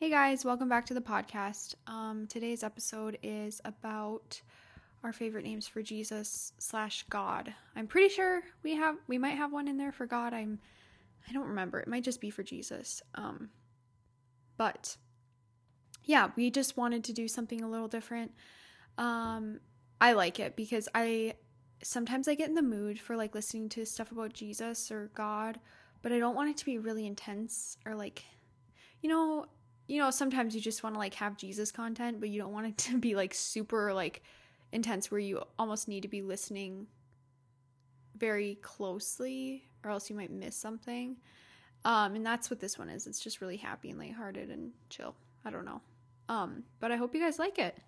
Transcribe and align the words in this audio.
Hey 0.00 0.10
guys, 0.10 0.44
welcome 0.44 0.68
back 0.68 0.86
to 0.86 0.94
the 0.94 1.00
podcast. 1.00 1.74
Um, 1.88 2.28
today's 2.28 2.62
episode 2.62 3.18
is 3.20 3.60
about 3.64 4.40
our 5.02 5.12
favorite 5.12 5.42
names 5.42 5.66
for 5.66 5.82
Jesus 5.82 6.52
slash 6.60 7.04
God. 7.10 7.52
I'm 7.74 7.88
pretty 7.88 8.08
sure 8.08 8.42
we 8.62 8.76
have 8.76 8.94
we 9.08 9.18
might 9.18 9.30
have 9.36 9.52
one 9.52 9.66
in 9.66 9.76
there 9.76 9.90
for 9.90 10.06
God. 10.06 10.32
I'm 10.32 10.60
I 11.28 11.32
don't 11.32 11.48
remember. 11.48 11.80
It 11.80 11.88
might 11.88 12.04
just 12.04 12.20
be 12.20 12.30
for 12.30 12.44
Jesus. 12.44 13.02
Um, 13.16 13.48
but 14.56 14.96
yeah, 16.04 16.30
we 16.36 16.52
just 16.52 16.76
wanted 16.76 17.02
to 17.02 17.12
do 17.12 17.26
something 17.26 17.64
a 17.64 17.68
little 17.68 17.88
different. 17.88 18.30
Um, 18.98 19.58
I 20.00 20.12
like 20.12 20.38
it 20.38 20.54
because 20.54 20.88
I 20.94 21.34
sometimes 21.82 22.28
I 22.28 22.36
get 22.36 22.48
in 22.48 22.54
the 22.54 22.62
mood 22.62 23.00
for 23.00 23.16
like 23.16 23.34
listening 23.34 23.68
to 23.70 23.84
stuff 23.84 24.12
about 24.12 24.32
Jesus 24.32 24.92
or 24.92 25.10
God, 25.16 25.58
but 26.02 26.12
I 26.12 26.20
don't 26.20 26.36
want 26.36 26.50
it 26.50 26.56
to 26.58 26.64
be 26.64 26.78
really 26.78 27.04
intense 27.04 27.78
or 27.84 27.96
like 27.96 28.22
you 29.02 29.08
know, 29.08 29.46
you 29.88 29.98
know, 29.98 30.10
sometimes 30.10 30.54
you 30.54 30.60
just 30.60 30.82
want 30.82 30.94
to 30.94 30.98
like 30.98 31.14
have 31.14 31.36
Jesus 31.36 31.72
content, 31.72 32.20
but 32.20 32.28
you 32.28 32.40
don't 32.40 32.52
want 32.52 32.66
it 32.66 32.78
to 32.78 32.98
be 32.98 33.16
like 33.16 33.34
super 33.34 33.92
like 33.92 34.22
intense 34.70 35.10
where 35.10 35.18
you 35.18 35.42
almost 35.58 35.88
need 35.88 36.02
to 36.02 36.08
be 36.08 36.22
listening 36.22 36.86
very 38.16 38.56
closely 38.56 39.64
or 39.82 39.90
else 39.90 40.10
you 40.10 40.14
might 40.16 40.30
miss 40.30 40.54
something. 40.54 41.16
Um, 41.84 42.16
and 42.16 42.26
that's 42.26 42.50
what 42.50 42.60
this 42.60 42.78
one 42.78 42.90
is. 42.90 43.06
It's 43.06 43.20
just 43.20 43.40
really 43.40 43.56
happy 43.56 43.90
and 43.90 43.98
lighthearted 43.98 44.50
and 44.50 44.72
chill. 44.90 45.14
I 45.44 45.50
don't 45.50 45.64
know. 45.64 45.80
Um, 46.28 46.64
but 46.80 46.92
I 46.92 46.96
hope 46.96 47.14
you 47.14 47.20
guys 47.20 47.38
like 47.38 47.58
it. 47.58 47.78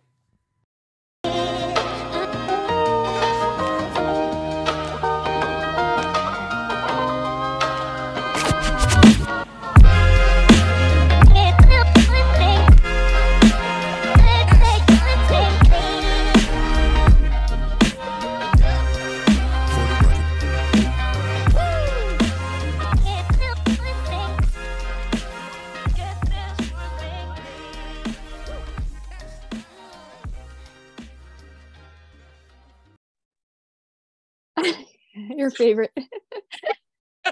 Favorite. 35.51 35.93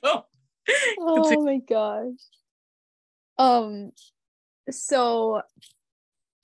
Oh. 0.05 0.25
oh 0.99 1.45
my 1.45 1.59
gosh. 1.67 2.13
Um 3.39 3.91
so 4.71 5.41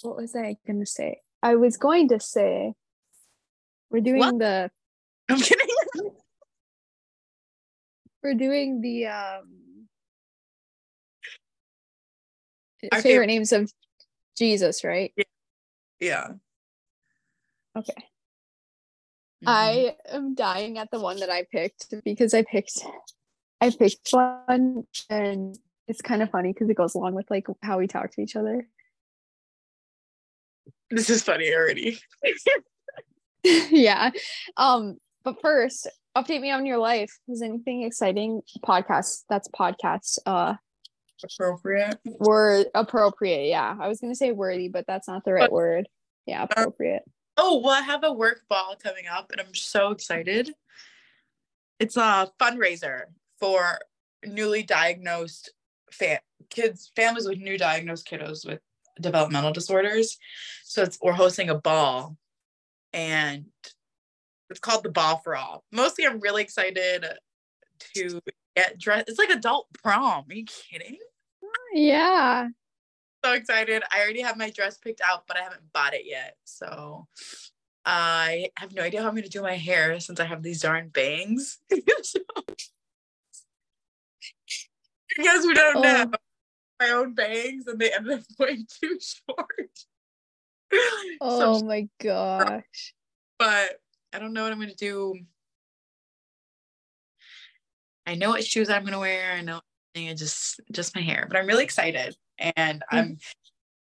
what 0.00 0.16
was 0.16 0.34
I 0.34 0.56
gonna 0.66 0.86
say? 0.86 1.20
I 1.42 1.56
was 1.56 1.76
going 1.76 2.08
to 2.08 2.18
say 2.18 2.72
we're 3.90 4.00
doing 4.00 4.20
What? 4.20 4.38
the 4.38 4.70
I'm 5.28 5.38
kidding. 5.38 5.66
we're 8.22 8.34
doing 8.34 8.80
the 8.80 9.06
um 9.06 9.86
favorite 12.80 13.02
favorite- 13.02 13.26
names 13.26 13.52
of 13.52 13.70
Jesus, 14.38 14.82
right? 14.84 15.12
Yeah. 16.00 16.28
Okay. 17.76 18.04
Mhm. 19.44 19.48
I 19.48 19.96
am 20.08 20.34
dying 20.34 20.78
at 20.78 20.90
the 20.90 21.00
one 21.00 21.20
that 21.20 21.30
I 21.30 21.44
picked 21.50 21.92
because 22.04 22.34
I 22.34 22.42
picked 22.42 22.84
I 23.60 23.70
picked 23.70 24.10
one 24.10 24.86
and 25.08 25.56
it's 25.86 26.02
kind 26.02 26.22
of 26.22 26.30
funny 26.30 26.52
because 26.52 26.68
it 26.68 26.76
goes 26.76 26.94
along 26.94 27.14
with 27.14 27.30
like 27.30 27.46
how 27.62 27.78
we 27.78 27.86
talk 27.86 28.10
to 28.12 28.20
each 28.20 28.36
other. 28.36 28.66
This 30.90 31.10
is 31.10 31.22
funny 31.22 31.52
already. 31.52 31.98
yeah. 33.44 34.10
Um, 34.56 34.98
but 35.24 35.40
first, 35.40 35.88
update 36.16 36.40
me 36.40 36.50
on 36.50 36.66
your 36.66 36.78
life. 36.78 37.12
Is 37.28 37.42
anything 37.42 37.82
exciting? 37.82 38.42
Podcast. 38.64 39.24
That's 39.28 39.48
podcast. 39.48 40.18
Uh 40.26 40.54
Appropriate. 41.22 41.98
word 42.04 42.66
appropriate. 42.74 43.48
Yeah. 43.48 43.76
I 43.80 43.88
was 43.88 44.00
gonna 44.00 44.14
say 44.14 44.32
worthy, 44.32 44.68
but 44.68 44.84
that's 44.86 45.08
not 45.08 45.24
the 45.24 45.32
right 45.32 45.50
word. 45.50 45.88
Yeah, 46.26 46.42
appropriate. 46.42 47.02
Oh, 47.36 47.58
well, 47.58 47.72
I 47.72 47.80
have 47.82 48.04
a 48.04 48.12
work 48.12 48.42
ball 48.48 48.76
coming 48.80 49.06
up 49.10 49.30
and 49.30 49.40
I'm 49.40 49.54
so 49.54 49.90
excited. 49.90 50.54
It's 51.80 51.96
a 51.96 52.30
fundraiser 52.40 53.02
for 53.40 53.78
newly 54.24 54.62
diagnosed 54.62 55.52
kids, 56.50 56.92
families 56.96 57.26
with 57.26 57.38
new 57.38 57.58
diagnosed 57.58 58.08
kiddos 58.08 58.46
with 58.46 58.60
developmental 59.00 59.52
disorders. 59.52 60.18
So 60.64 60.82
it's 60.82 60.98
we're 61.02 61.12
hosting 61.12 61.50
a 61.50 61.54
ball 61.54 62.16
and 62.92 63.46
it's 64.50 64.60
called 64.60 64.84
the 64.84 64.90
Ball 64.90 65.18
for 65.18 65.36
All. 65.36 65.64
Mostly 65.72 66.06
I'm 66.06 66.20
really 66.20 66.42
excited 66.42 67.04
to 67.94 68.20
get 68.56 68.78
dressed. 68.78 69.08
It's 69.08 69.18
like 69.18 69.30
adult 69.30 69.66
prom. 69.82 70.26
Are 70.28 70.34
you 70.34 70.44
kidding? 70.44 70.98
Yeah. 71.72 72.48
So 73.24 73.32
excited. 73.32 73.82
I 73.90 74.00
already 74.02 74.20
have 74.22 74.36
my 74.36 74.50
dress 74.50 74.76
picked 74.78 75.00
out, 75.00 75.26
but 75.26 75.38
I 75.38 75.42
haven't 75.42 75.72
bought 75.72 75.94
it 75.94 76.02
yet. 76.04 76.36
So 76.44 77.06
I 77.86 78.50
have 78.56 78.74
no 78.74 78.82
idea 78.82 79.00
how 79.02 79.08
I'm 79.08 79.14
going 79.14 79.24
to 79.24 79.30
do 79.30 79.42
my 79.42 79.56
hair 79.56 79.98
since 80.00 80.20
I 80.20 80.24
have 80.24 80.42
these 80.42 80.60
darn 80.62 80.88
bangs. 80.88 81.58
So- 82.02 82.20
because 85.16 85.46
we 85.46 85.54
don't 85.54 85.80
know 85.80 86.06
Oh. 86.12 86.16
my 86.80 86.90
own 86.90 87.14
bangs 87.14 87.66
and 87.68 87.78
they 87.78 87.92
ended 87.92 88.18
up 88.18 88.24
way 88.38 88.64
too 88.80 88.98
short. 89.00 89.70
Oh 91.20 91.58
So, 91.60 91.64
my 91.66 91.88
gosh. 92.00 92.94
but 93.38 93.78
I 94.12 94.18
don't 94.18 94.32
know 94.32 94.42
what 94.42 94.50
I'm 94.50 94.58
going 94.58 94.70
to 94.70 94.74
do. 94.74 95.20
I 98.06 98.16
know 98.16 98.30
what 98.30 98.44
shoes 98.44 98.68
I'm 98.68 98.82
going 98.82 98.92
to 98.92 98.98
wear. 98.98 99.32
I 99.34 99.40
know 99.42 99.60
I 99.96 100.14
just 100.14 100.60
just 100.72 100.94
my 100.94 101.02
hair, 101.02 101.26
but 101.28 101.38
I'm 101.38 101.46
really 101.46 101.64
excited. 101.64 102.16
And 102.38 102.82
I'm 102.90 103.18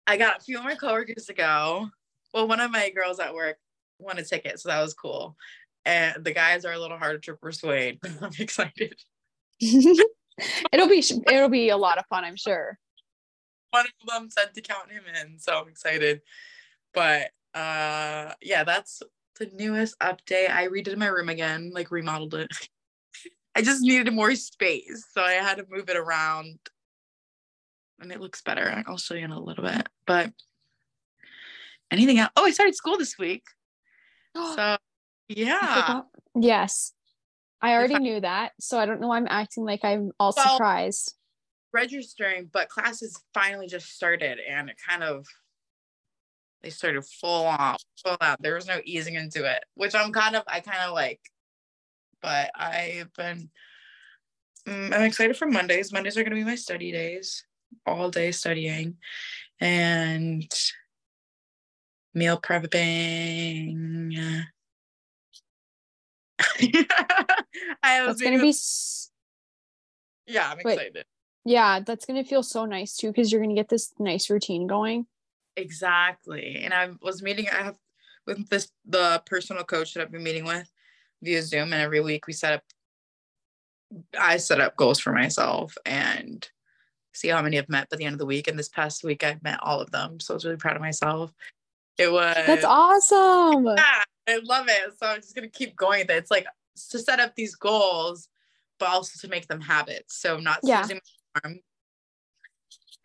I 0.07 0.17
got 0.17 0.37
a 0.37 0.43
few 0.43 0.61
more 0.61 0.75
coworkers 0.75 1.25
to 1.25 1.33
go. 1.33 1.89
Well, 2.33 2.47
one 2.47 2.59
of 2.59 2.71
my 2.71 2.89
girls 2.89 3.19
at 3.19 3.33
work 3.33 3.57
won 3.99 4.17
a 4.19 4.23
ticket, 4.23 4.59
so 4.59 4.69
that 4.69 4.81
was 4.81 4.93
cool. 4.93 5.35
And 5.85 6.23
the 6.23 6.33
guys 6.33 6.65
are 6.65 6.73
a 6.73 6.79
little 6.79 6.97
harder 6.97 7.19
to 7.19 7.35
persuade. 7.35 7.99
but 8.01 8.11
I'm 8.21 8.31
excited. 8.37 8.95
it'll 9.59 10.89
be 10.89 11.03
it'll 11.27 11.49
be 11.49 11.69
a 11.69 11.77
lot 11.77 11.97
of 11.97 12.05
fun, 12.07 12.23
I'm 12.23 12.35
sure. 12.35 12.77
One 13.71 13.85
of 13.85 14.07
them 14.07 14.29
said 14.29 14.53
to 14.53 14.61
count 14.61 14.91
him 14.91 15.03
in, 15.21 15.39
so 15.39 15.61
I'm 15.61 15.69
excited. 15.69 16.21
But 16.93 17.31
uh 17.53 18.33
yeah, 18.41 18.63
that's 18.65 19.01
the 19.39 19.49
newest 19.53 19.97
update. 19.99 20.49
I 20.49 20.67
redid 20.67 20.97
my 20.97 21.07
room 21.07 21.29
again, 21.29 21.71
like 21.73 21.91
remodeled 21.91 22.35
it. 22.35 22.51
I 23.55 23.61
just 23.61 23.81
needed 23.81 24.11
more 24.13 24.35
space, 24.35 25.05
so 25.13 25.21
I 25.21 25.33
had 25.33 25.57
to 25.57 25.65
move 25.69 25.89
it 25.89 25.95
around. 25.97 26.59
And 27.99 28.11
it 28.11 28.19
looks 28.19 28.41
better. 28.41 28.83
I'll 28.87 28.97
show 28.97 29.13
you 29.13 29.23
in 29.23 29.31
a 29.31 29.39
little 29.39 29.63
bit. 29.63 29.87
But 30.05 30.31
anything 31.91 32.19
else? 32.19 32.31
Oh, 32.35 32.45
I 32.45 32.51
started 32.51 32.75
school 32.75 32.97
this 32.97 33.17
week. 33.17 33.43
So 34.55 34.77
yeah. 35.29 36.01
Yes. 36.37 36.91
I 37.61 37.71
already 37.73 37.95
I- 37.95 37.99
knew 37.99 38.19
that, 38.19 38.51
so 38.59 38.77
I 38.77 38.85
don't 38.85 38.99
know 38.99 39.07
why 39.07 39.17
I'm 39.17 39.27
acting 39.29 39.63
like 39.63 39.83
I'm 39.85 40.11
all 40.19 40.33
Well- 40.35 40.55
surprised. 40.57 41.13
registering, 41.73 42.49
but 42.51 42.67
classes 42.69 43.17
finally 43.33 43.67
just 43.67 43.89
started 43.95 44.39
and 44.39 44.69
it 44.69 44.75
kind 44.87 45.03
of 45.03 45.25
they 46.63 46.69
started 46.69 47.05
full 47.05 47.45
on, 47.45 47.77
full 48.03 48.17
out. 48.21 48.41
There 48.41 48.55
was 48.55 48.65
no 48.67 48.81
easing 48.85 49.15
into 49.15 49.45
it, 49.49 49.63
which 49.75 49.93
I'm 49.95 50.11
kind 50.11 50.35
of 50.35 50.43
I 50.47 50.59
kind 50.59 50.81
of 50.81 50.93
like. 50.93 51.21
But 52.21 52.51
I've 52.55 53.13
been 53.13 53.49
mm, 54.67 54.93
I'm 54.93 55.03
excited 55.03 55.37
for 55.37 55.47
Mondays. 55.47 55.93
Mondays 55.93 56.17
are 56.17 56.23
gonna 56.23 56.35
be 56.35 56.43
my 56.43 56.55
study 56.55 56.91
days, 56.91 57.45
all 57.85 58.09
day 58.09 58.31
studying 58.31 58.97
and 59.59 60.51
meal 62.13 62.39
prepping. 62.39 64.43
I 67.83 68.05
was 68.05 68.21
gonna 68.21 68.41
be 68.41 68.53
yeah, 70.27 70.49
I'm 70.49 70.57
Wait. 70.63 70.73
excited. 70.73 71.05
yeah, 71.45 71.79
that's 71.81 72.05
gonna 72.05 72.23
feel 72.23 72.43
so 72.43 72.65
nice 72.65 72.97
too 72.97 73.07
because 73.07 73.31
you're 73.31 73.41
gonna 73.41 73.55
get 73.55 73.69
this 73.69 73.93
nice 73.99 74.29
routine 74.29 74.67
going. 74.67 75.05
Exactly. 75.55 76.61
And 76.63 76.73
I 76.73 76.89
was 77.01 77.21
meeting 77.21 77.47
I 77.49 77.63
have 77.63 77.77
with 78.25 78.49
this 78.49 78.71
the 78.85 79.21
personal 79.25 79.63
coach 79.63 79.93
that 79.93 80.01
I've 80.01 80.11
been 80.11 80.23
meeting 80.23 80.45
with 80.45 80.69
via 81.21 81.41
Zoom 81.41 81.73
and 81.73 81.81
every 81.81 82.01
week 82.01 82.27
we 82.27 82.33
set 82.33 82.53
up 82.53 82.63
I 84.19 84.37
set 84.37 84.59
up 84.59 84.75
goals 84.75 84.99
for 84.99 85.13
myself 85.13 85.75
and 85.85 86.47
see 87.13 87.29
how 87.29 87.41
many 87.41 87.57
I've 87.57 87.69
met 87.69 87.89
by 87.89 87.97
the 87.97 88.05
end 88.05 88.13
of 88.13 88.19
the 88.19 88.25
week. 88.25 88.47
And 88.47 88.59
this 88.59 88.67
past 88.69 89.03
week 89.03 89.23
I've 89.23 89.41
met 89.43 89.59
all 89.61 89.79
of 89.79 89.91
them. 89.91 90.19
So 90.19 90.33
I 90.33 90.35
was 90.35 90.45
really 90.45 90.57
proud 90.57 90.75
of 90.75 90.81
myself. 90.81 91.31
It 91.97 92.11
was 92.11 92.35
That's 92.45 92.65
awesome. 92.65 93.65
yeah, 93.65 94.03
I 94.27 94.39
love 94.43 94.65
it. 94.67 94.93
So 94.99 95.07
I'm 95.07 95.21
just 95.21 95.35
gonna 95.35 95.47
keep 95.49 95.75
going 95.75 96.01
with 96.01 96.09
it. 96.09 96.17
It's 96.17 96.31
like 96.31 96.45
to 96.89 96.99
set 96.99 97.19
up 97.19 97.35
these 97.35 97.55
goals, 97.55 98.27
but 98.79 98.89
also 98.89 99.17
to 99.21 99.31
make 99.31 99.47
them 99.47 99.61
habits. 99.61 100.17
So 100.17 100.39
not 100.39 100.59
Yeah. 100.63 100.81
snoozing 100.81 101.01
my 101.35 101.41
alarm. 101.45 101.59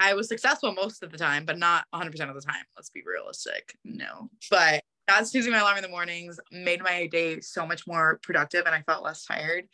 I 0.01 0.15
was 0.15 0.29
successful 0.29 0.73
most 0.73 1.03
of 1.03 1.13
the 1.13 1.19
time, 1.19 1.45
but 1.45 1.59
not 1.59 1.85
100% 1.93 2.31
of 2.31 2.35
the 2.35 2.41
time. 2.41 2.65
Let's 2.75 2.91
be 2.91 3.03
realistic. 3.05 3.77
No. 3.85 4.31
But 4.51 4.83
not 5.09 5.27
snoozing 5.27 5.53
my 5.53 5.59
alarm 5.59 5.77
in 5.77 5.83
the 5.83 5.89
mornings 5.89 6.39
made 6.53 6.83
my 6.83 7.07
day 7.07 7.41
so 7.41 7.67
much 7.67 7.87
more 7.87 8.19
productive 8.23 8.67
and 8.67 8.75
I 8.75 8.83
felt 8.83 9.05
less 9.05 9.25
tired. 9.25 9.69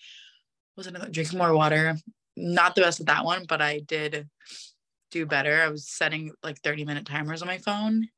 Was 0.76 0.87
another 0.87 1.08
drinking 1.08 1.38
more 1.38 1.55
water. 1.55 1.96
Not 2.37 2.75
the 2.75 2.82
best 2.82 3.00
at 3.00 3.06
that 3.06 3.25
one, 3.25 3.44
but 3.49 3.62
I 3.62 3.81
did 3.81 4.28
do 5.11 5.25
better. 5.25 5.62
I 5.62 5.69
was 5.69 5.88
setting 5.88 6.32
like 6.43 6.61
30 6.62 6.84
minute 6.84 7.06
timers 7.06 7.40
on 7.40 7.49
my 7.49 7.58
phone, 7.58 8.08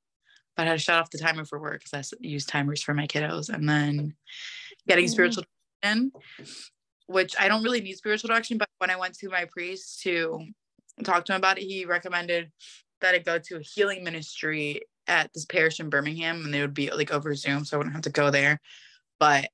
but 0.56 0.66
I 0.66 0.70
had 0.70 0.78
to 0.78 0.78
shut 0.78 0.98
off 0.98 1.10
the 1.10 1.18
timer 1.18 1.44
for 1.44 1.60
work 1.60 1.84
because 1.84 2.12
I 2.12 2.16
use 2.20 2.44
timers 2.44 2.82
for 2.82 2.94
my 2.94 3.06
kiddos 3.06 3.48
and 3.48 3.68
then 3.68 4.14
getting 4.86 5.06
Mhm. 5.06 5.10
spiritual 5.10 5.44
in, 5.82 6.10
which 7.06 7.36
I 7.38 7.46
don't 7.46 7.62
really 7.62 7.80
need 7.80 7.96
spiritual 7.96 8.28
direction, 8.28 8.58
but 8.58 8.68
when 8.78 8.90
I 8.90 8.96
went 8.96 9.16
to 9.18 9.28
my 9.28 9.44
priest 9.44 10.02
to 10.02 10.46
talk 11.04 11.24
to 11.26 11.32
him 11.32 11.38
about 11.38 11.58
it, 11.58 11.64
he 11.64 11.84
recommended 11.84 12.50
that 13.00 13.14
I 13.14 13.18
go 13.18 13.38
to 13.38 13.56
a 13.56 13.62
healing 13.62 14.02
ministry 14.02 14.82
at 15.08 15.32
this 15.32 15.44
parish 15.46 15.80
in 15.80 15.88
Birmingham 15.90 16.44
and 16.44 16.52
they 16.54 16.60
would 16.60 16.74
be 16.74 16.90
like 16.90 17.10
over 17.12 17.34
Zoom, 17.34 17.64
so 17.64 17.76
I 17.76 17.78
wouldn't 17.78 17.94
have 17.94 18.02
to 18.02 18.10
go 18.10 18.30
there. 18.30 18.60
But 19.18 19.48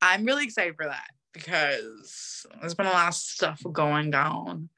I'm 0.00 0.24
really 0.24 0.44
excited 0.44 0.76
for 0.76 0.84
that 0.84 1.08
because 1.32 2.46
there's 2.60 2.74
been 2.74 2.86
a 2.86 2.90
lot 2.92 3.08
of 3.08 3.14
stuff 3.14 3.62
going 3.72 4.10
down 4.10 4.68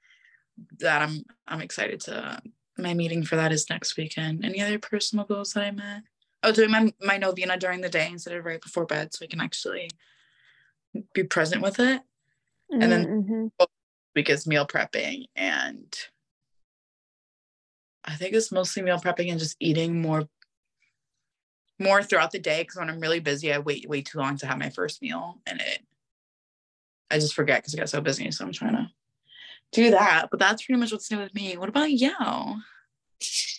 that 0.79 1.03
I'm 1.03 1.25
I'm 1.47 1.61
excited 1.61 2.01
to 2.03 2.41
my 2.79 2.95
meeting 2.95 3.25
for 3.25 3.37
that 3.37 3.53
is 3.53 3.69
next 3.69 3.97
weekend. 3.97 4.45
Any 4.45 4.61
other 4.63 4.79
personal 4.79 5.25
goals 5.25 5.53
that 5.53 5.65
I 5.65 5.71
met? 5.71 6.03
Oh, 6.43 6.53
doing 6.53 6.71
my 6.71 6.93
my 7.03 7.19
novena 7.19 7.59
during 7.59 7.81
the 7.81 7.89
day 7.89 8.09
instead 8.11 8.35
of 8.37 8.45
right 8.45 8.61
before 8.61 8.87
bed 8.87 9.13
so 9.13 9.25
I 9.25 9.29
can 9.29 9.41
actually 9.41 9.91
be 11.13 11.25
present 11.25 11.61
with 11.63 11.79
it. 11.81 12.03
And 12.71 12.91
then- 12.91 13.07
Mhm. 13.07 13.67
Because 14.15 14.47
meal 14.47 14.67
prepping 14.67 15.27
and 15.37 15.95
I 18.07 18.15
think 18.15 18.35
it's 18.35 18.53
mostly 18.53 18.83
meal 18.83 18.99
prepping 18.99 19.31
and 19.31 19.39
just 19.39 19.57
eating 19.61 20.01
more 20.01 20.29
more 21.79 22.03
throughout 22.03 22.31
the 22.31 22.39
day 22.39 22.63
because 22.63 22.77
when 22.77 22.89
I'm 22.89 23.01
really 23.01 23.21
busy, 23.21 23.53
I 23.53 23.59
wait 23.59 23.89
way 23.89 24.01
too 24.01 24.19
long 24.19 24.37
to 24.39 24.47
have 24.47 24.59
my 24.59 24.71
first 24.71 25.03
meal 25.03 25.41
and 25.47 25.61
it 25.61 25.81
I 27.11 27.19
just 27.19 27.35
forget 27.35 27.63
because 27.63 27.75
I 27.75 27.79
get 27.79 27.89
so 27.89 28.01
busy. 28.01 28.31
So 28.31 28.45
I'm 28.45 28.53
trying 28.53 28.75
to 28.75 28.91
do 29.73 29.91
that. 29.91 30.29
But 30.31 30.41
that's 30.41 30.65
pretty 30.65 30.81
much 30.81 30.93
what's 30.93 31.11
new 31.11 31.19
with 31.19 31.35
me. 31.35 31.57
What 31.57 31.69
about 31.69 31.91
you? 31.91 32.13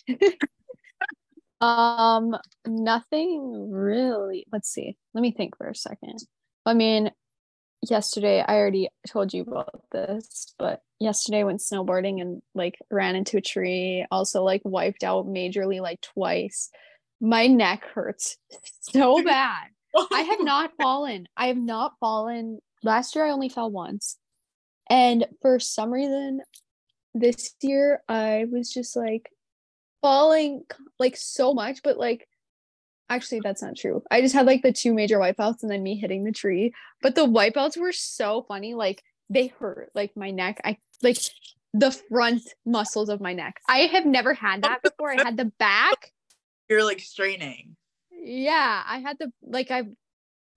Um, 1.59 2.37
nothing 2.65 3.71
really. 3.71 4.45
Let's 4.51 4.69
see. 4.69 4.97
Let 5.13 5.21
me 5.21 5.31
think 5.31 5.57
for 5.57 5.67
a 5.67 5.75
second. 5.75 6.19
I 6.65 6.73
mean, 6.73 7.11
yesterday 7.81 8.43
I 8.45 8.55
already 8.55 8.89
told 9.07 9.33
you 9.33 9.43
about 9.43 9.81
this, 9.91 10.53
but 10.57 10.81
yesterday 10.99 11.39
I 11.39 11.43
went 11.43 11.61
snowboarding 11.61 12.21
and 12.21 12.41
like 12.55 12.77
ran 12.89 13.15
into 13.15 13.37
a 13.37 13.41
tree, 13.41 14.05
also 14.11 14.43
like 14.43 14.61
wiped 14.63 15.03
out 15.03 15.27
majorly 15.27 15.81
like 15.81 16.01
twice. 16.01 16.69
My 17.19 17.47
neck 17.47 17.83
hurts 17.93 18.37
so 18.81 19.23
bad. 19.23 19.67
I 20.11 20.21
have 20.21 20.39
not 20.43 20.71
fallen. 20.79 21.27
I 21.35 21.47
have 21.47 21.57
not 21.57 21.93
fallen. 21.99 22.59
Last 22.83 23.15
year 23.15 23.25
I 23.25 23.31
only 23.31 23.49
fell 23.49 23.71
once. 23.71 24.17
And 24.89 25.25
for 25.41 25.59
some 25.59 25.91
reason 25.91 26.41
this 27.13 27.53
year 27.61 28.01
I 28.07 28.45
was 28.51 28.71
just 28.71 28.95
like 28.95 29.29
falling 30.01 30.63
like 30.99 31.17
so 31.17 31.53
much, 31.53 31.79
but 31.83 31.97
like 31.97 32.27
actually 33.09 33.41
that's 33.41 33.61
not 33.61 33.75
true. 33.77 34.03
I 34.11 34.21
just 34.21 34.33
had 34.35 34.45
like 34.45 34.61
the 34.61 34.71
two 34.73 34.93
major 34.93 35.17
wipeouts 35.19 35.61
and 35.61 35.71
then 35.71 35.83
me 35.83 35.95
hitting 35.97 36.23
the 36.23 36.31
tree. 36.31 36.73
But 37.01 37.15
the 37.15 37.25
wipeouts 37.25 37.77
were 37.77 37.91
so 37.91 38.43
funny. 38.47 38.73
Like 38.73 39.03
they 39.29 39.47
hurt 39.47 39.91
like 39.95 40.15
my 40.15 40.31
neck. 40.31 40.61
I 40.63 40.77
like 41.01 41.17
the 41.73 41.91
front 41.91 42.41
muscles 42.65 43.09
of 43.09 43.21
my 43.21 43.33
neck. 43.33 43.59
I 43.69 43.79
have 43.79 44.05
never 44.05 44.33
had 44.33 44.63
that 44.63 44.81
before. 44.81 45.11
I 45.11 45.23
had 45.23 45.37
the 45.37 45.51
back 45.59 46.11
You're 46.69 46.83
like 46.83 46.99
straining. 46.99 47.75
yeah, 48.11 48.83
I 48.85 48.99
had 48.99 49.17
the 49.19 49.31
like 49.43 49.71
I've 49.71 49.89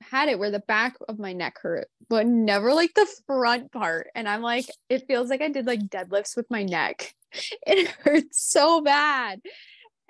had 0.02 0.28
it 0.30 0.38
where 0.38 0.50
the 0.50 0.60
back 0.60 0.96
of 1.08 1.18
my 1.18 1.32
neck 1.34 1.58
hurt, 1.60 1.88
but 2.08 2.26
never 2.26 2.72
like 2.72 2.94
the 2.94 3.06
front 3.26 3.70
part. 3.70 4.08
And 4.14 4.26
I'm 4.28 4.40
like, 4.40 4.66
it 4.88 5.06
feels 5.06 5.28
like 5.28 5.42
I 5.42 5.48
did 5.50 5.66
like 5.66 5.80
deadlifts 5.80 6.36
with 6.36 6.50
my 6.50 6.62
neck. 6.62 7.14
It 7.64 7.86
hurts 8.02 8.42
so 8.44 8.80
bad. 8.80 9.40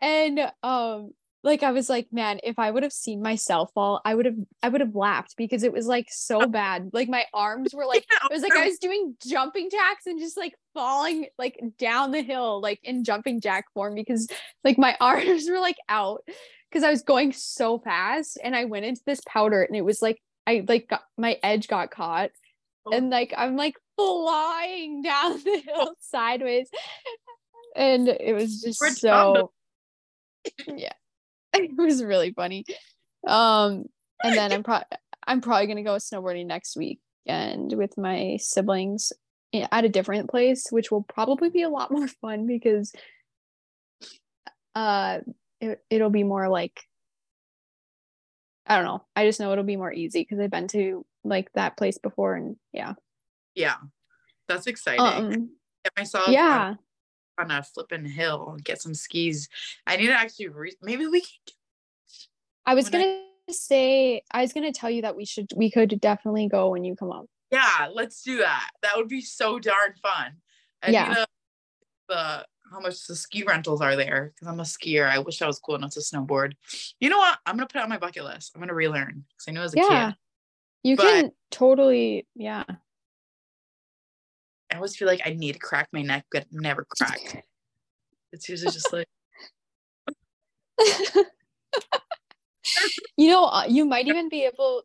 And 0.00 0.40
um 0.62 1.10
like 1.42 1.62
I 1.62 1.72
was 1.72 1.88
like, 1.88 2.08
man, 2.12 2.38
if 2.42 2.58
I 2.58 2.70
would 2.70 2.82
have 2.82 2.92
seen 2.92 3.22
myself 3.22 3.72
fall, 3.72 4.00
I 4.04 4.14
would 4.14 4.26
have 4.26 4.36
I 4.62 4.68
would 4.68 4.80
have 4.80 4.94
laughed 4.94 5.36
because 5.36 5.62
it 5.62 5.72
was 5.72 5.86
like 5.86 6.08
so 6.10 6.46
bad. 6.46 6.90
Like 6.92 7.08
my 7.08 7.24
arms 7.32 7.74
were 7.74 7.86
like 7.86 8.04
it 8.30 8.32
was 8.32 8.42
like 8.42 8.56
I 8.56 8.66
was 8.66 8.78
doing 8.78 9.16
jumping 9.26 9.70
jacks 9.70 10.06
and 10.06 10.18
just 10.18 10.36
like 10.36 10.54
falling 10.74 11.26
like 11.38 11.58
down 11.78 12.10
the 12.10 12.22
hill 12.22 12.60
like 12.60 12.80
in 12.82 13.04
jumping 13.04 13.40
jack 13.40 13.66
form 13.74 13.94
because 13.94 14.28
like 14.64 14.78
my 14.78 14.96
arms 15.00 15.48
were 15.48 15.60
like 15.60 15.78
out 15.88 16.22
because 16.70 16.84
I 16.84 16.90
was 16.90 17.02
going 17.02 17.32
so 17.32 17.78
fast 17.78 18.38
and 18.42 18.54
I 18.54 18.66
went 18.66 18.84
into 18.84 19.02
this 19.06 19.20
powder 19.26 19.62
and 19.62 19.76
it 19.76 19.84
was 19.84 20.02
like 20.02 20.20
I 20.46 20.64
like 20.68 20.88
got 20.88 21.02
my 21.16 21.38
edge 21.42 21.68
got 21.68 21.90
caught 21.90 22.30
Oh. 22.86 22.96
and 22.96 23.10
like 23.10 23.34
I'm 23.36 23.56
like 23.56 23.74
flying 23.98 25.02
down 25.02 25.32
the 25.44 25.62
hill 25.66 25.92
sideways 26.00 26.70
and 27.76 28.08
it 28.08 28.34
was 28.34 28.62
just 28.62 28.80
We're 28.80 28.90
so 28.90 29.52
yeah 30.66 30.94
it 31.70 31.76
was 31.76 32.02
really 32.02 32.32
funny 32.32 32.64
um 33.26 33.84
and 34.22 34.36
then 34.36 34.52
I'm 34.52 34.62
probably 34.62 34.86
I'm 35.26 35.40
probably 35.40 35.66
gonna 35.66 35.82
go 35.82 35.96
snowboarding 35.96 36.46
next 36.46 36.76
week 36.76 37.00
and 37.26 37.72
with 37.72 37.96
my 37.98 38.38
siblings 38.40 39.12
at 39.52 39.84
a 39.84 39.88
different 39.88 40.30
place 40.30 40.66
which 40.70 40.90
will 40.90 41.02
probably 41.02 41.50
be 41.50 41.62
a 41.62 41.68
lot 41.68 41.90
more 41.90 42.08
fun 42.20 42.46
because 42.46 42.92
uh 44.74 45.18
it, 45.60 45.82
it'll 45.90 46.10
be 46.10 46.24
more 46.24 46.48
like 46.48 46.80
I 48.66 48.76
don't 48.76 48.84
know. 48.84 49.02
I 49.16 49.26
just 49.26 49.40
know 49.40 49.50
it'll 49.50 49.64
be 49.64 49.76
more 49.76 49.92
easy 49.92 50.20
because 50.22 50.38
I've 50.38 50.50
been 50.50 50.68
to 50.68 51.04
like 51.24 51.52
that 51.54 51.76
place 51.76 51.98
before 51.98 52.36
and 52.36 52.56
yeah. 52.72 52.94
Yeah. 53.56 53.74
That's 54.46 54.68
exciting. 54.68 55.00
Um 55.04 55.50
myself 55.98 56.28
yeah. 56.28 56.74
On, 57.40 57.50
a 57.50 57.62
flipping 57.62 58.04
hill 58.04 58.50
and 58.50 58.64
get 58.64 58.80
some 58.80 58.94
skis. 58.94 59.48
I 59.86 59.96
need 59.96 60.08
to 60.08 60.12
actually 60.14 60.48
re- 60.48 60.76
maybe 60.82 61.06
we 61.06 61.20
can 61.22 61.30
do 61.46 61.52
I 62.66 62.74
was 62.74 62.90
when 62.90 63.02
gonna 63.02 63.22
say 63.50 64.22
I 64.30 64.42
was 64.42 64.52
gonna 64.52 64.72
tell 64.72 64.90
you 64.90 65.02
that 65.02 65.16
we 65.16 65.24
should 65.24 65.48
we 65.56 65.70
could 65.70 66.00
definitely 66.00 66.48
go 66.48 66.70
when 66.70 66.84
you 66.84 66.94
come 66.94 67.10
up. 67.10 67.26
Yeah, 67.50 67.88
let's 67.92 68.22
do 68.22 68.38
that. 68.38 68.70
That 68.82 68.96
would 68.96 69.08
be 69.08 69.20
so 69.22 69.58
darn 69.58 69.94
fun. 70.02 70.34
I 70.82 70.90
Yeah. 70.90 71.24
the 72.08 72.46
how 72.70 72.78
much 72.78 73.04
the 73.08 73.16
ski 73.16 73.42
rentals 73.42 73.80
are 73.80 73.96
there 73.96 74.32
because 74.32 74.46
I'm 74.46 74.60
a 74.60 74.64
skier. 74.64 75.08
I 75.08 75.18
wish 75.18 75.42
I 75.42 75.46
was 75.46 75.58
cool 75.58 75.74
enough 75.74 75.92
to 75.94 76.00
snowboard. 76.00 76.52
You 77.00 77.08
know 77.10 77.18
what? 77.18 77.38
I'm 77.44 77.56
gonna 77.56 77.66
put 77.66 77.78
it 77.78 77.82
on 77.82 77.88
my 77.88 77.98
bucket 77.98 78.22
list. 78.24 78.52
I'm 78.54 78.60
gonna 78.60 78.74
relearn 78.74 79.24
because 79.30 79.48
I 79.48 79.50
knew 79.52 79.60
as 79.62 79.74
a 79.74 79.78
Yeah. 79.78 80.10
kid. 80.10 80.16
You 80.84 80.96
But- 80.96 81.02
can 81.02 81.32
totally 81.50 82.26
yeah. 82.36 82.64
I 84.70 84.76
always 84.76 84.96
feel 84.96 85.08
like 85.08 85.22
I 85.24 85.30
need 85.30 85.52
to 85.54 85.58
crack 85.58 85.88
my 85.92 86.02
neck, 86.02 86.24
but 86.32 86.46
never 86.52 86.86
crack. 86.88 87.44
It's 88.32 88.48
usually 88.48 88.72
just 88.72 88.92
like 88.92 89.08
you 93.16 93.30
know, 93.30 93.44
uh, 93.44 93.64
you 93.68 93.84
might 93.84 94.06
even 94.06 94.28
be 94.28 94.44
able 94.44 94.82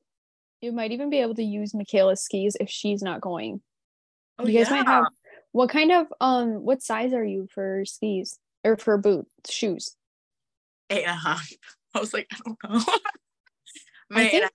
you 0.61 0.71
might 0.71 0.91
even 0.91 1.09
be 1.09 1.19
able 1.19 1.35
to 1.35 1.43
use 1.43 1.73
Michaela's 1.73 2.23
skis 2.23 2.57
if 2.59 2.69
she's 2.69 3.01
not 3.01 3.21
going. 3.21 3.61
oh 4.39 4.47
you 4.47 4.57
guys 4.57 4.69
yeah. 4.69 4.77
might 4.77 4.87
have 4.87 5.05
what 5.51 5.69
kind 5.69 5.91
of 5.91 6.07
um 6.19 6.63
what 6.65 6.81
size 6.81 7.13
are 7.13 7.23
you 7.23 7.47
for 7.53 7.83
skis 7.85 8.39
or 8.63 8.77
for 8.77 8.97
boots 8.97 9.29
shoes? 9.49 9.95
eight 10.89 11.03
and 11.03 11.11
a 11.11 11.19
half. 11.19 11.47
I 11.93 11.99
was 11.99 12.13
like, 12.13 12.27
I 12.31 12.37
don't 12.45 12.57
know. 12.63 12.93
I 14.11 14.27
think- 14.27 14.51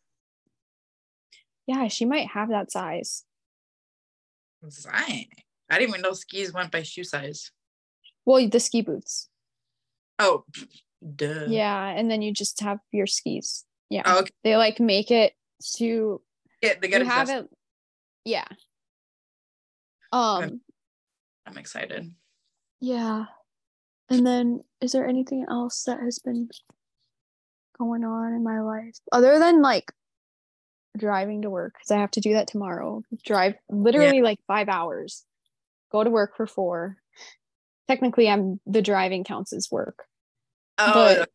Yeah, 1.66 1.88
she 1.88 2.04
might 2.04 2.28
have 2.28 2.50
that 2.50 2.70
size. 2.70 3.24
A. 4.62 4.90
I 5.70 5.78
didn't 5.78 5.88
even 5.90 6.00
know 6.02 6.12
skis 6.12 6.52
went 6.52 6.70
by 6.72 6.82
shoe 6.82 7.04
size. 7.04 7.50
Well, 8.24 8.48
the 8.48 8.60
ski 8.60 8.82
boots. 8.82 9.28
Oh, 10.18 10.44
duh. 11.16 11.46
Yeah, 11.48 11.88
and 11.88 12.10
then 12.10 12.22
you 12.22 12.32
just 12.32 12.60
have 12.60 12.78
your 12.92 13.06
skis. 13.06 13.64
Yeah. 13.88 14.02
Oh, 14.04 14.20
okay. 14.20 14.30
They 14.44 14.56
like 14.56 14.78
make 14.80 15.10
it 15.10 15.32
to 15.76 16.20
Yeah, 16.62 16.74
they 16.80 16.88
get 16.88 17.02
you 17.02 17.08
have 17.08 17.30
it. 17.30 17.48
Yeah. 18.24 18.46
Um 20.12 20.60
I'm 21.46 21.58
excited. 21.58 22.12
yeah. 22.80 23.26
And 24.08 24.26
then 24.26 24.60
is 24.80 24.92
there 24.92 25.06
anything 25.06 25.46
else 25.48 25.84
that 25.84 26.00
has 26.00 26.18
been 26.18 26.48
going 27.78 28.04
on 28.04 28.32
in 28.34 28.42
my 28.44 28.60
life 28.60 28.98
other 29.12 29.38
than 29.38 29.62
like 29.62 29.92
driving 30.96 31.42
to 31.42 31.50
work 31.50 31.74
cuz 31.78 31.90
I 31.90 31.98
have 31.98 32.10
to 32.12 32.20
do 32.20 32.32
that 32.34 32.48
tomorrow. 32.48 33.02
Drive 33.24 33.54
literally 33.68 34.22
like 34.22 34.38
5 34.46 34.68
hours. 34.68 35.24
Go 35.92 36.04
to 36.04 36.10
work 36.10 36.36
for 36.36 36.46
4. 36.46 36.96
Technically 37.88 38.28
I'm 38.28 38.60
the 38.66 38.82
driving 38.82 39.24
counts 39.24 39.52
as 39.52 39.70
work. 39.70 40.06
Oh, 40.78 40.92
But- 40.94 41.30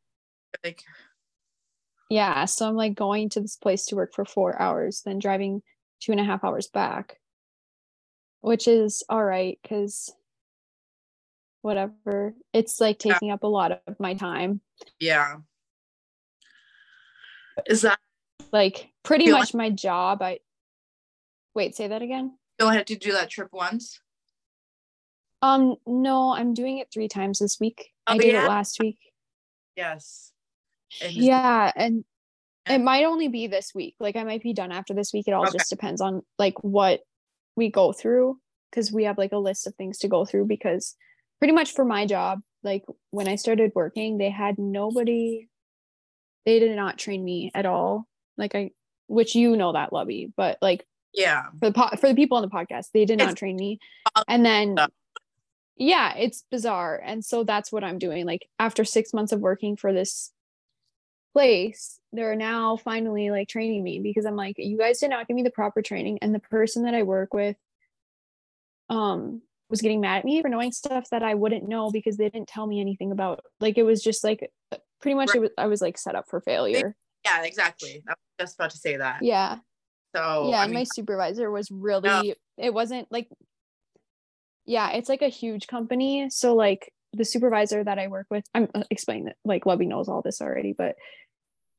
like 0.64 0.84
Yeah, 2.10 2.46
so 2.46 2.68
I'm 2.68 2.76
like 2.76 2.96
going 2.96 3.30
to 3.30 3.42
this 3.42 3.56
place 3.58 3.86
to 3.88 3.96
work 3.96 4.14
for 4.14 4.26
four 4.26 4.60
hours, 4.62 5.02
then 5.04 5.20
driving 5.20 5.64
two 6.00 6.12
and 6.12 6.22
a 6.22 6.24
half 6.24 6.44
hours 6.44 6.68
back, 6.68 7.20
which 8.42 8.68
is 8.68 9.04
all 9.10 9.24
right 9.24 9.58
because 9.62 10.14
whatever. 11.62 12.36
It's 12.54 12.80
like 12.80 13.00
taking 13.00 13.32
up 13.32 13.44
a 13.44 13.48
lot 13.48 13.72
of 13.88 14.00
my 14.00 14.14
time. 14.14 14.62
Yeah. 15.00 15.38
Is 17.66 17.82
that 17.82 18.00
Like 18.52 18.90
pretty 19.04 19.30
much 19.32 19.54
my 19.54 19.70
job. 19.70 20.22
I 20.22 20.40
wait, 21.54 21.76
say 21.76 21.88
that 21.88 22.02
again. 22.02 22.38
you 22.60 22.66
only 22.66 22.78
have 22.78 22.86
to 22.86 22.96
do 22.96 23.12
that 23.14 23.30
trip 23.30 23.50
once? 23.52 24.00
Um, 25.42 25.76
no, 25.86 26.32
I'm 26.34 26.54
doing 26.54 26.80
it 26.80 26.88
three 26.94 27.08
times 27.08 27.40
this 27.40 27.60
week. 27.60 27.92
I 28.08 28.16
Oh, 28.16 28.18
did 28.18 28.28
yeah? 28.34 28.46
it 28.46 28.48
last 28.48 28.80
week. 28.80 28.98
Yes. 29.76 30.32
And 31.02 31.12
Yeah, 31.14 31.72
and 31.76 32.06
it 32.68 32.80
might 32.80 33.06
only 33.06 33.28
be 33.28 33.48
this 33.48 33.74
week. 33.76 33.96
Like 34.00 34.16
I 34.16 34.24
might 34.24 34.42
be 34.42 34.54
done 34.54 34.72
after 34.72 34.94
this 34.94 35.12
week. 35.14 35.28
It 35.28 35.34
all 35.34 35.44
Okay. 35.48 35.58
just 35.58 35.70
depends 35.70 36.02
on 36.02 36.22
like 36.40 36.56
what 36.64 37.02
we 37.56 37.70
go 37.70 37.92
through 37.92 38.40
because 38.72 38.92
we 38.92 39.04
have 39.04 39.18
like 39.18 39.34
a 39.34 39.38
list 39.38 39.68
of 39.68 39.76
things 39.76 40.00
to 40.00 40.08
go 40.08 40.26
through 40.26 40.46
because 40.46 40.96
pretty 41.40 41.54
much 41.54 41.74
for 41.74 41.86
my 41.86 42.06
job, 42.06 42.40
like 42.64 42.84
when 43.12 43.28
I 43.28 43.36
started 43.36 43.72
working, 43.76 44.18
they 44.18 44.30
had 44.30 44.58
nobody 44.58 45.48
they 46.46 46.60
did 46.60 46.76
not 46.76 46.98
train 46.98 47.24
me 47.24 47.52
at 47.54 47.66
all. 47.66 48.08
Like 48.38 48.56
I 48.56 48.72
which 49.08 49.36
you 49.36 49.56
know 49.56 49.74
that, 49.74 49.92
Lubby, 49.92 50.32
but 50.36 50.58
like 50.62 50.86
Yeah. 51.14 51.44
for 51.60 51.70
the 51.70 51.74
po- 51.74 51.96
for 51.98 52.08
the 52.10 52.16
people 52.16 52.38
on 52.38 52.42
the 52.44 52.50
podcast 52.50 52.88
they 52.94 53.06
did 53.06 53.20
not 53.20 53.26
It's- 53.30 53.40
train 53.40 53.56
me 53.56 53.80
and 54.28 54.46
then 54.46 54.78
yeah. 55.78 56.16
it's 56.16 56.44
bizarre 56.50 57.00
and 57.04 57.24
so 57.24 57.44
that's 57.44 57.72
what 57.72 57.84
i'm 57.84 58.00
doing 58.00 58.26
like 58.26 58.48
after 58.60 58.84
six 58.86 59.14
months 59.14 59.32
of 59.34 59.42
working 59.42 59.76
for 59.78 59.92
this 59.94 60.32
place 61.34 62.00
they're 62.14 62.36
now 62.36 62.78
finally 62.78 63.30
like 63.30 63.50
training 63.50 63.84
me 63.84 64.00
because 64.00 64.26
i'm 64.26 64.38
like 64.38 64.56
you 64.58 64.78
guys 64.78 65.00
did 65.00 65.10
not 65.10 65.28
give 65.28 65.36
me 65.36 65.44
the 65.44 65.50
proper 65.52 65.82
training 65.82 66.18
and 66.22 66.34
the 66.34 66.40
person 66.40 66.84
that 66.84 66.94
i 66.96 67.04
work 67.04 67.34
with 67.34 67.58
um 68.90 69.42
was 69.70 69.82
getting 69.82 70.00
mad 70.00 70.20
at 70.20 70.26
me 70.26 70.42
for 70.42 70.48
knowing 70.50 70.72
stuff 70.72 71.10
that 71.10 71.24
i 71.24 71.34
wouldn't 71.34 71.68
know 71.68 71.92
because 71.92 72.16
they 72.18 72.30
didn't 72.30 72.48
tell 72.48 72.66
me 72.68 72.80
anything 72.80 73.12
about 73.12 73.44
like 73.60 73.78
it 73.78 73.84
was 73.84 74.02
just 74.02 74.24
like 74.24 74.50
pretty 75.02 75.16
much 75.16 75.30
Right. 75.30 75.38
it 75.38 75.42
was, 75.42 75.52
i 75.58 75.68
was 75.68 75.82
like 75.82 75.98
set 75.98 76.16
up 76.16 76.30
for 76.30 76.40
failure 76.40 76.96
Yeah, 77.26 77.44
exactly. 77.44 78.02
Was 78.08 78.16
just 78.40 78.56
about 78.56 78.72
to 78.72 78.78
say 78.78 78.98
that. 78.98 79.24
yeah. 79.24 79.58
So 80.16 80.50
yeah 80.50 80.60
I 80.60 80.64
and 80.66 80.74
my 80.74 80.86
supervisor 80.86 81.52
was 81.52 81.70
really 81.70 82.36
it 82.58 82.74
wasn't 82.74 83.12
like 83.12 83.28
yeah 84.66 84.92
it's 84.92 85.10
like 85.10 85.22
a 85.22 85.28
huge 85.28 85.68
company. 85.68 86.30
So 86.30 86.56
like 86.56 86.92
the 87.14 87.26
supervisor 87.26 87.82
that 87.82 87.98
i 87.98 88.08
work 88.08 88.28
with 88.30 88.44
i'm 88.54 88.68
uh, 88.76 88.84
explaining 88.92 89.26
that 89.26 89.38
like 89.46 89.64
Lubby 89.64 89.88
knows 89.88 90.10
all 90.10 90.22
this 90.22 90.42
already 90.42 90.74
but 90.78 90.96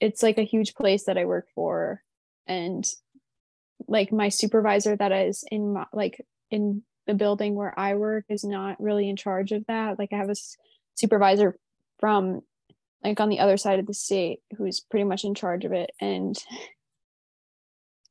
it's 0.01 0.23
like 0.23 0.39
a 0.39 0.43
huge 0.45 0.75
place 0.75 1.05
that 1.05 1.19
i 1.19 1.25
work 1.25 1.47
for. 1.55 2.03
And 2.47 2.87
like 3.89 4.13
my 4.13 4.29
supervisor 4.29 4.97
that 4.97 5.13
is 5.13 5.45
in 5.51 5.73
my 5.75 5.85
like 5.93 6.21
in 6.51 6.83
the 7.07 7.15
building 7.15 7.55
where 7.55 7.79
i 7.79 7.95
work 7.95 8.25
is 8.29 8.45
not 8.45 8.81
really 8.81 9.09
in 9.09 9.17
charge 9.17 9.53
of 9.53 9.65
that. 9.67 9.99
Like 9.99 10.13
i 10.13 10.17
have 10.17 10.31
a 10.31 10.37
supervisor 10.95 11.59
from 11.99 12.43
like 13.09 13.21
on 13.21 13.29
the 13.29 13.41
other 13.41 13.57
side 13.57 13.79
of 13.79 13.87
the 13.87 13.95
state 13.95 14.41
who's 14.57 14.81
pretty 14.81 15.05
much 15.05 15.25
in 15.25 15.35
charge 15.35 15.65
of 15.65 15.73
it. 15.73 15.91
And 16.01 16.37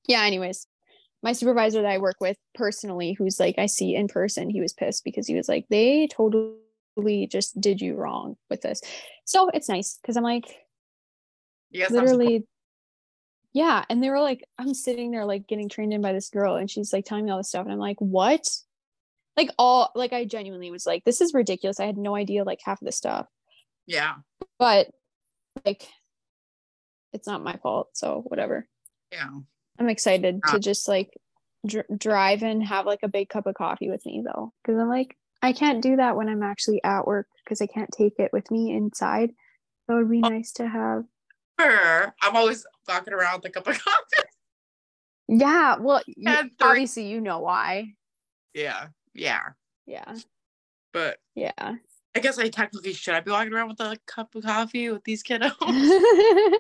yeah 0.08 0.24
anyways 0.24 0.68
my 1.24 1.34
supervisor 1.34 1.82
that 1.82 1.92
i 1.92 1.98
work 1.98 2.18
with 2.20 2.38
personally 2.54 3.14
who's 3.14 3.40
like 3.40 3.56
i 3.58 3.66
see 3.66 3.96
in 3.96 4.08
person 4.08 4.50
he 4.50 4.62
was 4.62 4.74
pissed 4.74 5.04
because 5.04 5.28
he 5.28 5.36
was 5.36 5.50
like 5.50 5.66
they 5.70 6.08
totally 6.08 7.28
just 7.28 7.60
did 7.60 7.82
you 7.82 7.96
wrong 7.96 8.36
with 8.50 8.62
this. 8.62 8.82
So 9.26 9.50
it's 9.50 9.70
nice 9.70 9.98
because 10.02 10.18
i'm 10.18 10.24
like 10.24 10.46
you 11.72 11.82
guys 11.82 11.90
have 11.90 12.08
support. 12.08 12.18
literally 12.18 12.48
yeah 13.54 13.84
and 13.90 14.04
they 14.04 14.10
were 14.10 14.20
like 14.20 14.44
i'm 14.58 14.74
sitting 14.74 15.12
there 15.12 15.26
like 15.26 15.48
getting 15.48 15.70
trained 15.70 15.94
in 15.94 16.02
by 16.02 16.14
this 16.14 16.30
girl 16.30 16.56
and 16.56 16.70
she's 16.70 16.94
like 16.94 17.06
telling 17.06 17.26
me 17.26 17.32
all 17.32 17.38
this 17.38 17.50
stuff 17.50 17.66
and 17.66 17.74
i'm 17.74 17.80
like 17.80 17.98
what? 18.00 18.48
Like 19.36 19.50
all 19.58 19.92
like 19.96 20.14
i 20.14 20.24
genuinely 20.24 20.72
was 20.72 20.86
like 20.86 21.04
this 21.04 21.20
is 21.20 21.34
ridiculous. 21.34 21.80
I 21.80 21.86
had 21.86 21.98
no 21.98 22.16
idea 22.16 22.46
like 22.46 22.60
half 22.64 22.82
of 22.82 22.86
the 22.86 22.92
stuff 22.94 23.28
Yeah. 23.88 24.16
but 24.60 24.88
like 25.66 25.88
it's 27.14 27.28
not 27.28 27.44
my 27.44 27.56
fault 27.58 27.90
so 27.94 28.24
whatever 28.28 28.68
Yeah. 29.12 29.30
i'm 29.80 29.90
excited 29.90 30.40
Ah. 30.46 30.54
to 30.54 30.60
just 30.60 30.88
like 30.88 31.10
dr- 31.66 31.86
drive 31.98 32.44
and 32.44 32.64
have 32.66 32.86
like 32.86 33.00
a 33.04 33.08
big 33.08 33.30
cup 33.30 33.46
of 33.48 33.56
coffee 33.56 33.90
with 33.90 34.06
me 34.06 34.24
though 34.26 34.52
because 34.64 34.80
i'm 34.80 34.90
like 34.90 35.16
i 35.42 35.54
can't 35.54 35.82
do 35.82 35.96
that 35.98 36.16
when 36.16 36.28
i'm 36.30 36.44
actually 36.44 36.84
at 36.84 37.06
work 37.08 37.28
because 37.44 37.62
i 37.62 37.68
can't 37.68 37.90
take 37.98 38.20
it 38.20 38.32
with 38.34 38.50
me 38.52 38.72
inside 38.76 39.32
so 39.88 39.96
it 39.96 40.00
would 40.00 40.10
be 40.12 40.22
Oh. 40.24 40.30
nice 40.30 40.52
to 40.54 40.68
have 40.68 41.04
Sure. 41.60 42.14
I'm 42.22 42.36
always 42.36 42.66
walking 42.88 43.14
around 43.14 43.38
with 43.44 43.46
a 43.46 43.50
cup 43.54 43.68
of 43.68 43.80
coffee. 43.84 44.28
yeah 45.30 45.78
well 45.80 46.02
you, 46.06 46.34
obviously 46.62 47.08
you 47.08 47.22
know 47.22 47.40
why 47.40 47.94
Yeah. 48.54 48.88
Yeah. 49.14 49.42
yeah 49.86 50.16
But 50.92 51.18
yeah 51.36 51.76
I 52.16 52.20
guess 52.20 52.40
I 52.40 52.48
technically 52.50 52.94
should 52.94 53.14
I 53.14 53.20
be 53.20 53.32
walking 53.32 53.54
around 53.54 53.70
with 53.70 53.80
a 53.82 53.98
cup 54.06 54.36
of 54.36 54.44
coffee 54.44 54.90
with 54.90 55.04
these 55.04 55.22
kiddos? 55.24 55.52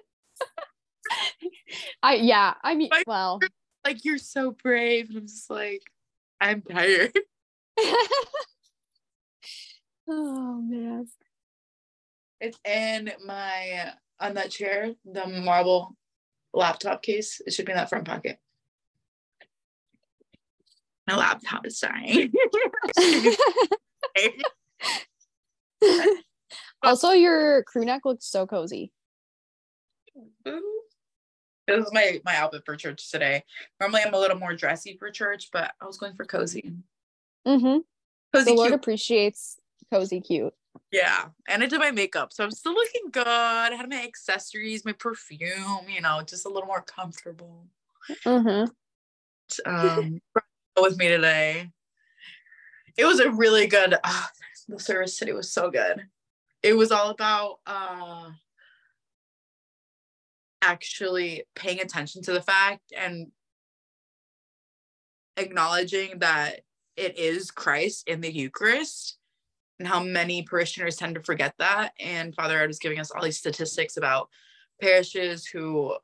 i 2.01 2.15
yeah 2.15 2.55
i 2.63 2.73
mean 2.73 2.89
Like- 2.91 3.07
well 3.07 3.39
like 3.85 4.03
you're 4.03 4.17
so 4.17 4.51
brave. 4.51 5.09
And 5.09 5.19
I'm 5.19 5.27
just 5.27 5.49
like, 5.49 5.83
I'm 6.41 6.63
tired. 6.63 7.13
oh 10.09 10.61
man 10.61 11.07
It's 12.41 12.59
in 12.65 13.11
my 13.25 13.93
on 14.19 14.33
that 14.33 14.49
chair, 14.49 14.93
the 15.05 15.27
marble 15.27 15.95
laptop 16.53 17.03
case. 17.03 17.41
It 17.45 17.53
should 17.53 17.65
be 17.65 17.73
in 17.73 17.77
that 17.77 17.89
front 17.89 18.05
pocket. 18.05 18.39
My 21.07 21.15
laptop 21.15 21.65
is 21.67 21.79
dying. 21.79 22.33
also 26.83 27.11
your 27.11 27.63
crew 27.63 27.85
neck 27.85 28.01
looks 28.05 28.25
so 28.25 28.45
cozy 28.45 28.91
This 31.67 31.85
is 31.85 31.91
my 31.93 32.21
my 32.23 32.35
outfit 32.37 32.63
for 32.65 32.75
church 32.75 33.09
today. 33.11 33.43
Normally 33.79 34.01
I'm 34.05 34.13
a 34.13 34.19
little 34.19 34.37
more 34.37 34.55
dressy 34.55 34.97
for 34.97 35.09
church, 35.09 35.49
but 35.51 35.73
I 35.81 35.85
was 35.85 35.97
going 35.97 36.15
for 36.15 36.25
cozy. 36.25 36.73
mm-hmm. 37.47 37.79
Cozy 38.33 38.51
the 38.51 38.53
lord 38.53 38.69
cute. 38.69 38.79
appreciates 38.79 39.57
cozy 39.91 40.19
cute 40.19 40.53
Yeah. 40.91 41.25
And 41.47 41.63
I 41.63 41.67
did 41.67 41.79
my 41.79 41.91
makeup. 41.91 42.33
So 42.33 42.43
I'm 42.43 42.51
still 42.51 42.73
looking 42.73 43.09
good. 43.11 43.27
I 43.27 43.73
had 43.75 43.89
my 43.89 44.03
accessories, 44.03 44.85
my 44.85 44.93
perfume, 44.93 45.87
you 45.87 46.01
know, 46.01 46.21
just 46.25 46.45
a 46.45 46.49
little 46.49 46.67
more 46.67 46.81
comfortable. 46.81 47.67
mm-hmm. 48.25 48.69
Um 49.65 50.21
with 50.81 50.97
me 50.97 51.07
today. 51.07 51.71
It 52.97 53.05
was 53.05 53.19
a 53.19 53.31
really 53.31 53.67
good 53.67 53.95
ah, 54.03 54.31
the 54.67 54.79
service 54.79 55.17
today 55.17 55.33
was 55.33 55.51
so 55.51 55.69
good. 55.69 56.07
It 56.63 56.73
was 56.73 56.91
all 56.91 57.09
about 57.09 57.59
uh 57.65 58.31
actually 60.61 61.43
paying 61.55 61.79
attention 61.79 62.23
to 62.23 62.33
the 62.33 62.41
fact 62.41 62.91
and 62.97 63.27
acknowledging 65.37 66.19
that 66.19 66.61
it 66.95 67.19
is 67.19 67.51
Christ 67.51 68.07
in 68.07 68.21
the 68.21 68.33
Eucharist 68.33 69.17
and 69.79 69.87
how 69.87 70.01
many 70.01 70.43
parishioners 70.43 70.95
tend 70.95 71.15
to 71.15 71.21
forget 71.21 71.53
that. 71.59 71.91
And 71.99 72.33
Father 72.33 72.59
Ed 72.59 72.67
was 72.67 72.79
giving 72.79 72.99
us 72.99 73.11
all 73.11 73.23
these 73.23 73.37
statistics 73.37 73.97
about 73.97 74.29
parishes 74.81 75.45
who 75.45 75.95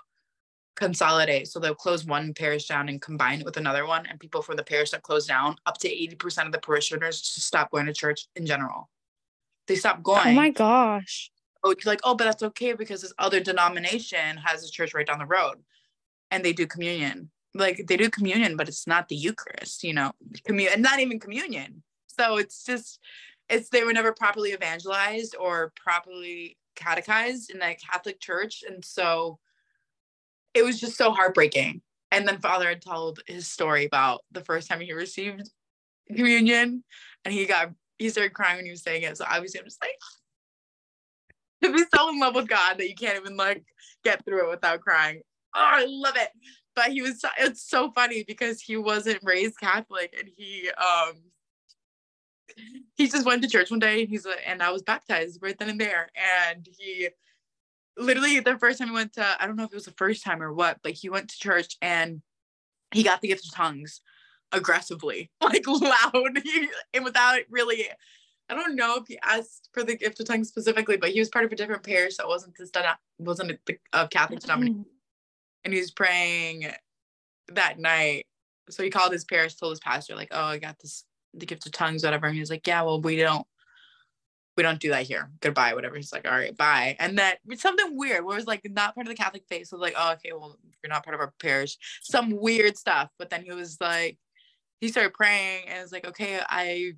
consolidate. 0.75 1.47
So 1.47 1.59
they'll 1.59 1.75
close 1.75 2.05
one 2.05 2.33
parish 2.33 2.67
down 2.67 2.89
and 2.89 3.01
combine 3.01 3.39
it 3.39 3.45
with 3.45 3.57
another 3.57 3.85
one. 3.85 4.05
And 4.05 4.19
people 4.19 4.41
from 4.41 4.55
the 4.55 4.63
parish 4.63 4.91
that 4.91 5.03
close 5.03 5.27
down, 5.27 5.55
up 5.65 5.77
to 5.79 5.89
80% 5.89 6.45
of 6.45 6.51
the 6.51 6.59
parishioners 6.59 7.21
just 7.21 7.41
stop 7.41 7.71
going 7.71 7.85
to 7.85 7.93
church 7.93 8.27
in 8.35 8.45
general. 8.45 8.89
They 9.67 9.75
stop 9.75 10.01
going. 10.01 10.29
oh 10.29 10.33
my 10.33 10.49
gosh 10.49 11.31
oh, 11.63 11.69
you're 11.69 11.91
like, 11.91 12.01
oh, 12.03 12.15
but 12.15 12.25
that's 12.25 12.43
okay 12.43 12.73
because 12.73 13.01
this 13.01 13.13
other 13.17 13.39
denomination 13.39 14.37
has 14.37 14.63
a 14.63 14.71
church 14.71 14.93
right 14.93 15.05
down 15.05 15.19
the 15.19 15.25
road 15.25 15.55
and 16.29 16.43
they 16.43 16.53
do 16.53 16.67
communion. 16.67 17.29
Like 17.53 17.85
they 17.87 17.97
do 17.97 18.09
communion, 18.09 18.55
but 18.55 18.67
it's 18.67 18.87
not 18.87 19.09
the 19.09 19.15
Eucharist, 19.15 19.83
you 19.83 19.93
know, 19.93 20.13
communion, 20.45 20.73
and 20.73 20.83
not 20.83 20.99
even 20.99 21.19
communion. 21.19 21.83
So 22.07 22.37
it's 22.37 22.63
just, 22.63 22.99
it's 23.49 23.69
they 23.69 23.83
were 23.83 23.93
never 23.93 24.13
properly 24.13 24.53
evangelized 24.53 25.35
or 25.37 25.73
properly 25.75 26.57
catechized 26.75 27.51
in 27.51 27.59
the 27.59 27.75
Catholic 27.91 28.21
Church. 28.21 28.63
And 28.67 28.83
so 28.83 29.39
it 30.53 30.63
was 30.63 30.79
just 30.79 30.97
so 30.97 31.11
heartbreaking. 31.11 31.81
And 32.11 32.27
then 32.27 32.39
Father 32.39 32.67
had 32.67 32.81
told 32.81 33.19
his 33.25 33.47
story 33.47 33.85
about 33.85 34.21
the 34.31 34.43
first 34.43 34.69
time 34.69 34.81
he 34.81 34.91
received 34.91 35.49
communion 36.07 36.83
and 37.23 37.33
he 37.33 37.45
got, 37.45 37.71
he 37.97 38.09
started 38.09 38.33
crying 38.33 38.57
when 38.57 38.65
he 38.65 38.71
was 38.71 38.83
saying 38.83 39.03
it. 39.03 39.17
So 39.17 39.25
obviously 39.29 39.61
I'm 39.61 39.65
just 39.65 39.81
like, 39.81 39.97
to 41.63 41.71
be 41.71 41.83
so 41.95 42.09
in 42.09 42.19
love 42.19 42.35
with 42.35 42.47
God 42.47 42.77
that 42.77 42.89
you 42.89 42.95
can't 42.95 43.19
even 43.19 43.37
like 43.37 43.63
get 44.03 44.25
through 44.25 44.45
it 44.45 44.49
without 44.49 44.81
crying. 44.81 45.21
Oh, 45.55 45.59
I 45.59 45.85
love 45.87 46.15
it. 46.17 46.29
But 46.75 46.91
he 46.91 47.01
was 47.01 47.23
it's 47.37 47.69
so 47.69 47.91
funny 47.91 48.23
because 48.27 48.61
he 48.61 48.77
wasn't 48.77 49.19
raised 49.23 49.59
Catholic 49.59 50.13
and 50.17 50.29
he 50.35 50.69
um 50.71 51.13
he 52.95 53.07
just 53.07 53.25
went 53.25 53.41
to 53.43 53.49
church 53.49 53.69
one 53.69 53.79
day 53.79 54.01
and 54.01 54.09
he's 54.09 54.25
like 54.25 54.41
and 54.45 54.63
I 54.63 54.71
was 54.71 54.81
baptized 54.81 55.39
right 55.41 55.57
then 55.57 55.69
and 55.69 55.79
there. 55.79 56.09
And 56.49 56.67
he 56.77 57.09
literally 57.97 58.39
the 58.39 58.57
first 58.57 58.79
time 58.79 58.89
he 58.89 58.93
went 58.93 59.13
to 59.13 59.25
I 59.41 59.47
don't 59.47 59.55
know 59.55 59.63
if 59.63 59.71
it 59.71 59.75
was 59.75 59.85
the 59.85 59.91
first 59.91 60.23
time 60.23 60.41
or 60.41 60.53
what, 60.53 60.79
but 60.83 60.93
he 60.93 61.09
went 61.09 61.29
to 61.29 61.37
church 61.37 61.77
and 61.81 62.21
he 62.93 63.03
got 63.03 63.21
the 63.21 63.27
gift 63.27 63.45
of 63.45 63.53
tongues 63.53 64.01
aggressively, 64.51 65.31
like 65.41 65.65
loud 65.67 66.41
and 66.93 67.03
without 67.03 67.39
really 67.49 67.87
I 68.49 68.53
don't 68.53 68.75
know 68.75 68.97
if 68.97 69.07
he 69.07 69.17
asked 69.23 69.69
for 69.73 69.83
the 69.83 69.95
gift 69.95 70.19
of 70.19 70.27
tongues 70.27 70.49
specifically, 70.49 70.97
but 70.97 71.11
he 71.11 71.19
was 71.19 71.29
part 71.29 71.45
of 71.45 71.51
a 71.53 71.55
different 71.55 71.83
parish 71.83 72.17
that 72.17 72.27
wasn't 72.27 72.57
this 72.57 72.71
wasn't 73.17 73.51
a, 73.51 73.73
a 73.93 74.07
Catholic 74.09 74.39
mm-hmm. 74.39 74.47
denomination, 74.47 74.85
and 75.63 75.73
he 75.73 75.79
was 75.79 75.91
praying 75.91 76.69
that 77.53 77.79
night. 77.79 78.25
So 78.69 78.83
he 78.83 78.89
called 78.89 79.13
his 79.13 79.23
parish, 79.23 79.55
told 79.55 79.71
his 79.71 79.79
pastor, 79.79 80.15
like, 80.15 80.29
"Oh, 80.31 80.43
I 80.43 80.57
got 80.57 80.77
this 80.79 81.05
the 81.33 81.45
gift 81.45 81.65
of 81.65 81.71
tongues, 81.71 82.03
whatever." 82.03 82.25
And 82.25 82.35
he 82.35 82.41
was 82.41 82.49
like, 82.49 82.67
"Yeah, 82.67 82.81
well, 82.81 83.01
we 83.01 83.15
don't 83.15 83.47
we 84.57 84.63
don't 84.63 84.79
do 84.79 84.89
that 84.89 85.03
here. 85.03 85.29
Goodbye, 85.39 85.73
whatever. 85.73 85.95
He's 85.95 86.11
like, 86.11 86.27
all 86.27 86.37
right, 86.37 86.55
bye. 86.55 86.95
And 86.99 87.17
then 87.17 87.35
something 87.55 87.97
weird 87.97 88.25
where 88.25 88.35
it 88.35 88.39
was 88.39 88.47
like 88.47 88.61
not 88.69 88.95
part 88.95 89.07
of 89.07 89.11
the 89.11 89.15
Catholic 89.15 89.43
faith. 89.47 89.67
So 89.67 89.77
like, 89.77 89.95
oh, 89.97 90.13
okay, 90.13 90.33
well, 90.33 90.57
you're 90.83 90.89
not 90.89 91.03
part 91.03 91.15
of 91.15 91.21
our 91.21 91.33
parish. 91.41 91.77
Some 92.01 92.31
weird 92.31 92.77
stuff. 92.77 93.09
But 93.17 93.29
then 93.29 93.43
he 93.43 93.51
was 93.51 93.77
like, 93.79 94.17
he 94.81 94.89
started 94.89 95.13
praying 95.13 95.67
and 95.67 95.81
it's 95.81 95.91
like, 95.91 96.07
okay, 96.07 96.39
I 96.47 96.93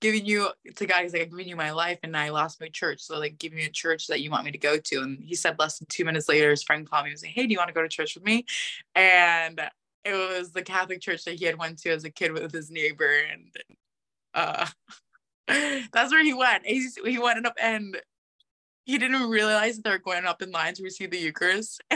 giving 0.00 0.24
you 0.24 0.48
to 0.76 0.86
God, 0.86 1.02
he's 1.02 1.12
like, 1.12 1.22
I'm 1.22 1.30
giving 1.30 1.48
you 1.48 1.56
my 1.56 1.72
life 1.72 1.98
and 2.02 2.16
I 2.16 2.30
lost 2.30 2.60
my 2.60 2.68
church. 2.68 3.00
So 3.00 3.18
like 3.18 3.38
give 3.38 3.52
me 3.52 3.66
a 3.66 3.70
church 3.70 4.06
that 4.06 4.22
you 4.22 4.30
want 4.30 4.44
me 4.44 4.50
to 4.50 4.58
go 4.58 4.78
to. 4.78 5.00
And 5.00 5.22
he 5.22 5.34
said 5.34 5.58
less 5.58 5.78
than 5.78 5.86
two 5.90 6.04
minutes 6.04 6.28
later, 6.28 6.50
his 6.50 6.62
friend 6.62 6.88
called 6.88 7.04
me 7.04 7.10
and 7.10 7.14
was 7.14 7.22
like, 7.22 7.32
Hey, 7.32 7.46
do 7.46 7.52
you 7.52 7.58
want 7.58 7.68
to 7.68 7.74
go 7.74 7.82
to 7.82 7.88
church 7.88 8.14
with 8.14 8.24
me? 8.24 8.46
And 8.94 9.60
it 10.04 10.14
was 10.14 10.52
the 10.52 10.62
Catholic 10.62 11.02
church 11.02 11.24
that 11.24 11.38
he 11.38 11.44
had 11.44 11.58
went 11.58 11.78
to 11.80 11.90
as 11.90 12.04
a 12.04 12.10
kid 12.10 12.32
with 12.32 12.50
his 12.52 12.70
neighbor. 12.70 13.12
And 13.30 13.54
uh 14.34 14.66
that's 15.46 16.12
where 16.12 16.24
he 16.24 16.34
went. 16.34 16.66
He, 16.66 16.88
he 17.04 17.18
went 17.18 17.44
up 17.46 17.54
and 17.60 17.96
he 18.84 18.98
didn't 18.98 19.28
realize 19.28 19.76
that 19.76 19.84
they 19.84 19.90
were 19.90 19.98
going 19.98 20.24
up 20.24 20.42
in 20.42 20.50
line 20.50 20.74
to 20.74 20.82
receive 20.82 21.10
the 21.10 21.18
Eucharist. 21.18 21.82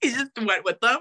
he 0.00 0.10
just 0.10 0.30
went 0.42 0.64
with 0.64 0.80
them 0.80 0.98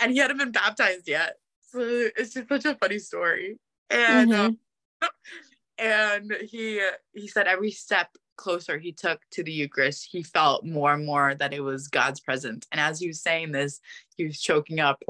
and 0.00 0.12
he 0.12 0.18
hadn't 0.18 0.38
been 0.38 0.52
baptized 0.52 1.08
yet. 1.08 1.36
So 1.70 1.80
it's 1.80 2.34
just 2.34 2.48
such 2.48 2.64
a 2.64 2.74
funny 2.76 2.98
story. 2.98 3.58
And 3.90 4.30
mm-hmm. 4.30 4.40
um, 4.40 4.58
and 5.78 6.32
he 6.48 6.86
he 7.12 7.28
said 7.28 7.46
every 7.46 7.70
step 7.70 8.08
closer 8.36 8.78
he 8.78 8.92
took 8.92 9.20
to 9.32 9.42
the 9.42 9.52
Eucharist, 9.52 10.08
he 10.10 10.22
felt 10.22 10.64
more 10.64 10.92
and 10.92 11.04
more 11.04 11.34
that 11.34 11.52
it 11.52 11.60
was 11.60 11.88
God's 11.88 12.20
presence. 12.20 12.66
And 12.72 12.80
as 12.80 13.00
he 13.00 13.08
was 13.08 13.20
saying 13.20 13.52
this, 13.52 13.80
he 14.16 14.24
was 14.24 14.40
choking 14.40 14.80
up. 14.80 15.02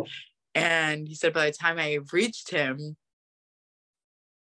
And 0.55 1.09
he 1.09 1.15
said 1.15 1.33
by 1.33 1.47
the 1.47 1.53
time 1.53 1.79
I 1.79 1.99
reached 2.13 2.51
him, 2.51 2.97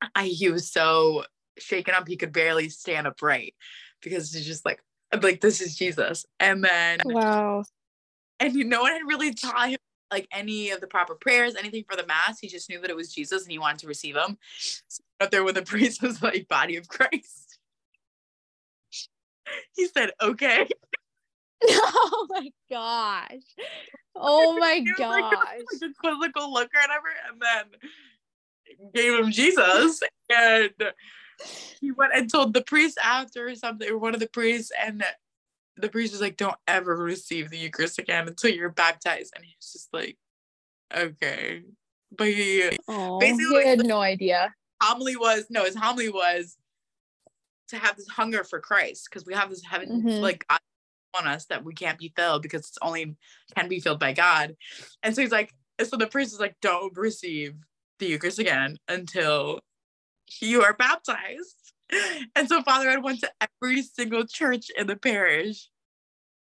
I, 0.15 0.27
he 0.27 0.51
was 0.51 0.71
so 0.71 1.25
shaken 1.59 1.95
up 1.95 2.09
he 2.09 2.17
could 2.17 2.33
barely 2.33 2.69
stand 2.69 3.07
upright 3.07 3.55
because 4.01 4.33
he's 4.33 4.47
just 4.47 4.65
like 4.65 4.83
like 5.21 5.41
this 5.41 5.61
is 5.61 5.77
Jesus. 5.77 6.25
And 6.41 6.65
then 6.65 7.01
wow. 7.05 7.65
And 8.41 8.55
you, 8.55 8.65
no 8.65 8.83
one 8.83 8.93
had 8.93 9.03
really 9.07 9.33
taught 9.35 9.69
him 9.69 9.79
like 10.11 10.29
any 10.33 10.71
of 10.71 10.81
the 10.81 10.87
proper 10.87 11.15
prayers, 11.15 11.55
anything 11.57 11.85
for 11.89 11.97
the 11.97 12.07
mass. 12.07 12.39
He 12.39 12.49
just 12.49 12.69
knew 12.69 12.81
that 12.81 12.91
it 12.91 12.97
was 12.97 13.13
Jesus 13.13 13.43
and 13.43 13.53
he 13.53 13.59
wanted 13.59 13.81
to 13.81 13.87
receive 13.87 14.17
him. 14.17 14.37
So 14.89 15.03
up 15.21 15.31
there 15.31 15.45
when 15.45 15.55
the 15.55 15.63
priest 15.63 16.03
was 16.03 16.23
like 16.23 16.49
body 16.49 16.77
of 16.77 16.89
Christ. 16.89 17.59
He 19.77 19.87
said, 19.89 20.13
okay. 20.23 20.67
oh 21.69 22.27
my 22.31 22.49
gosh. 22.71 23.43
Oh 24.15 24.57
my 24.57 24.81
gosh. 24.97 24.99
Like, 24.99 25.33
like 25.33 25.61
a 25.83 25.95
quizzical 25.99 26.51
look 26.53 26.71
or 26.75 26.81
whatever. 26.81 27.09
And 27.29 27.43
then 27.43 27.91
gave 28.95 29.19
him 29.19 29.31
Jesus 29.31 30.01
and 30.31 30.71
he 31.81 31.91
went 31.91 32.15
and 32.15 32.31
told 32.31 32.55
the 32.55 32.63
priest 32.63 32.99
after 33.03 33.49
or 33.49 33.55
something 33.55 33.89
or 33.89 33.99
one 33.99 34.15
of 34.15 34.21
the 34.21 34.29
priests 34.29 34.71
and 34.81 35.05
the 35.77 35.89
priest 35.89 36.13
was 36.13 36.21
like 36.21 36.37
don't 36.37 36.57
ever 36.69 36.97
receive 36.97 37.51
the 37.51 37.59
eucharist 37.59 37.99
again 37.99 38.29
until 38.29 38.51
you're 38.51 38.71
baptized. 38.71 39.33
And 39.35 39.45
he 39.45 39.55
was 39.59 39.73
just 39.73 39.89
like 39.93 40.17
okay. 40.95 41.63
But 42.17 42.29
he 42.29 42.79
Aww, 42.89 43.21
basically 43.21 43.63
he 43.63 43.69
had 43.69 43.87
no 43.87 44.01
idea. 44.01 44.55
homily 44.83 45.17
was 45.17 45.47
no 45.51 45.65
his 45.65 45.75
homily 45.75 46.11
was 46.11 46.57
to 47.69 47.79
have 47.79 47.97
this 47.97 48.09
hunger 48.09 48.45
for 48.45 48.61
christ 48.61 49.09
because 49.09 49.25
we 49.25 49.33
have 49.33 49.49
this 49.49 49.65
heaven 49.65 49.89
mm-hmm. 49.89 50.23
like 50.23 50.45
God 50.49 50.59
on 51.15 51.27
us 51.27 51.47
that 51.47 51.65
we 51.65 51.75
can't 51.75 51.99
be 51.99 52.13
filled 52.17 52.43
because 52.43 52.63
it's 52.63 52.79
only 52.81 53.17
can 53.55 53.69
be 53.69 53.81
filled 53.81 54.01
by 54.01 54.13
god. 54.13 54.57
And 55.03 55.15
so 55.15 55.23
he's 55.23 55.33
like 55.33 55.53
so 55.83 55.97
the 55.97 56.07
priest 56.07 56.33
is 56.33 56.41
like 56.41 56.57
don't 56.61 56.97
receive 56.97 57.55
the 58.03 58.09
Eucharist 58.09 58.39
again 58.39 58.77
until 58.89 59.61
you 60.41 60.63
are 60.63 60.75
baptized. 60.75 61.73
And 62.35 62.49
so 62.49 62.63
Father 62.63 62.89
Ed 62.89 63.03
went 63.03 63.21
to 63.21 63.31
every 63.41 63.83
single 63.83 64.27
church 64.27 64.71
in 64.77 64.87
the 64.87 64.97
parish, 64.97 65.69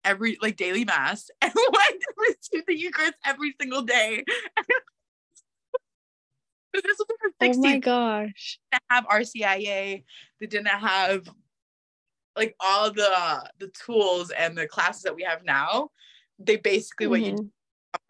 every 0.04 0.38
like 0.40 0.56
daily 0.56 0.84
mass, 0.84 1.28
and 1.42 1.52
went 1.54 2.00
to 2.00 2.12
receive 2.28 2.66
the 2.66 2.78
Eucharist 2.78 3.14
every 3.24 3.54
single 3.60 3.82
day. 3.82 4.24
this 6.74 6.82
was 6.84 7.06
the 7.08 7.46
60s. 7.46 7.54
Oh 7.56 7.60
my 7.60 7.78
gosh. 7.78 8.60
They 8.70 8.78
didn't 8.78 8.90
have 8.90 9.06
RCIA. 9.06 10.04
They 10.40 10.46
didn't 10.46 10.68
have 10.68 11.28
like 12.36 12.54
all 12.60 12.92
the 12.92 13.50
the 13.58 13.68
tools 13.68 14.30
and 14.30 14.56
the 14.56 14.68
classes 14.68 15.02
that 15.02 15.16
we 15.16 15.24
have 15.24 15.44
now. 15.44 15.90
They 16.38 16.56
basically 16.56 17.06
mm-hmm. 17.06 17.10
what 17.10 17.20
you 17.22 17.32
mm-hmm. 17.32 17.46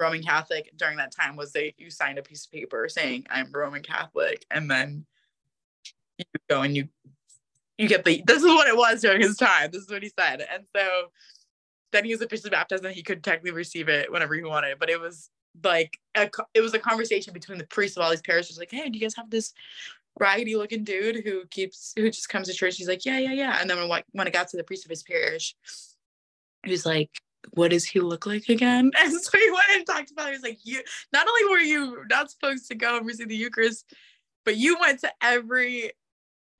Roman 0.00 0.22
Catholic 0.22 0.70
during 0.76 0.96
that 0.96 1.12
time 1.12 1.36
was 1.36 1.52
they 1.52 1.74
you 1.78 1.90
signed 1.90 2.18
a 2.18 2.22
piece 2.22 2.44
of 2.44 2.52
paper 2.52 2.88
saying 2.88 3.26
I'm 3.30 3.50
Roman 3.52 3.82
Catholic 3.82 4.44
and 4.50 4.70
then 4.70 5.06
you 6.18 6.24
go 6.48 6.62
and 6.62 6.76
you 6.76 6.88
you 7.78 7.88
get 7.88 8.04
the 8.04 8.22
this 8.26 8.42
is 8.42 8.44
what 8.44 8.68
it 8.68 8.76
was 8.76 9.00
during 9.02 9.20
his 9.20 9.36
time. 9.36 9.70
This 9.70 9.82
is 9.82 9.90
what 9.90 10.02
he 10.02 10.10
said. 10.18 10.46
And 10.52 10.64
so 10.74 11.12
then 11.92 12.04
he 12.04 12.12
was 12.12 12.20
officially 12.20 12.50
baptized 12.50 12.84
and 12.84 12.94
he 12.94 13.02
could 13.02 13.22
technically 13.22 13.52
receive 13.52 13.88
it 13.88 14.10
whenever 14.10 14.34
he 14.34 14.42
wanted. 14.42 14.78
But 14.78 14.90
it 14.90 15.00
was 15.00 15.30
like 15.62 15.98
a, 16.14 16.28
it 16.54 16.60
was 16.60 16.74
a 16.74 16.78
conversation 16.78 17.32
between 17.32 17.58
the 17.58 17.66
priests 17.66 17.96
of 17.96 18.02
all 18.02 18.10
these 18.10 18.22
parishes 18.22 18.58
like, 18.58 18.70
hey, 18.70 18.88
do 18.88 18.98
you 18.98 19.04
guys 19.04 19.14
have 19.16 19.30
this 19.30 19.54
raggedy 20.18 20.56
looking 20.56 20.84
dude 20.84 21.22
who 21.24 21.46
keeps 21.46 21.92
who 21.96 22.10
just 22.10 22.28
comes 22.28 22.48
to 22.48 22.54
church? 22.54 22.76
He's 22.76 22.88
like, 22.88 23.06
yeah, 23.06 23.18
yeah, 23.18 23.32
yeah. 23.32 23.58
And 23.60 23.70
then 23.70 23.88
when 23.88 24.02
when 24.12 24.26
it 24.26 24.32
got 24.32 24.48
to 24.48 24.56
the 24.56 24.64
priest 24.64 24.84
of 24.84 24.90
his 24.90 25.04
parish, 25.04 25.54
he 26.64 26.70
was 26.72 26.84
like, 26.84 27.10
what 27.54 27.70
does 27.70 27.84
he 27.84 28.00
look 28.00 28.26
like 28.26 28.48
again? 28.48 28.90
And 29.00 29.12
so 29.12 29.38
he 29.38 29.50
went 29.50 29.64
and 29.74 29.86
talked 29.86 30.10
about 30.10 30.28
it. 30.28 30.30
He 30.30 30.36
was 30.36 30.42
like, 30.42 30.58
you 30.64 30.82
not 31.12 31.26
only 31.28 31.44
were 31.50 31.60
you 31.60 32.04
not 32.10 32.30
supposed 32.30 32.68
to 32.68 32.74
go 32.74 32.96
and 32.96 33.06
receive 33.06 33.28
the 33.28 33.36
Eucharist, 33.36 33.92
but 34.44 34.56
you 34.56 34.78
went 34.80 35.00
to 35.00 35.12
every 35.22 35.92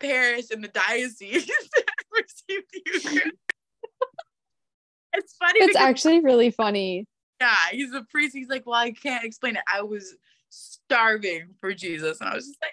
parish 0.01 0.51
in 0.51 0.61
the 0.61 0.69
diocese 0.69 1.47
to 1.47 1.85
receive 2.13 2.63
the 2.73 2.83
Eucharist. 2.87 3.37
it's 5.15 5.37
funny. 5.37 5.61
It's 5.61 5.77
actually 5.77 6.21
really 6.21 6.51
funny. 6.51 7.07
Yeah, 7.41 7.55
he's 7.71 7.93
a 7.93 8.05
priest. 8.11 8.35
He's 8.35 8.49
like, 8.49 8.67
well, 8.67 8.81
I 8.81 8.93
can't 8.93 9.25
explain 9.25 9.57
it. 9.57 9.63
I 9.73 9.83
was 9.83 10.17
starving 10.51 11.55
for 11.61 11.73
Jesus. 11.73 12.21
And 12.21 12.31
I 12.31 12.35
was 12.35 12.47
just 12.47 12.59
like, 12.63 12.73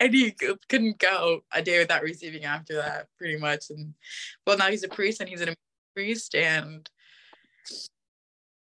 and 0.00 0.14
he 0.14 0.30
couldn't 0.68 0.98
go 0.98 1.42
a 1.52 1.60
day 1.60 1.78
without 1.78 2.02
receiving 2.02 2.44
after 2.44 2.76
that, 2.76 3.08
pretty 3.18 3.36
much. 3.36 3.66
And 3.70 3.94
well, 4.46 4.56
now 4.56 4.70
he's 4.70 4.82
a 4.82 4.88
priest 4.88 5.20
and 5.20 5.28
he's 5.28 5.42
an 5.42 5.54
priest 5.94 6.34
and 6.34 6.88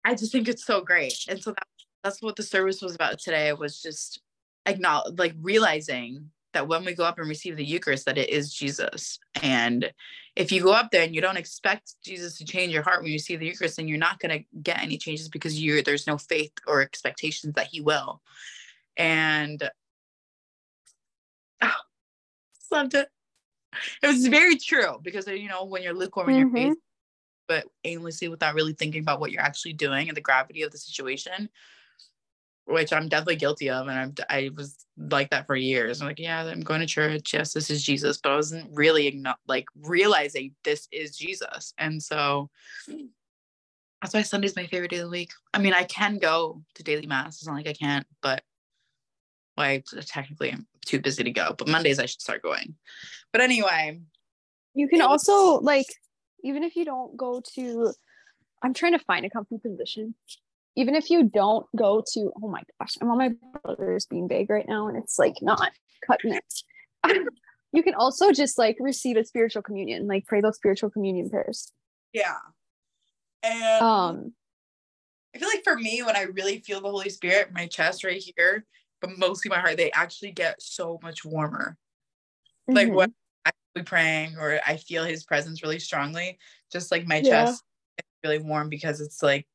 I 0.05 0.15
just 0.15 0.33
think 0.33 0.49
it's 0.49 0.65
so 0.65 0.83
great. 0.83 1.25
And 1.29 1.43
so 1.43 1.53
that, 1.53 1.67
that's 2.03 2.21
what 2.21 2.37
the 2.37 2.43
service 2.43 2.83
was 2.83 2.95
about 2.95 3.19
today 3.19 3.53
was 3.53 3.81
just 3.81 4.21
acknowledge 4.67 5.19
like 5.19 5.35
realizing 5.41 6.31
that 6.53 6.69
when 6.69 6.85
we 6.85 6.95
go 6.95 7.05
up 7.05 7.19
and 7.19 7.29
receive 7.29 7.57
the 7.57 7.65
Eucharist, 7.65 8.07
that 8.07 8.17
it 8.17 8.31
is 8.31 8.53
Jesus. 8.55 9.19
And 9.43 9.93
if 10.37 10.51
you 10.51 10.63
go 10.63 10.73
up 10.73 10.91
there 10.91 11.03
and 11.03 11.15
you 11.15 11.21
don't 11.21 11.37
expect 11.37 11.95
Jesus 12.03 12.39
to 12.39 12.45
change 12.45 12.73
your 12.73 12.83
heart 12.83 13.03
when 13.03 13.13
you 13.13 13.19
see 13.19 13.37
the 13.37 13.47
Eucharist, 13.47 13.77
then 13.77 13.89
you're 13.89 13.99
not 13.99 14.21
going 14.21 14.39
to 14.39 14.45
get 14.63 14.81
any 14.81 14.97
changes 14.97 15.29
because 15.29 15.61
you 15.61 15.83
there's 15.83 16.07
no 16.07 16.17
faith 16.17 16.53
or 16.67 16.81
expectations 16.81 17.55
that 17.55 17.69
He 17.71 17.81
will. 17.81 18.23
And 18.97 19.69
oh, 21.61 21.71
loved 22.71 22.95
it. 22.95 23.09
It 24.03 24.07
was 24.07 24.27
very 24.29 24.57
true 24.57 25.01
because 25.03 25.27
you 25.27 25.49
know 25.49 25.65
when 25.65 25.83
you're 25.83 25.95
lukewarm 25.95 26.31
in 26.31 26.47
mm-hmm. 26.47 26.57
your 26.57 26.69
faith, 26.75 26.83
but 27.49 27.67
aimlessly 27.85 28.29
without 28.29 28.55
really 28.55 28.73
thinking 28.73 29.01
about 29.01 29.21
what 29.21 29.33
you're 29.33 29.43
actually 29.43 29.73
doing 29.73 30.09
and 30.09 30.17
the 30.17 30.21
gravity 30.21 30.63
of 30.63 30.71
the 30.71 30.79
situation 30.79 31.49
which 32.67 32.93
i'm 32.93 33.09
definitely 33.09 33.37
guilty 33.37 33.69
of 33.71 33.89
and 33.89 33.99
I'm, 33.99 34.15
i 34.31 34.51
was 34.57 34.85
like 34.97 35.31
that 35.31 35.47
for 35.47 35.57
years. 35.57 36.01
I'm 36.01 36.07
like 36.07 36.19
yeah 36.19 36.45
i'm 36.45 36.61
going 36.61 36.81
to 36.81 36.87
church. 36.87 37.35
Yes 37.35 37.53
this 37.53 37.71
is 37.71 37.83
jesus 37.83 38.19
but 38.19 38.33
i 38.33 38.37
wasn't 38.37 38.71
really 38.73 39.23
like 39.47 39.67
realizing 39.83 40.55
this 40.65 40.89
is 40.93 41.17
jesus. 41.17 41.75
And 41.79 42.03
so 42.03 42.51
that's 44.01 44.15
why 44.15 44.23
sunday's 44.23 44.57
my 44.57 44.67
favorite 44.67 44.91
day 44.91 44.99
of 44.99 45.05
the 45.05 45.11
week. 45.11 45.33
I 45.53 45.59
mean 45.59 45.75
i 45.75 45.85
can 45.85 46.19
go 46.19 46.63
to 46.75 46.83
daily 46.83 47.07
mass. 47.07 47.37
It's 47.37 47.47
not 47.47 47.57
like 47.57 47.69
i 47.69 47.73
can't 47.73 48.07
but 48.23 48.43
well, 49.57 49.67
i'm 49.67 50.67
too 50.85 51.01
busy 51.01 51.23
to 51.23 51.31
go 51.31 51.55
but 51.57 51.69
mondays 51.69 51.99
i 51.99 52.07
should 52.07 52.21
start 52.21 52.43
going. 52.43 52.75
But 53.33 53.41
anyway 53.41 54.01
you 54.75 54.89
can 54.89 55.03
also 55.03 55.61
like 55.61 55.87
even 56.45 56.63
if 56.63 56.77
you 56.77 56.85
don't 56.85 57.17
go 57.17 57.43
to 57.55 57.93
i'm 58.63 58.73
trying 58.75 58.93
to 58.93 59.05
find 59.05 59.27
a 59.27 59.31
comfy 59.31 59.59
position. 59.59 60.15
Even 60.77 60.97
if 60.97 61.09
you 61.09 61.23
don't 61.23 61.67
go 61.77 62.03
to 62.15 62.33
oh 62.43 62.49
my 62.49 62.63
gosh 62.79 62.97
i'm 63.01 63.11
on 63.11 63.19
my 63.19 63.31
brother's 63.63 64.07
beanbag 64.07 64.51
right 64.51 64.69
now 64.69 64.89
and 64.89 64.97
it's 64.97 65.19
like 65.19 65.35
not 65.41 65.73
cutting 66.07 66.35
it 66.35 66.63
you 67.73 67.83
can 67.83 67.95
also 67.95 68.33
just 68.33 68.59
like 68.59 68.77
receive 68.81 69.17
a 69.17 69.25
spiritual 69.25 69.63
communion 69.63 70.07
like 70.07 70.27
pray 70.27 70.41
those 70.41 70.57
spiritual 70.57 70.91
communion 70.91 71.31
prayers. 71.31 71.73
Yeah. 72.13 72.37
And 73.43 73.83
um 73.83 74.33
i 75.35 75.39
feel 75.39 75.49
like 75.49 75.65
for 75.65 75.77
me 75.77 76.03
when 76.03 76.17
i 76.17 76.23
really 76.23 76.61
feel 76.61 76.81
the 76.81 76.91
holy 76.91 77.11
spirit 77.11 77.53
my 77.53 77.67
chest 77.67 78.05
right 78.05 78.23
here 78.37 78.65
but 79.01 79.19
mostly 79.19 79.49
my 79.51 79.59
heart 79.59 79.77
they 79.77 79.91
actually 79.93 80.33
get 80.33 80.61
so 80.63 80.99
much 81.03 81.25
warmer. 81.25 81.77
Like 82.67 82.89
Mhm. 82.89 82.95
Praying 83.83 84.37
or 84.39 84.61
I 84.67 84.77
feel 84.77 85.05
his 85.05 85.25
presence 85.25 85.63
really 85.63 85.79
strongly, 85.79 86.39
just 86.73 86.91
like 86.93 87.07
my 87.07 87.17
Yeah. 87.17 87.47
chest 87.47 87.63
is 87.99 88.05
really 88.23 88.39
warm 88.39 88.69
because 88.69 89.01
it's 89.01 89.23
like 89.23 89.47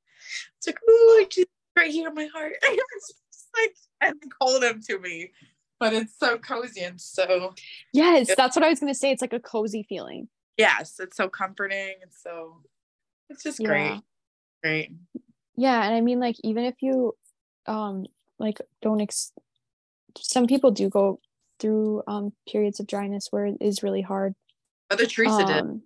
it's 0.57 0.67
like 0.67 0.79
ooh, 0.89 1.25
Jesus 1.29 1.47
right 1.77 1.91
here 1.91 2.09
in 2.09 2.15
my 2.15 2.25
heart. 2.25 2.53
it's 2.61 3.13
just 3.31 3.49
like 3.55 3.75
and 4.01 4.15
called 4.39 4.63
him 4.63 4.81
to 4.89 4.99
me. 4.99 5.31
But 5.79 5.93
it's 5.93 6.13
so 6.19 6.37
cozy 6.37 6.81
and 6.81 6.99
so 6.99 7.53
Yes, 7.93 8.35
that's 8.35 8.55
what 8.57 8.65
I 8.65 8.69
was 8.69 8.79
gonna 8.81 8.93
say. 8.93 9.11
It's 9.11 9.21
like 9.21 9.33
a 9.33 9.39
cozy 9.39 9.85
feeling. 9.87 10.27
yes, 10.57 10.99
it's 10.99 11.15
so 11.15 11.29
comforting. 11.29 11.95
It's 12.01 12.21
so 12.21 12.61
it's 13.29 13.43
just 13.43 13.63
great. 13.63 13.93
Yeah. 13.93 13.99
Great. 14.61 14.91
Yeah, 15.55 15.83
and 15.85 15.95
I 15.95 16.01
mean 16.01 16.19
like 16.19 16.35
even 16.43 16.65
if 16.65 16.75
you 16.81 17.15
um 17.65 18.05
like 18.39 18.59
don't 18.81 18.99
ex 19.01 19.31
some 20.17 20.47
people 20.47 20.71
do 20.71 20.89
go 20.89 21.19
through 21.59 22.03
um 22.07 22.33
periods 22.47 22.79
of 22.79 22.87
dryness 22.87 23.27
where 23.31 23.45
it 23.45 23.57
is 23.61 23.83
really 23.83 24.01
hard. 24.01 24.35
Mother 24.89 25.05
Teresa 25.05 25.45
did. 25.45 25.57
Um, 25.57 25.81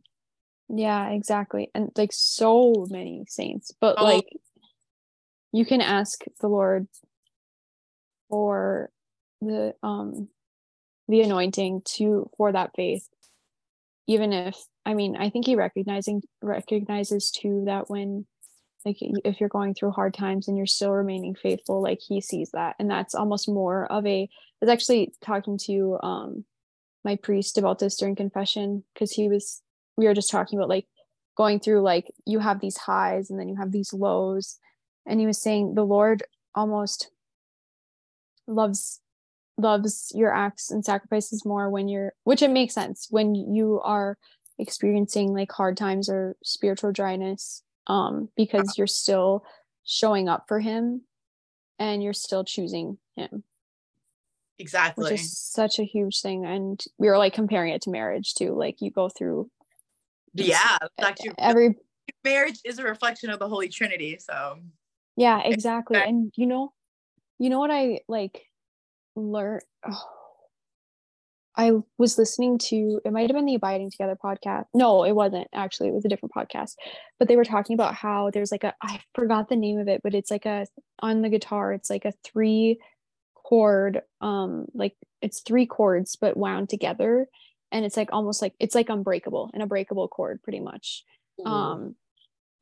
yeah, 0.69 1.09
exactly. 1.09 1.69
And 1.75 1.91
like 1.97 2.11
so 2.13 2.85
many 2.89 3.25
saints, 3.27 3.71
but 3.79 3.95
Oh. 3.97 4.03
like 4.03 4.27
you 5.51 5.65
can 5.65 5.81
ask 5.81 6.23
the 6.41 6.47
Lord 6.47 6.87
for 8.29 8.89
the 9.41 9.75
um 9.83 10.29
the 11.07 11.21
anointing 11.21 11.81
to 11.85 12.29
for 12.37 12.51
that 12.51 12.71
faith 12.75 13.07
even 14.07 14.31
if 14.31 14.57
i 14.85 14.93
mean 14.93 15.15
i 15.17 15.29
think 15.29 15.45
he 15.45 15.55
recognizing 15.55 16.21
recognizes 16.41 17.29
too 17.29 17.63
that 17.65 17.89
when 17.89 18.25
like 18.85 18.97
if 18.99 19.39
you're 19.39 19.49
going 19.49 19.73
through 19.73 19.91
hard 19.91 20.13
times 20.13 20.47
and 20.47 20.57
you're 20.57 20.65
still 20.65 20.91
remaining 20.91 21.35
faithful 21.35 21.81
like 21.81 21.99
he 22.01 22.21
sees 22.21 22.51
that. 22.51 22.75
And 22.79 22.89
that's 22.89 23.15
almost 23.15 23.47
more 23.47 23.91
of 23.91 24.05
a 24.05 24.23
i 24.23 24.65
was 24.65 24.69
actually 24.69 25.13
talking 25.21 25.57
to 25.57 25.99
um 26.01 26.45
my 27.03 27.15
priest 27.17 27.57
about 27.57 27.79
this 27.79 27.97
during 27.97 28.15
confession 28.15 28.83
because 28.93 29.11
he 29.11 29.27
was 29.27 29.61
we 29.97 30.05
were 30.05 30.13
just 30.13 30.31
talking 30.31 30.57
about 30.57 30.69
like 30.69 30.87
going 31.35 31.59
through 31.59 31.81
like 31.81 32.11
you 32.25 32.39
have 32.39 32.59
these 32.59 32.77
highs 32.77 33.29
and 33.29 33.39
then 33.39 33.49
you 33.49 33.55
have 33.55 33.71
these 33.71 33.93
lows. 33.93 34.59
And 35.05 35.19
he 35.19 35.27
was 35.27 35.41
saying 35.41 35.75
the 35.75 35.85
lord 35.85 36.23
almost 36.55 37.09
loves 38.47 39.01
loves 39.57 40.11
your 40.15 40.33
acts 40.33 40.71
and 40.71 40.83
sacrifices 40.83 41.45
more 41.45 41.69
when 41.69 41.87
you're 41.87 42.13
which 42.23 42.41
it 42.41 42.49
makes 42.49 42.73
sense 42.73 43.07
when 43.09 43.35
you 43.35 43.79
are 43.83 44.17
experiencing 44.57 45.33
like 45.33 45.51
hard 45.51 45.77
times 45.77 46.09
or 46.09 46.35
spiritual 46.43 46.91
dryness 46.91 47.63
um 47.87 48.29
because 48.35 48.77
you're 48.77 48.87
still 48.87 49.43
showing 49.83 50.29
up 50.29 50.45
for 50.47 50.59
him 50.59 51.01
and 51.79 52.03
you're 52.03 52.13
still 52.13 52.43
choosing 52.43 52.97
him 53.15 53.43
Exactly. 54.59 55.11
which 55.11 55.21
is 55.21 55.37
such 55.37 55.79
a 55.79 55.83
huge 55.83 56.21
thing 56.21 56.45
and 56.45 56.83
we 56.97 57.07
were 57.07 57.17
like 57.17 57.33
comparing 57.33 57.73
it 57.73 57.81
to 57.81 57.89
marriage 57.89 58.33
too 58.35 58.53
like 58.53 58.81
you 58.81 58.91
go 58.91 59.09
through 59.09 59.49
yeah. 60.35 60.77
Actually 60.99 61.31
every 61.37 61.75
marriage 62.23 62.59
is 62.65 62.79
a 62.79 62.83
reflection 62.83 63.29
of 63.29 63.37
the 63.37 63.47
Holy 63.47 63.69
Trinity. 63.69 64.17
So 64.19 64.57
yeah 65.15 65.41
exactly 65.43 65.97
and 65.97 66.33
you 66.35 66.47
know 66.47 66.73
you 67.37 67.49
know 67.49 67.59
what 67.59 67.69
i 67.69 67.99
like 68.07 68.47
learned 69.15 69.61
oh, 69.87 70.03
i 71.55 71.71
was 71.97 72.17
listening 72.17 72.57
to 72.57 72.99
it 73.05 73.11
might 73.11 73.29
have 73.29 73.35
been 73.35 73.45
the 73.45 73.55
abiding 73.55 73.91
together 73.91 74.17
podcast. 74.21 74.65
No 74.73 75.03
it 75.03 75.13
wasn't 75.13 75.47
actually 75.53 75.89
it 75.89 75.93
was 75.93 76.05
a 76.05 76.09
different 76.09 76.33
podcast. 76.33 76.73
But 77.19 77.27
they 77.27 77.35
were 77.35 77.45
talking 77.45 77.73
about 77.73 77.95
how 77.95 78.29
there's 78.31 78.51
like 78.51 78.63
a 78.63 78.73
i 78.81 78.99
forgot 79.13 79.49
the 79.49 79.55
name 79.55 79.79
of 79.79 79.87
it 79.87 80.01
but 80.03 80.13
it's 80.13 80.31
like 80.31 80.45
a 80.45 80.65
on 80.99 81.21
the 81.21 81.29
guitar 81.29 81.73
it's 81.73 81.89
like 81.89 82.05
a 82.05 82.13
three 82.23 82.79
chord 83.35 84.01
um 84.21 84.65
like 84.73 84.95
it's 85.21 85.41
three 85.41 85.65
chords 85.65 86.15
but 86.15 86.37
wound 86.37 86.69
together. 86.69 87.27
And 87.71 87.85
it's 87.85 87.97
like 87.97 88.09
almost 88.11 88.41
like 88.41 88.53
it's 88.59 88.75
like 88.75 88.89
unbreakable 88.89 89.51
an 89.53 89.61
unbreakable 89.61 90.07
chord 90.07 90.41
pretty 90.43 90.59
much. 90.59 91.03
Um 91.45 91.95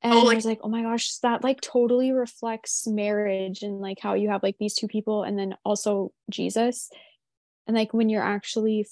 and 0.03 0.13
Oh, 0.13 0.31
I 0.31 0.33
was 0.33 0.45
like, 0.45 0.59
oh 0.63 0.69
my 0.69 0.81
gosh, 0.81 1.17
that 1.17 1.43
like 1.43 1.61
totally 1.61 2.11
reflects 2.11 2.87
marriage 2.87 3.61
and 3.61 3.79
like 3.79 3.99
how 3.99 4.15
you 4.15 4.29
have 4.29 4.41
like 4.41 4.57
these 4.59 4.73
two 4.73 4.87
people 4.87 5.23
and 5.23 5.37
then 5.37 5.55
also 5.63 6.11
Jesus. 6.29 6.89
And 7.71 7.77
like 7.77 7.93
when 7.93 8.09
you're 8.09 8.21
actually 8.21 8.85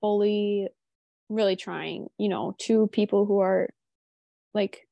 fully 0.00 0.66
really 1.28 1.54
trying, 1.54 2.08
you 2.18 2.28
know, 2.28 2.56
two 2.58 2.88
people 2.88 3.24
who 3.24 3.38
are 3.38 3.68
like 4.52 4.88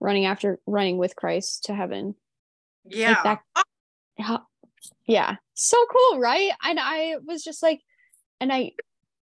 running 0.00 0.24
after 0.24 0.58
running 0.66 0.96
with 0.96 1.14
Christ 1.14 1.64
to 1.64 1.74
heaven. 1.74 2.14
yeah. 2.86 3.22
that- 3.24 3.42
How, 4.18 4.46
yeah. 5.06 5.36
So 5.52 5.76
cool, 5.92 6.18
right? 6.18 6.50
And 6.64 6.78
I 6.80 7.16
was 7.26 7.44
just 7.44 7.62
like, 7.62 7.80
and 8.40 8.50
I 8.50 8.72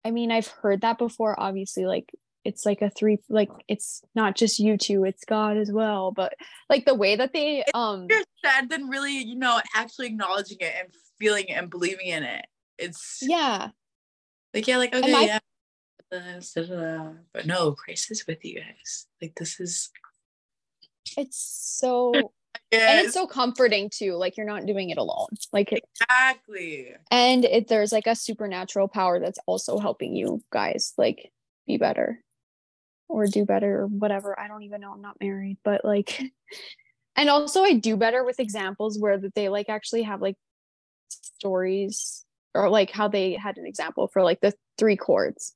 I 0.05 0.11
mean, 0.11 0.31
I've 0.31 0.47
heard 0.47 0.81
that 0.81 0.99
before, 0.99 1.39
obviously, 1.39 1.87
like 1.87 2.11
it's 2.45 2.63
like 2.63 2.83
a 2.83 2.91
three 2.91 3.17
like 3.27 3.49
it's 3.67 4.03
not 4.13 4.35
just 4.35 4.59
you 4.59 4.77
two, 4.77 5.03
it's 5.03 5.25
God 5.25 5.57
as 5.57 5.71
well. 5.71 6.11
But 6.11 6.33
like 6.69 6.85
the 6.85 6.93
way 6.93 7.15
that 7.15 7.33
they 7.33 7.63
um 7.73 8.05
sad 8.45 8.69
than 8.69 8.87
really, 8.87 9.17
you 9.17 9.35
know, 9.35 9.59
actually 9.75 10.07
acknowledging 10.07 10.57
it 10.59 10.73
and 10.79 10.93
feeling 11.19 11.45
it 11.47 11.53
and 11.53 11.71
believing 11.71 12.05
in 12.05 12.21
it. 12.21 12.45
It's 12.81 13.19
yeah. 13.21 13.69
like 14.53 14.67
yeah, 14.67 14.77
like 14.77 14.93
okay, 14.93 15.11
my- 15.11 15.21
yeah. 15.21 15.39
But 17.33 17.45
no, 17.45 17.71
Christ 17.71 18.11
is 18.11 18.27
with 18.27 18.43
you 18.43 18.55
guys. 18.55 19.07
Like 19.21 19.35
this 19.35 19.59
is 19.61 19.89
It's 21.15 21.37
so 21.37 22.13
and 22.73 23.05
it's 23.05 23.13
so 23.13 23.27
comforting 23.27 23.89
too. 23.89 24.15
Like 24.15 24.35
you're 24.35 24.45
not 24.45 24.65
doing 24.65 24.89
it 24.89 24.97
alone. 24.97 25.29
Like 25.53 25.71
it 25.71 25.83
exactly. 26.01 26.93
and 27.09 27.45
it 27.45 27.69
there's 27.69 27.93
like 27.93 28.07
a 28.07 28.15
supernatural 28.15 28.89
power 28.89 29.21
that's 29.21 29.39
also 29.45 29.79
helping 29.79 30.15
you 30.15 30.41
guys 30.51 30.93
like 30.97 31.31
be 31.65 31.77
better 31.77 32.21
or 33.11 33.27
do 33.27 33.45
better 33.45 33.81
or 33.81 33.87
whatever 33.87 34.39
i 34.39 34.47
don't 34.47 34.63
even 34.63 34.81
know 34.81 34.91
i'm 34.91 35.01
not 35.01 35.17
married 35.19 35.57
but 35.63 35.83
like 35.83 36.21
and 37.15 37.29
also 37.29 37.63
i 37.63 37.73
do 37.73 37.97
better 37.97 38.23
with 38.23 38.39
examples 38.39 38.97
where 38.97 39.17
that 39.17 39.35
they 39.35 39.49
like 39.49 39.69
actually 39.69 40.03
have 40.03 40.21
like 40.21 40.35
stories 41.09 42.25
or 42.53 42.69
like 42.69 42.91
how 42.91 43.07
they 43.07 43.33
had 43.33 43.57
an 43.57 43.65
example 43.65 44.07
for 44.07 44.23
like 44.23 44.39
the 44.41 44.53
three 44.77 44.97
chords 44.97 45.55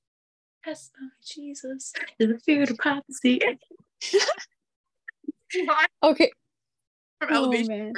Yes, 0.66 0.90
my 1.00 1.08
Jesus 1.24 1.94
the 2.18 2.40
spirit 2.40 2.72
of 2.72 2.78
prophecy. 2.78 3.40
okay 6.04 6.32
From 7.20 7.30
Oh, 7.32 7.36
elevation. 7.36 7.68
man. 7.68 7.94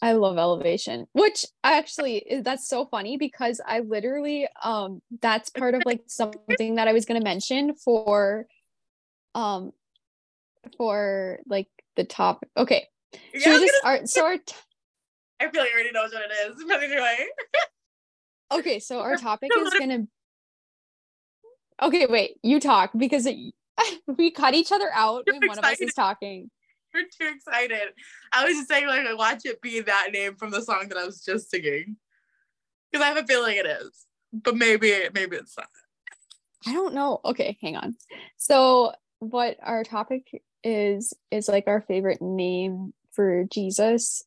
I 0.00 0.12
love 0.12 0.38
elevation, 0.38 1.08
which 1.12 1.44
actually 1.64 2.40
that's 2.44 2.68
so 2.68 2.86
funny 2.86 3.16
because 3.16 3.60
I 3.66 3.80
literally 3.80 4.46
um 4.62 5.02
that's 5.20 5.50
part 5.50 5.74
of 5.74 5.82
like 5.84 6.02
something 6.06 6.76
that 6.76 6.86
I 6.86 6.92
was 6.92 7.04
gonna 7.04 7.20
mention 7.20 7.74
for 7.74 8.46
um 9.34 9.72
for 10.76 11.40
like 11.48 11.66
the 11.96 12.04
top. 12.04 12.44
Okay, 12.56 12.86
Yeah, 13.34 13.40
should 13.40 13.50
I 13.50 13.54
we 13.54 13.60
just 13.66 13.82
gonna- 13.82 13.98
our 14.00 14.06
so 14.06 14.24
our 14.24 14.36
t- 14.38 14.54
I 15.40 15.48
feel 15.48 15.62
like 15.62 15.72
already 15.72 15.92
knows 15.92 16.12
what 16.12 16.22
it 16.22 16.50
is. 16.50 16.64
But 16.66 16.82
anyway. 16.82 17.26
okay 18.52 18.78
so 18.78 19.00
our 19.00 19.16
topic 19.16 19.50
is 19.56 19.74
gonna. 19.78 20.06
Okay, 21.80 22.06
wait, 22.06 22.38
you 22.42 22.58
talk 22.58 22.90
because 22.96 23.24
it, 23.26 23.36
we 24.06 24.30
cut 24.30 24.54
each 24.54 24.72
other 24.72 24.90
out 24.92 25.24
when 25.26 25.46
one 25.46 25.58
of 25.58 25.64
us 25.64 25.80
is 25.80 25.94
talking. 25.94 26.50
We're 26.92 27.02
too 27.02 27.32
excited. 27.34 27.90
I 28.32 28.44
was 28.44 28.54
just 28.54 28.68
saying, 28.68 28.86
like, 28.86 29.06
I 29.06 29.14
watch 29.14 29.42
it 29.44 29.60
be 29.60 29.80
that 29.80 30.08
name 30.12 30.36
from 30.36 30.50
the 30.50 30.62
song 30.62 30.88
that 30.88 30.98
I 30.98 31.04
was 31.04 31.22
just 31.22 31.50
singing. 31.50 31.96
Because 32.90 33.04
I 33.04 33.08
have 33.08 33.18
a 33.18 33.26
feeling 33.26 33.58
it 33.58 33.66
is. 33.66 34.06
But 34.32 34.56
maybe 34.56 34.92
maybe 35.14 35.36
it's 35.36 35.56
not. 35.56 35.68
I 36.66 36.72
don't 36.72 36.94
know. 36.94 37.20
Okay, 37.24 37.56
hang 37.60 37.76
on. 37.76 37.96
So 38.36 38.92
what 39.20 39.56
our 39.62 39.84
topic 39.84 40.42
is 40.64 41.14
is 41.30 41.48
like 41.48 41.64
our 41.66 41.80
favorite 41.80 42.20
name 42.20 42.92
for 43.12 43.44
Jesus. 43.44 44.24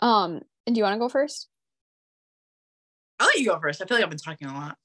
Um, 0.00 0.40
and 0.66 0.74
do 0.74 0.78
you 0.78 0.82
want 0.82 0.94
to 0.94 0.98
go 0.98 1.08
first? 1.08 1.48
I'll 3.20 3.26
let 3.26 3.38
you 3.38 3.46
go 3.46 3.58
first. 3.60 3.80
I 3.80 3.86
feel 3.86 3.96
like 3.96 4.04
I've 4.04 4.10
been 4.10 4.18
talking 4.18 4.48
a 4.48 4.54
lot. 4.54 4.76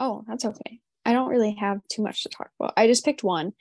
Oh, 0.00 0.24
that's 0.28 0.44
okay. 0.44 0.80
I 1.04 1.12
don't 1.12 1.30
really 1.30 1.56
have 1.58 1.80
too 1.90 2.02
much 2.02 2.22
to 2.22 2.28
talk 2.28 2.50
about. 2.60 2.74
I 2.76 2.86
just 2.86 3.04
picked 3.04 3.24
one. 3.24 3.52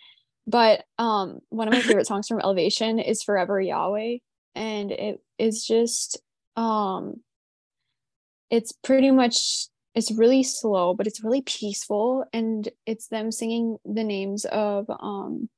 But 0.46 0.86
um 0.98 1.40
one 1.50 1.68
of 1.68 1.74
my 1.74 1.82
favorite 1.82 2.08
songs 2.08 2.28
from 2.28 2.40
Elevation 2.40 3.00
is 3.00 3.24
Forever 3.24 3.60
Yahweh 3.60 4.18
and 4.56 4.92
it 4.92 5.22
is 5.38 5.66
just 5.66 6.20
um 6.56 7.22
it's 8.50 8.72
pretty 8.72 9.12
much 9.12 9.68
it's 9.94 10.12
really 10.12 10.44
slow 10.44 10.94
but 10.94 11.06
it's 11.06 11.24
really 11.24 11.42
peaceful 11.42 12.26
and 12.32 12.70
it's 12.86 13.08
them 13.08 13.32
singing 13.32 13.78
the 13.86 14.04
names 14.04 14.46
of 14.46 14.90
um 14.90 15.50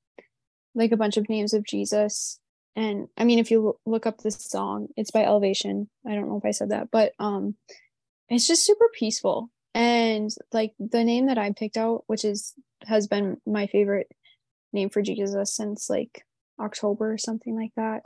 like 0.73 0.91
a 0.91 0.97
bunch 0.97 1.17
of 1.17 1.29
names 1.29 1.53
of 1.53 1.63
Jesus 1.63 2.39
and 2.75 3.08
I 3.17 3.23
mean 3.23 3.39
if 3.39 3.51
you 3.51 3.77
look 3.86 4.05
up 4.05 4.19
this 4.19 4.36
song 4.36 4.88
it's 4.95 5.12
by 5.12 5.23
Elevation. 5.23 5.89
I 6.08 6.15
don't 6.15 6.29
know 6.29 6.38
if 6.38 6.45
I 6.45 6.51
said 6.51 6.69
that 6.69 6.89
but 6.91 7.13
um 7.19 7.55
it's 8.29 8.47
just 8.47 8.65
super 8.65 8.89
peaceful. 8.93 9.49
And 9.73 10.29
like 10.51 10.73
the 10.79 11.03
name 11.03 11.27
that 11.27 11.38
I 11.38 11.51
picked 11.51 11.77
out 11.77 12.03
which 12.08 12.25
is 12.25 12.53
has 12.84 13.08
been 13.08 13.38
my 13.45 13.67
favorite 13.67 14.08
name 14.73 14.89
for 14.89 15.01
Jesus 15.01 15.53
since 15.53 15.89
like 15.89 16.25
October 16.60 17.13
or 17.13 17.17
something 17.17 17.55
like 17.55 17.71
that 17.75 18.03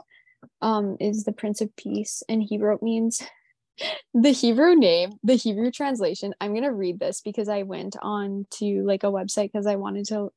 um 0.60 0.96
is 1.00 1.24
the 1.24 1.32
Prince 1.32 1.60
of 1.60 1.74
Peace 1.76 2.22
and 2.28 2.42
Hebrew 2.42 2.78
means 2.82 3.22
the 4.14 4.30
Hebrew 4.30 4.74
name, 4.74 5.12
the 5.22 5.34
Hebrew 5.34 5.70
translation, 5.70 6.34
I'm 6.40 6.52
going 6.52 6.62
to 6.62 6.72
read 6.72 7.00
this 7.00 7.20
because 7.20 7.48
I 7.48 7.62
went 7.62 7.96
on 8.00 8.46
to 8.58 8.82
like 8.84 9.02
a 9.02 9.08
website 9.08 9.52
because 9.52 9.66
I 9.66 9.76
wanted 9.76 10.06
to 10.06 10.30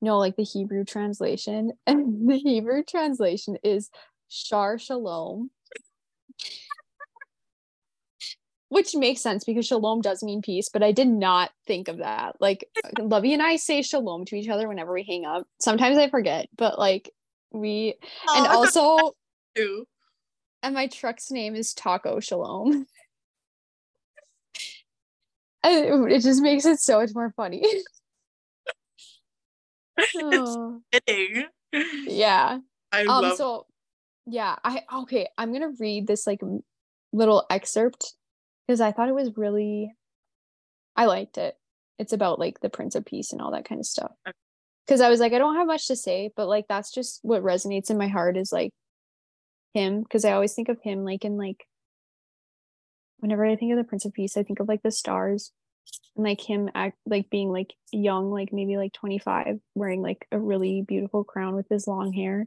know 0.00 0.18
like 0.18 0.36
the 0.36 0.44
Hebrew 0.44 0.84
translation. 0.84 1.72
And 1.86 2.20
the 2.28 2.36
Hebrew 2.36 2.82
translation 2.82 3.56
is 3.62 3.90
Shar 4.28 4.78
Shalom, 4.78 5.50
which 8.68 8.94
makes 8.94 9.20
sense 9.20 9.44
because 9.44 9.66
shalom 9.66 10.00
does 10.00 10.22
mean 10.22 10.42
peace, 10.42 10.68
but 10.72 10.82
I 10.82 10.92
did 10.92 11.08
not 11.08 11.50
think 11.66 11.88
of 11.88 11.98
that. 11.98 12.36
Like 12.40 12.68
Lovey 12.98 13.32
and 13.32 13.42
I 13.42 13.56
say 13.56 13.82
shalom 13.82 14.24
to 14.26 14.36
each 14.36 14.48
other 14.48 14.68
whenever 14.68 14.92
we 14.92 15.04
hang 15.04 15.24
up. 15.24 15.46
Sometimes 15.60 15.98
I 15.98 16.10
forget, 16.10 16.48
but 16.56 16.78
like 16.78 17.10
we 17.52 17.94
oh, 18.28 18.36
and 18.36 18.46
also 18.46 19.12
and 20.62 20.74
my 20.74 20.88
truck's 20.88 21.30
name 21.30 21.54
is 21.54 21.74
Taco 21.74 22.20
Shalom. 22.20 22.86
it 25.64 26.20
just 26.20 26.42
makes 26.42 26.64
it 26.64 26.80
so 26.80 27.00
much 27.00 27.10
more 27.14 27.32
funny. 27.36 27.64
Oh. 30.22 30.80
Yeah. 32.06 32.58
I 32.92 33.00
um, 33.02 33.22
love 33.22 33.36
so 33.36 33.66
yeah, 34.26 34.56
I 34.64 34.82
okay, 35.02 35.28
I'm 35.38 35.52
gonna 35.52 35.72
read 35.78 36.06
this 36.06 36.26
like 36.26 36.40
little 37.12 37.46
excerpt 37.48 38.14
because 38.66 38.80
I 38.80 38.92
thought 38.92 39.08
it 39.08 39.14
was 39.14 39.36
really 39.36 39.94
I 40.96 41.06
liked 41.06 41.38
it. 41.38 41.56
It's 41.98 42.12
about 42.12 42.38
like 42.38 42.60
the 42.60 42.70
Prince 42.70 42.94
of 42.94 43.04
Peace 43.04 43.32
and 43.32 43.40
all 43.40 43.52
that 43.52 43.68
kind 43.68 43.78
of 43.78 43.86
stuff. 43.86 44.12
Because 44.86 45.00
I 45.00 45.08
was 45.08 45.20
like, 45.20 45.32
I 45.32 45.38
don't 45.38 45.56
have 45.56 45.66
much 45.66 45.86
to 45.88 45.96
say, 45.96 46.30
but 46.36 46.48
like 46.48 46.66
that's 46.68 46.92
just 46.92 47.20
what 47.22 47.42
resonates 47.42 47.90
in 47.90 47.98
my 47.98 48.08
heart 48.08 48.36
is 48.36 48.52
like 48.52 48.70
him. 49.74 50.02
Because 50.02 50.24
I 50.24 50.32
always 50.32 50.54
think 50.54 50.68
of 50.68 50.80
him 50.82 51.04
like 51.04 51.24
in 51.24 51.36
like 51.36 51.64
whenever 53.18 53.44
I 53.44 53.56
think 53.56 53.72
of 53.72 53.78
the 53.78 53.84
Prince 53.84 54.04
of 54.04 54.12
Peace, 54.12 54.36
I 54.36 54.42
think 54.42 54.60
of 54.60 54.68
like 54.68 54.82
the 54.82 54.90
stars 54.90 55.52
and 56.16 56.24
like 56.24 56.40
him 56.40 56.70
act 56.74 56.98
like 57.06 57.30
being 57.30 57.50
like 57.50 57.74
young, 57.92 58.30
like 58.30 58.52
maybe 58.52 58.76
like 58.76 58.92
25, 58.92 59.58
wearing 59.74 60.02
like 60.02 60.26
a 60.32 60.38
really 60.38 60.82
beautiful 60.82 61.24
crown 61.24 61.54
with 61.54 61.66
his 61.68 61.86
long 61.86 62.12
hair, 62.12 62.46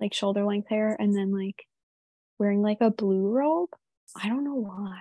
like 0.00 0.14
shoulder 0.14 0.44
length 0.44 0.68
hair, 0.68 0.96
and 0.98 1.16
then 1.16 1.32
like 1.32 1.66
wearing 2.38 2.62
like 2.62 2.78
a 2.80 2.90
blue 2.90 3.28
robe. 3.28 3.70
I 4.20 4.28
don't 4.28 4.44
know 4.44 4.54
why 4.54 5.00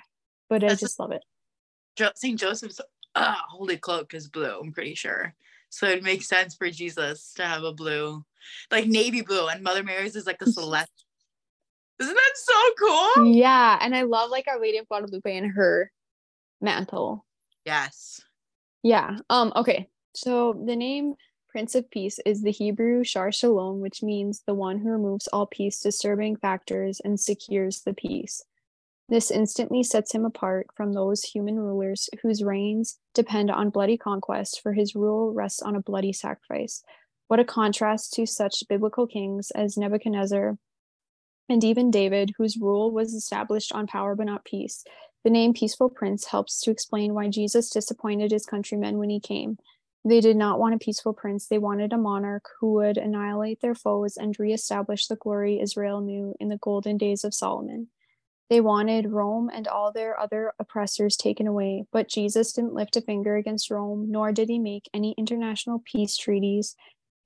but 0.50 0.62
That's 0.62 0.74
I 0.74 0.76
just 0.76 1.00
love 1.00 1.12
it. 1.12 1.24
St. 2.16 2.40
Joseph's 2.40 2.82
uh, 3.16 3.36
holy 3.50 3.78
cloak 3.78 4.14
is 4.14 4.28
blue, 4.28 4.60
I'm 4.60 4.74
pretty 4.74 4.96
sure. 4.96 5.34
So 5.70 5.88
it 5.88 6.04
makes 6.04 6.28
sense 6.28 6.56
for 6.56 6.70
Jesus 6.70 7.34
to 7.36 7.44
have 7.44 7.64
a 7.64 7.74
blue, 7.74 8.26
like 8.72 8.88
navy 8.88 9.22
blue, 9.22 9.48
and 9.48 9.64
Mother 9.64 9.84
Mary's 9.84 10.16
is 10.16 10.26
like 10.26 10.42
a 10.42 10.48
celeste. 10.52 11.06
Isn't 12.00 12.16
that 12.16 12.32
so 12.36 12.54
cool? 12.80 13.34
Yeah, 13.34 13.78
and 13.80 13.96
I 13.96 14.04
love 14.04 14.32
like 14.32 14.48
Our 14.48 14.60
Lady 14.60 14.78
of 14.78 14.88
Guadalupe 14.88 15.38
and 15.38 15.52
her 15.52 15.92
mantle. 16.62 17.26
Yes. 17.70 18.22
Yeah. 18.82 19.18
Um. 19.30 19.54
Okay. 19.56 19.90
So 20.16 20.60
the 20.66 20.76
name 20.76 21.14
Prince 21.50 21.76
of 21.76 21.90
Peace 21.92 22.18
is 22.26 22.42
the 22.42 22.52
Hebrew 22.52 23.04
Shar 23.04 23.32
Shalom, 23.32 23.80
which 23.80 24.02
means 24.02 24.42
the 24.48 24.56
one 24.56 24.80
who 24.80 24.90
removes 24.90 25.28
all 25.28 25.46
peace 25.46 25.80
disturbing 25.80 26.36
factors 26.36 27.00
and 27.06 27.20
secures 27.20 27.82
the 27.82 27.94
peace. 27.94 28.44
This 29.08 29.30
instantly 29.30 29.84
sets 29.84 30.12
him 30.16 30.26
apart 30.26 30.66
from 30.76 30.94
those 30.94 31.22
human 31.24 31.60
rulers 31.60 32.10
whose 32.24 32.44
reigns 32.44 32.98
depend 33.14 33.52
on 33.52 33.70
bloody 33.70 33.98
conquest, 33.98 34.62
for 34.64 34.74
his 34.74 34.96
rule 34.96 35.32
rests 35.32 35.62
on 35.62 35.76
a 35.76 35.82
bloody 35.82 36.14
sacrifice. 36.14 36.82
What 37.28 37.40
a 37.40 37.46
contrast 37.46 38.14
to 38.14 38.26
such 38.26 38.64
biblical 38.68 39.06
kings 39.06 39.52
as 39.52 39.78
Nebuchadnezzar 39.78 40.58
and 41.48 41.64
even 41.64 41.92
David, 41.92 42.34
whose 42.36 42.58
rule 42.58 42.90
was 42.90 43.14
established 43.14 43.74
on 43.74 43.86
power 43.86 44.16
but 44.16 44.26
not 44.26 44.44
peace. 44.44 44.84
The 45.24 45.30
name 45.30 45.54
Peaceful 45.54 45.90
Prince 45.90 46.28
helps 46.28 46.62
to 46.62 46.72
explain 46.72 47.14
why 47.14 47.28
Jesus 47.28 47.70
disappointed 47.70 48.32
his 48.32 48.46
countrymen 48.46 48.98
when 48.98 49.10
he 49.10 49.20
came. 49.20 49.58
They 50.06 50.22
did 50.22 50.38
not 50.38 50.60
want 50.60 50.76
a 50.76 50.80
peaceful 50.80 51.14
prince, 51.14 51.48
they 51.48 51.58
wanted 51.58 51.92
a 51.92 51.98
monarch 51.98 52.46
who 52.60 52.74
would 52.76 52.98
annihilate 52.98 53.60
their 53.60 53.76
foes 53.76 54.16
and 54.16 54.40
reestablish 54.40 55.08
the 55.08 55.18
glory 55.18 55.60
Israel 55.60 56.00
knew 56.00 56.36
in 56.40 56.48
the 56.48 56.58
golden 56.58 56.98
days 56.98 57.26
of 57.26 57.34
Solomon. 57.34 57.90
They 58.50 58.62
wanted 58.62 59.12
Rome 59.12 59.52
and 59.54 59.68
all 59.68 59.92
their 59.92 60.20
other 60.20 60.54
oppressors 60.58 61.18
taken 61.18 61.48
away, 61.48 61.84
but 61.92 62.08
Jesus 62.08 62.54
didn't 62.54 62.74
lift 62.74 62.96
a 62.96 63.02
finger 63.02 63.36
against 63.36 63.70
Rome, 63.70 64.10
nor 64.10 64.32
did 64.32 64.50
he 64.50 64.58
make 64.58 64.90
any 64.94 65.14
international 65.18 65.84
peace 65.86 66.18
treaties. 66.18 66.76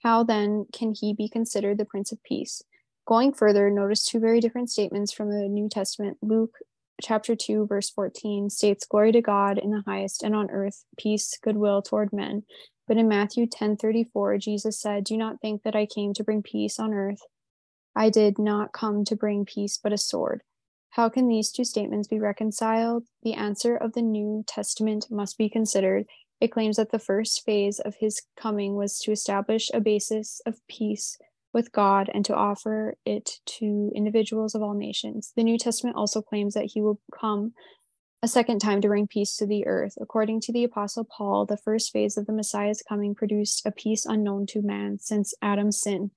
How 0.01 0.23
then 0.23 0.65
can 0.73 0.93
he 0.93 1.13
be 1.13 1.29
considered 1.29 1.77
the 1.77 1.85
Prince 1.85 2.11
of 2.11 2.21
Peace? 2.23 2.63
Going 3.05 3.33
further, 3.33 3.69
notice 3.69 4.03
two 4.03 4.19
very 4.19 4.41
different 4.41 4.69
statements 4.69 5.13
from 5.13 5.29
the 5.29 5.47
New 5.47 5.69
Testament. 5.69 6.17
Luke 6.21 6.57
chapter 7.01 7.35
2, 7.35 7.67
verse 7.67 7.89
14 7.89 8.49
states, 8.49 8.85
Glory 8.85 9.11
to 9.11 9.21
God 9.21 9.57
in 9.57 9.71
the 9.71 9.83
highest, 9.85 10.23
and 10.23 10.35
on 10.35 10.49
earth, 10.51 10.85
peace, 10.97 11.37
goodwill 11.41 11.81
toward 11.81 12.13
men. 12.13 12.43
But 12.87 12.97
in 12.97 13.07
Matthew 13.07 13.47
10 13.47 13.77
34, 13.77 14.37
Jesus 14.37 14.79
said, 14.79 15.03
Do 15.03 15.17
not 15.17 15.41
think 15.41 15.63
that 15.63 15.75
I 15.75 15.85
came 15.85 16.13
to 16.13 16.23
bring 16.23 16.43
peace 16.43 16.79
on 16.79 16.93
earth. 16.93 17.21
I 17.95 18.09
did 18.09 18.39
not 18.39 18.73
come 18.73 19.05
to 19.05 19.15
bring 19.15 19.45
peace, 19.45 19.79
but 19.81 19.93
a 19.93 19.97
sword. 19.97 20.41
How 20.91 21.09
can 21.09 21.27
these 21.27 21.51
two 21.51 21.63
statements 21.63 22.07
be 22.07 22.19
reconciled? 22.19 23.05
The 23.23 23.33
answer 23.33 23.75
of 23.75 23.93
the 23.93 24.01
New 24.01 24.43
Testament 24.47 25.07
must 25.09 25.37
be 25.37 25.49
considered. 25.49 26.05
It 26.39 26.51
claims 26.51 26.75
that 26.77 26.91
the 26.91 26.99
first 26.99 27.43
phase 27.45 27.79
of 27.79 27.95
his 27.95 28.21
coming 28.37 28.75
was 28.75 28.99
to 28.99 29.11
establish 29.11 29.71
a 29.73 29.79
basis 29.79 30.41
of 30.45 30.59
peace 30.67 31.17
with 31.53 31.71
God 31.71 32.09
and 32.13 32.25
to 32.25 32.35
offer 32.35 32.95
it 33.05 33.39
to 33.57 33.91
individuals 33.95 34.55
of 34.55 34.61
all 34.61 34.73
nations. 34.73 35.33
The 35.35 35.43
New 35.43 35.57
Testament 35.57 35.95
also 35.95 36.21
claims 36.21 36.53
that 36.55 36.71
he 36.73 36.81
will 36.81 36.99
come 37.17 37.53
a 38.23 38.27
second 38.27 38.59
time 38.59 38.79
to 38.81 38.87
bring 38.87 39.05
peace 39.05 39.35
to 39.35 39.45
the 39.45 39.67
earth. 39.67 39.95
According 39.99 40.39
to 40.41 40.53
the 40.53 40.63
Apostle 40.63 41.03
Paul, 41.03 41.45
the 41.45 41.57
first 41.57 41.91
phase 41.91 42.17
of 42.17 42.25
the 42.25 42.33
Messiah's 42.33 42.81
coming 42.87 43.13
produced 43.13 43.65
a 43.65 43.71
peace 43.71 44.05
unknown 44.05 44.45
to 44.47 44.61
man 44.61 44.97
since 44.99 45.33
Adam's 45.41 45.81
sin. 45.81 46.11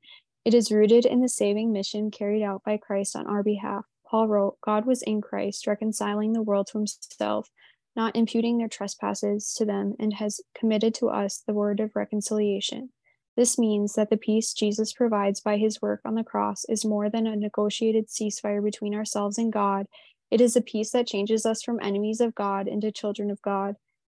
It 0.44 0.54
is 0.54 0.70
rooted 0.70 1.04
in 1.04 1.20
the 1.20 1.28
saving 1.28 1.72
mission 1.72 2.12
carried 2.12 2.44
out 2.44 2.62
by 2.64 2.76
Christ 2.76 3.16
on 3.16 3.26
our 3.26 3.42
behalf. 3.42 3.84
Paul 4.08 4.28
wrote, 4.28 4.60
God 4.60 4.86
was 4.86 5.02
in 5.02 5.20
Christ, 5.20 5.66
reconciling 5.66 6.32
the 6.32 6.42
world 6.42 6.68
to 6.68 6.78
himself, 6.78 7.50
not 7.96 8.14
imputing 8.14 8.58
their 8.58 8.68
trespasses 8.68 9.52
to 9.54 9.64
them, 9.64 9.94
and 9.98 10.14
has 10.14 10.40
committed 10.56 10.94
to 10.94 11.08
us 11.08 11.42
the 11.44 11.54
word 11.54 11.80
of 11.80 11.96
reconciliation. 11.96 12.90
This 13.36 13.58
means 13.58 13.94
that 13.94 14.08
the 14.10 14.16
peace 14.16 14.54
Jesus 14.54 14.92
provides 14.92 15.40
by 15.40 15.58
his 15.58 15.82
work 15.82 16.00
on 16.04 16.14
the 16.14 16.24
cross 16.24 16.64
is 16.68 16.84
more 16.84 17.10
than 17.10 17.26
a 17.26 17.36
negotiated 17.36 18.08
ceasefire 18.08 18.62
between 18.62 18.94
ourselves 18.94 19.36
and 19.36 19.52
God. 19.52 19.86
It 20.30 20.40
is 20.40 20.56
a 20.56 20.62
peace 20.62 20.90
that 20.92 21.06
changes 21.06 21.44
us 21.44 21.62
from 21.62 21.78
enemies 21.82 22.20
of 22.20 22.34
God 22.34 22.66
into 22.66 22.90
children 22.90 23.30
of 23.30 23.42
God. 23.42 23.74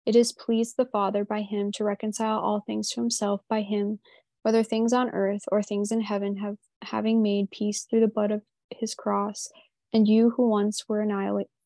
It 0.05 0.15
has 0.15 0.33
pleased 0.33 0.77
the 0.77 0.87
Father 0.87 1.25
by 1.25 1.43
him 1.43 1.73
to 1.73 1.85
reconcile 1.85 2.39
all 2.39 2.61
things 2.61 2.91
to 2.91 3.01
himself 3.01 3.41
by 3.49 3.63
him, 3.63 4.01
whether 4.43 4.63
things 4.63 4.93
on 4.93 5.11
earth 5.11 5.43
or 5.51 5.63
things 5.63 5.91
in 5.91 6.03
heaven, 6.03 6.37
have 6.37 6.57
having 6.83 7.23
made 7.23 7.51
peace 7.51 7.85
through 7.85 8.01
the 8.01 8.09
blood 8.09 8.31
of 8.31 8.43
his 8.71 8.95
cross 8.95 9.49
and 9.93 10.07
you 10.07 10.31
who 10.37 10.49
once 10.49 10.85
were 10.89 11.07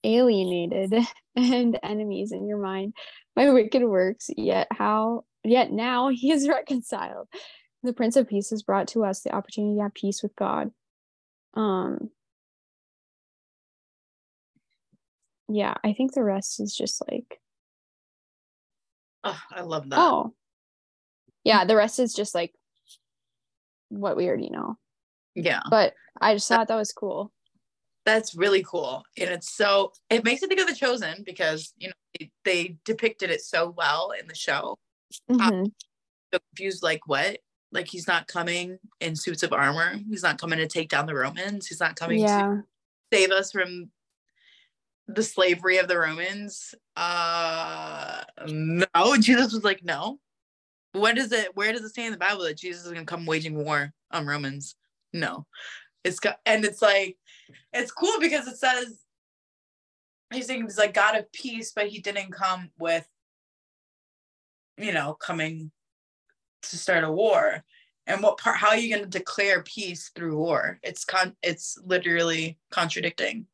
alienated 0.04 0.94
and 1.36 1.78
enemies 1.82 2.32
in 2.32 2.46
your 2.46 2.58
mind 2.58 2.94
by 3.34 3.50
wicked 3.50 3.82
works, 3.82 4.30
yet 4.36 4.68
how 4.70 5.24
yet 5.44 5.72
now 5.72 6.08
he 6.12 6.30
is 6.30 6.48
reconciled. 6.48 7.28
The 7.82 7.92
Prince 7.92 8.16
of 8.16 8.28
Peace 8.28 8.50
has 8.50 8.62
brought 8.62 8.88
to 8.88 9.04
us 9.04 9.20
the 9.20 9.34
opportunity 9.34 9.76
to 9.76 9.82
have 9.82 9.94
peace 9.94 10.22
with 10.22 10.36
God. 10.36 10.70
Um 11.54 12.10
yeah, 15.48 15.74
I 15.82 15.94
think 15.94 16.14
the 16.14 16.22
rest 16.22 16.60
is 16.60 16.74
just 16.76 17.02
like 17.10 17.40
Oh, 19.22 19.40
I 19.50 19.62
love 19.62 19.90
that. 19.90 19.98
Oh. 19.98 20.34
Yeah, 21.44 21.64
the 21.64 21.76
rest 21.76 21.98
is 21.98 22.14
just 22.14 22.34
like 22.34 22.54
what 23.90 24.16
we 24.16 24.28
already 24.28 24.48
know. 24.48 24.76
Yeah. 25.34 25.60
But 25.68 25.94
I 26.20 26.34
just 26.34 26.48
thought 26.48 26.68
that 26.68 26.76
was 26.76 26.92
cool 26.92 27.32
that's 28.06 28.34
really 28.34 28.62
cool 28.62 29.04
and 29.18 29.30
it's 29.30 29.54
so 29.54 29.92
it 30.08 30.24
makes 30.24 30.42
me 30.42 30.48
think 30.48 30.60
of 30.60 30.66
the 30.66 30.74
chosen 30.74 31.22
because 31.24 31.72
you 31.76 31.88
know 31.88 31.94
they, 32.18 32.30
they 32.44 32.76
depicted 32.84 33.30
it 33.30 33.40
so 33.40 33.74
well 33.76 34.12
in 34.18 34.26
the 34.26 34.34
show 34.34 34.76
mm-hmm. 35.30 35.40
um, 35.40 35.72
confused 36.32 36.82
like 36.82 37.06
what? 37.06 37.38
Like 37.72 37.88
he's 37.88 38.06
not 38.06 38.26
coming 38.26 38.78
in 39.00 39.14
suits 39.16 39.42
of 39.42 39.52
armor? 39.52 39.98
He's 40.08 40.22
not 40.22 40.40
coming 40.40 40.58
to 40.58 40.66
take 40.66 40.88
down 40.88 41.06
the 41.06 41.14
romans? 41.14 41.66
He's 41.66 41.80
not 41.80 41.96
coming 41.96 42.20
yeah. 42.20 42.42
to 42.42 42.64
save 43.12 43.30
us 43.30 43.52
from 43.52 43.90
the 45.06 45.22
slavery 45.22 45.78
of 45.78 45.88
the 45.88 45.98
romans? 45.98 46.74
Uh 46.96 48.22
no. 48.46 49.16
Jesus 49.20 49.52
was 49.52 49.64
like 49.64 49.84
no. 49.84 50.18
When 50.92 51.14
does 51.14 51.32
it 51.32 51.56
where 51.56 51.72
does 51.72 51.82
it 51.82 51.94
say 51.94 52.06
in 52.06 52.12
the 52.12 52.18
bible 52.18 52.42
that 52.44 52.58
jesus 52.58 52.84
is 52.84 52.92
going 52.92 53.06
to 53.06 53.10
come 53.10 53.26
waging 53.26 53.56
war 53.56 53.92
on 54.10 54.26
romans? 54.26 54.74
No. 55.12 55.46
It's 56.02 56.18
got 56.18 56.38
and 56.44 56.64
it's 56.64 56.82
like 56.82 57.16
it's 57.72 57.92
cool 57.92 58.18
because 58.20 58.46
it 58.48 58.56
says 58.56 59.00
he's 60.32 60.46
saying 60.46 60.62
he's 60.62 60.78
like 60.78 60.94
God 60.94 61.16
of 61.16 61.30
peace, 61.32 61.72
but 61.74 61.88
he 61.88 62.00
didn't 62.00 62.32
come 62.32 62.70
with, 62.78 63.06
you 64.80 64.92
know, 64.92 65.14
coming 65.14 65.70
to 66.62 66.76
start 66.76 67.04
a 67.04 67.10
war. 67.10 67.64
And 68.06 68.22
what 68.22 68.38
part? 68.38 68.56
How 68.56 68.68
are 68.68 68.76
you 68.76 68.94
going 68.94 69.08
to 69.08 69.18
declare 69.18 69.62
peace 69.62 70.10
through 70.14 70.36
war? 70.36 70.78
It's 70.82 71.04
con. 71.04 71.36
It's 71.42 71.78
literally 71.84 72.58
contradicting. 72.70 73.46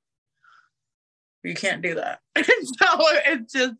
You 1.43 1.55
can't 1.55 1.83
do 1.83 1.95
that. 1.97 2.21
so 2.37 2.43
it's 3.27 3.53
just 3.53 3.75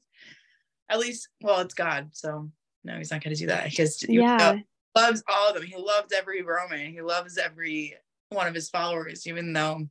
at 0.89 0.99
least 0.99 1.29
well, 1.41 1.61
it's 1.61 1.75
God. 1.75 2.11
So 2.13 2.51
no, 2.85 2.97
he's 2.99 3.11
not 3.11 3.23
gonna 3.23 3.37
do 3.37 3.47
that 3.47 3.71
because 3.71 4.05
yeah. 4.09 4.59
loves 4.95 5.23
all 5.29 5.49
of 5.49 5.55
them. 5.55 5.65
He 5.65 5.77
loves 5.77 6.13
every 6.13 6.43
Roman. 6.43 6.93
He 6.93 7.01
loves 7.01 7.39
every 7.39 7.95
one 8.29 8.47
of 8.47 8.55
his 8.55 8.69
followers, 8.69 9.27
even 9.27 9.53
though 9.53 9.89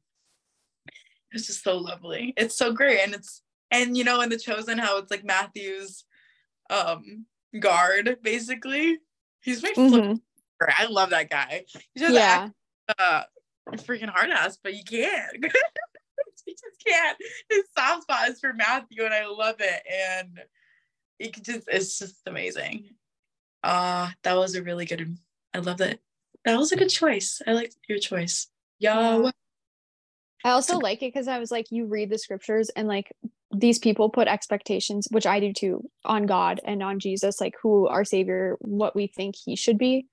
it's 1.31 1.47
just 1.47 1.63
so 1.63 1.77
lovely. 1.77 2.33
It's 2.37 2.57
so 2.57 2.71
great. 2.71 2.99
And 2.99 3.13
it's 3.13 3.41
and 3.71 3.97
you 3.97 4.03
know, 4.03 4.21
in 4.21 4.29
the 4.29 4.37
chosen, 4.37 4.77
how 4.77 4.97
it's 4.97 5.11
like 5.11 5.25
Matthew's 5.25 6.05
um 6.69 7.25
guard, 7.59 8.17
basically. 8.21 8.99
He's 9.41 9.61
my 9.61 9.71
mm-hmm. 9.75 10.15
I 10.61 10.85
love 10.87 11.11
that 11.11 11.29
guy. 11.29 11.65
He's 11.93 12.03
just 12.03 12.13
yeah. 12.13 12.49
Act, 12.89 12.99
uh 12.99 13.23
freaking 13.77 14.09
hard 14.09 14.29
ass, 14.29 14.57
but 14.61 14.73
you 14.73 14.83
can't. 14.83 15.33
you 15.43 16.53
just 16.53 16.85
can't. 16.85 17.17
His 17.49 17.63
soft 17.77 18.03
spot 18.03 18.29
is 18.29 18.39
for 18.39 18.53
Matthew, 18.53 19.03
and 19.03 19.13
I 19.13 19.27
love 19.27 19.55
it. 19.59 19.83
And 19.91 20.39
it 21.19 21.43
just 21.43 21.67
it's 21.67 21.99
just 21.99 22.21
amazing. 22.25 22.89
Uh 23.63 24.09
that 24.23 24.37
was 24.37 24.55
a 24.55 24.63
really 24.63 24.85
good 24.85 25.17
I 25.53 25.59
love 25.59 25.77
that. 25.77 25.99
That 26.43 26.57
was 26.57 26.71
a 26.71 26.77
good 26.77 26.89
choice. 26.89 27.41
I 27.47 27.53
like 27.53 27.73
your 27.87 27.99
choice. 27.99 28.47
Yahweh. 28.79 29.31
I 30.43 30.51
also 30.51 30.77
like 30.77 31.01
it 31.01 31.11
because 31.11 31.27
I 31.27 31.39
was 31.39 31.49
like, 31.49 31.71
you 31.71 31.85
read 31.85 32.11
the 32.11 32.19
scriptures 32.19 32.69
and 32.69 32.87
like 32.87 33.11
these 33.59 33.79
people 33.79 34.09
put 34.09 34.27
expectations, 34.27 35.07
which 35.11 35.25
I 35.25 35.39
do 35.39 35.53
too, 35.53 35.89
on 36.03 36.25
God 36.25 36.59
and 36.65 36.83
on 36.83 36.99
Jesus, 36.99 37.39
like 37.39 37.55
who 37.61 37.87
our 37.87 38.05
savior, 38.05 38.57
what 38.59 38.95
we 38.95 39.07
think 39.07 39.35
he 39.35 39.55
should 39.55 39.77
be. 39.77 40.07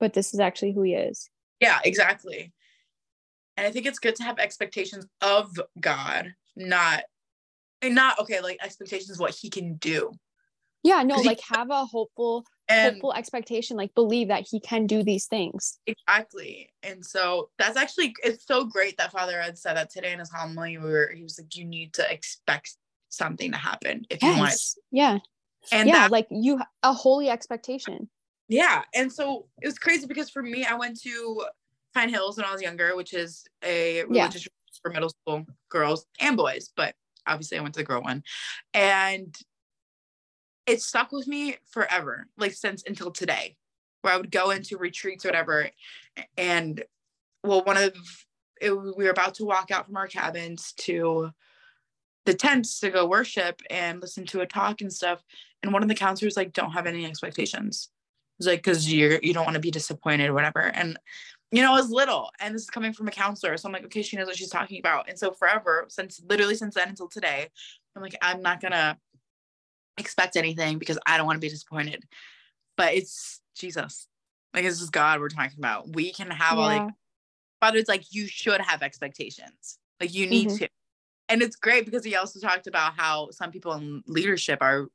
But 0.00 0.12
this 0.14 0.32
is 0.32 0.40
actually 0.40 0.72
who 0.72 0.82
he 0.82 0.94
is. 0.94 1.28
Yeah, 1.60 1.78
exactly. 1.84 2.52
And 3.56 3.66
I 3.66 3.70
think 3.70 3.86
it's 3.86 3.98
good 3.98 4.14
to 4.16 4.22
have 4.22 4.38
expectations 4.38 5.06
of 5.20 5.60
God, 5.80 6.34
not 6.56 7.02
and 7.82 7.94
not 7.94 8.18
okay, 8.20 8.40
like 8.40 8.58
expectations 8.62 9.18
what 9.18 9.34
he 9.34 9.50
can 9.50 9.74
do. 9.74 10.12
Yeah, 10.84 11.02
no, 11.02 11.16
like 11.16 11.40
have 11.52 11.70
a 11.70 11.84
hopeful 11.84 12.44
and 12.68 12.94
hopeful 12.94 13.14
expectation, 13.14 13.76
like 13.76 13.94
believe 13.94 14.28
that 14.28 14.46
he 14.48 14.60
can 14.60 14.86
do 14.86 15.02
these 15.02 15.26
things. 15.26 15.78
Exactly. 15.86 16.70
And 16.82 17.04
so 17.04 17.50
that's 17.58 17.76
actually 17.76 18.14
it's 18.22 18.46
so 18.46 18.64
great 18.64 18.96
that 18.98 19.12
Father 19.12 19.40
Ed 19.40 19.58
said 19.58 19.76
that 19.76 19.90
today 19.90 20.12
in 20.12 20.18
his 20.18 20.30
homily 20.30 20.76
where 20.78 21.12
he 21.12 21.22
was 21.22 21.38
like, 21.38 21.56
you 21.56 21.64
need 21.64 21.94
to 21.94 22.12
expect 22.12 22.76
something 23.08 23.52
to 23.52 23.58
happen 23.58 24.04
if 24.10 24.22
yes. 24.22 24.34
you 24.34 24.40
want. 24.40 24.54
Yeah. 24.90 25.18
And 25.72 25.88
yeah, 25.88 25.94
that, 25.94 26.10
like 26.10 26.26
you 26.30 26.60
a 26.82 26.92
holy 26.92 27.28
expectation. 27.30 28.08
Yeah. 28.48 28.82
And 28.94 29.12
so 29.12 29.46
it 29.60 29.66
was 29.66 29.78
crazy 29.78 30.06
because 30.06 30.30
for 30.30 30.42
me, 30.42 30.64
I 30.64 30.74
went 30.74 31.00
to 31.02 31.44
Pine 31.94 32.08
Hills 32.08 32.36
when 32.36 32.46
I 32.46 32.52
was 32.52 32.62
younger, 32.62 32.96
which 32.96 33.12
is 33.12 33.44
a 33.62 34.04
religious 34.04 34.44
yeah. 34.44 34.80
for 34.82 34.90
middle 34.90 35.10
school 35.10 35.44
girls 35.68 36.06
and 36.20 36.36
boys, 36.36 36.70
but 36.76 36.94
obviously 37.26 37.58
I 37.58 37.60
went 37.60 37.74
to 37.74 37.80
the 37.80 37.84
girl 37.84 38.02
one. 38.02 38.22
And 38.72 39.36
it 40.68 40.82
stuck 40.82 41.10
with 41.12 41.26
me 41.26 41.56
forever, 41.70 42.26
like 42.36 42.52
since 42.52 42.84
until 42.86 43.10
today, 43.10 43.56
where 44.02 44.12
I 44.12 44.16
would 44.18 44.30
go 44.30 44.50
into 44.50 44.76
retreats 44.76 45.24
or 45.24 45.28
whatever. 45.28 45.70
And 46.36 46.84
well, 47.42 47.64
one 47.64 47.78
of 47.78 47.94
it, 48.60 48.72
we 48.72 49.04
were 49.04 49.10
about 49.10 49.34
to 49.36 49.44
walk 49.44 49.70
out 49.70 49.86
from 49.86 49.96
our 49.96 50.06
cabins 50.06 50.74
to 50.78 51.30
the 52.26 52.34
tents 52.34 52.80
to 52.80 52.90
go 52.90 53.06
worship 53.06 53.62
and 53.70 54.02
listen 54.02 54.26
to 54.26 54.40
a 54.42 54.46
talk 54.46 54.82
and 54.82 54.92
stuff. 54.92 55.22
And 55.62 55.72
one 55.72 55.82
of 55.82 55.88
the 55.88 55.94
counselors 55.94 56.36
like, 56.36 56.52
don't 56.52 56.72
have 56.72 56.86
any 56.86 57.06
expectations. 57.06 57.88
It's 58.38 58.46
like, 58.46 58.62
cause 58.62 58.86
you're, 58.86 59.18
you 59.22 59.32
don't 59.32 59.44
want 59.44 59.54
to 59.54 59.60
be 59.60 59.70
disappointed 59.70 60.28
or 60.28 60.34
whatever. 60.34 60.60
And, 60.60 60.98
you 61.50 61.62
know, 61.62 61.72
I 61.72 61.76
was 61.76 61.90
little 61.90 62.30
and 62.40 62.54
this 62.54 62.62
is 62.62 62.70
coming 62.70 62.92
from 62.92 63.08
a 63.08 63.12
counselor. 63.12 63.56
So 63.56 63.66
I'm 63.66 63.72
like, 63.72 63.84
okay, 63.86 64.02
she 64.02 64.16
knows 64.16 64.26
what 64.26 64.36
she's 64.36 64.50
talking 64.50 64.78
about. 64.78 65.08
And 65.08 65.18
so 65.18 65.32
forever 65.32 65.86
since 65.88 66.20
literally 66.28 66.54
since 66.54 66.74
then 66.74 66.90
until 66.90 67.08
today, 67.08 67.48
I'm 67.96 68.02
like, 68.02 68.16
I'm 68.20 68.42
not 68.42 68.60
gonna 68.60 68.98
expect 69.98 70.36
anything 70.36 70.78
because 70.78 70.98
I 71.06 71.16
don't 71.16 71.26
want 71.26 71.36
to 71.36 71.40
be 71.40 71.48
disappointed. 71.48 72.04
But 72.76 72.94
it's 72.94 73.40
Jesus. 73.56 74.06
Like 74.54 74.64
it's 74.64 74.78
just 74.78 74.92
God 74.92 75.20
we're 75.20 75.28
talking 75.28 75.58
about. 75.58 75.94
We 75.94 76.12
can 76.12 76.30
have 76.30 76.58
yeah. 76.58 76.64
like 76.64 76.90
Father, 77.60 77.78
it's 77.78 77.88
like 77.88 78.04
you 78.10 78.26
should 78.26 78.60
have 78.60 78.82
expectations. 78.82 79.78
Like 80.00 80.14
you 80.14 80.26
need 80.28 80.48
mm-hmm. 80.48 80.56
to. 80.58 80.68
And 81.28 81.42
it's 81.42 81.56
great 81.56 81.84
because 81.84 82.04
he 82.04 82.14
also 82.16 82.40
talked 82.40 82.66
about 82.66 82.94
how 82.96 83.30
some 83.32 83.50
people 83.50 83.72
in 83.74 84.02
leadership 84.06 84.58
are 84.62 84.88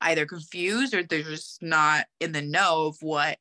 either 0.00 0.26
confused 0.26 0.94
or 0.94 1.02
they're 1.02 1.22
just 1.22 1.62
not 1.62 2.06
in 2.18 2.32
the 2.32 2.42
know 2.42 2.86
of 2.86 2.96
what 3.00 3.38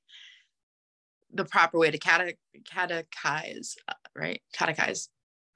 the 1.34 1.46
proper 1.46 1.80
way 1.80 1.90
to 1.90 1.98
cate- 1.98 2.38
catechize, 2.72 3.76
uh, 3.88 3.94
right? 4.16 4.42
Catechize, 4.56 5.08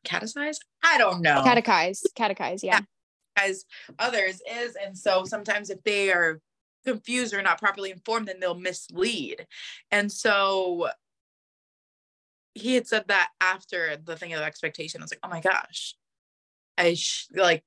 catechize? 0.05 0.57
I 0.83 0.97
don't 0.97 1.21
know. 1.21 1.43
Catechize, 1.45 2.01
catechize, 2.17 2.61
yeah 2.63 2.79
as 3.39 3.65
others 3.97 4.41
is. 4.49 4.75
And 4.75 4.97
so 4.97 5.23
sometimes 5.25 5.69
if 5.69 5.83
they 5.83 6.11
are 6.11 6.39
confused 6.85 7.33
or 7.33 7.41
not 7.41 7.59
properly 7.59 7.91
informed, 7.91 8.27
then 8.27 8.39
they'll 8.39 8.55
mislead. 8.55 9.45
And 9.91 10.11
so 10.11 10.89
he 12.53 12.75
had 12.75 12.87
said 12.87 13.05
that 13.07 13.29
after 13.41 13.97
the 13.97 14.15
thing 14.15 14.33
of 14.33 14.41
expectation. 14.41 15.01
I 15.01 15.03
was 15.03 15.11
like, 15.11 15.19
oh 15.23 15.29
my 15.29 15.41
gosh. 15.41 15.95
I 16.77 16.93
sh- 16.93 17.27
like 17.35 17.63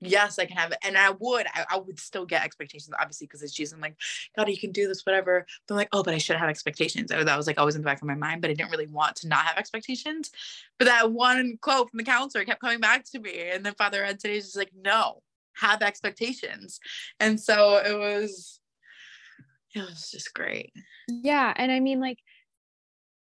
yes, 0.00 0.38
I 0.38 0.44
can 0.44 0.56
have 0.56 0.72
it. 0.72 0.78
And 0.82 0.96
I 0.96 1.10
would, 1.10 1.46
I, 1.54 1.64
I 1.70 1.78
would 1.78 1.98
still 1.98 2.24
get 2.24 2.44
expectations, 2.44 2.94
obviously, 2.98 3.26
because 3.26 3.42
it's 3.42 3.52
Jesus. 3.52 3.74
I'm 3.74 3.80
like, 3.80 3.96
God, 4.36 4.48
you 4.48 4.58
can 4.58 4.72
do 4.72 4.86
this, 4.86 5.04
whatever. 5.04 5.46
But 5.66 5.74
I'm 5.74 5.78
like, 5.78 5.88
oh, 5.92 6.02
but 6.02 6.14
I 6.14 6.18
should 6.18 6.36
have 6.36 6.48
expectations. 6.48 7.10
that 7.10 7.36
was 7.36 7.46
like 7.46 7.58
always 7.58 7.74
in 7.74 7.82
the 7.82 7.86
back 7.86 8.00
of 8.00 8.06
my 8.06 8.14
mind, 8.14 8.42
but 8.42 8.50
I 8.50 8.54
didn't 8.54 8.70
really 8.70 8.86
want 8.86 9.16
to 9.16 9.28
not 9.28 9.44
have 9.44 9.58
expectations. 9.58 10.30
But 10.78 10.86
that 10.86 11.12
one 11.12 11.58
quote 11.60 11.90
from 11.90 11.98
the 11.98 12.04
counselor 12.04 12.44
kept 12.44 12.60
coming 12.60 12.80
back 12.80 13.04
to 13.10 13.18
me. 13.18 13.50
And 13.50 13.64
then 13.64 13.74
Father 13.74 14.04
Ed 14.04 14.20
today 14.20 14.36
is 14.36 14.44
just 14.44 14.56
like, 14.56 14.72
no, 14.80 15.22
have 15.54 15.82
expectations. 15.82 16.78
And 17.18 17.40
so 17.40 17.78
it 17.78 17.98
was, 17.98 18.60
it 19.74 19.80
was 19.80 20.10
just 20.10 20.32
great. 20.34 20.72
Yeah. 21.08 21.52
And 21.56 21.72
I 21.72 21.80
mean, 21.80 22.00
like, 22.00 22.18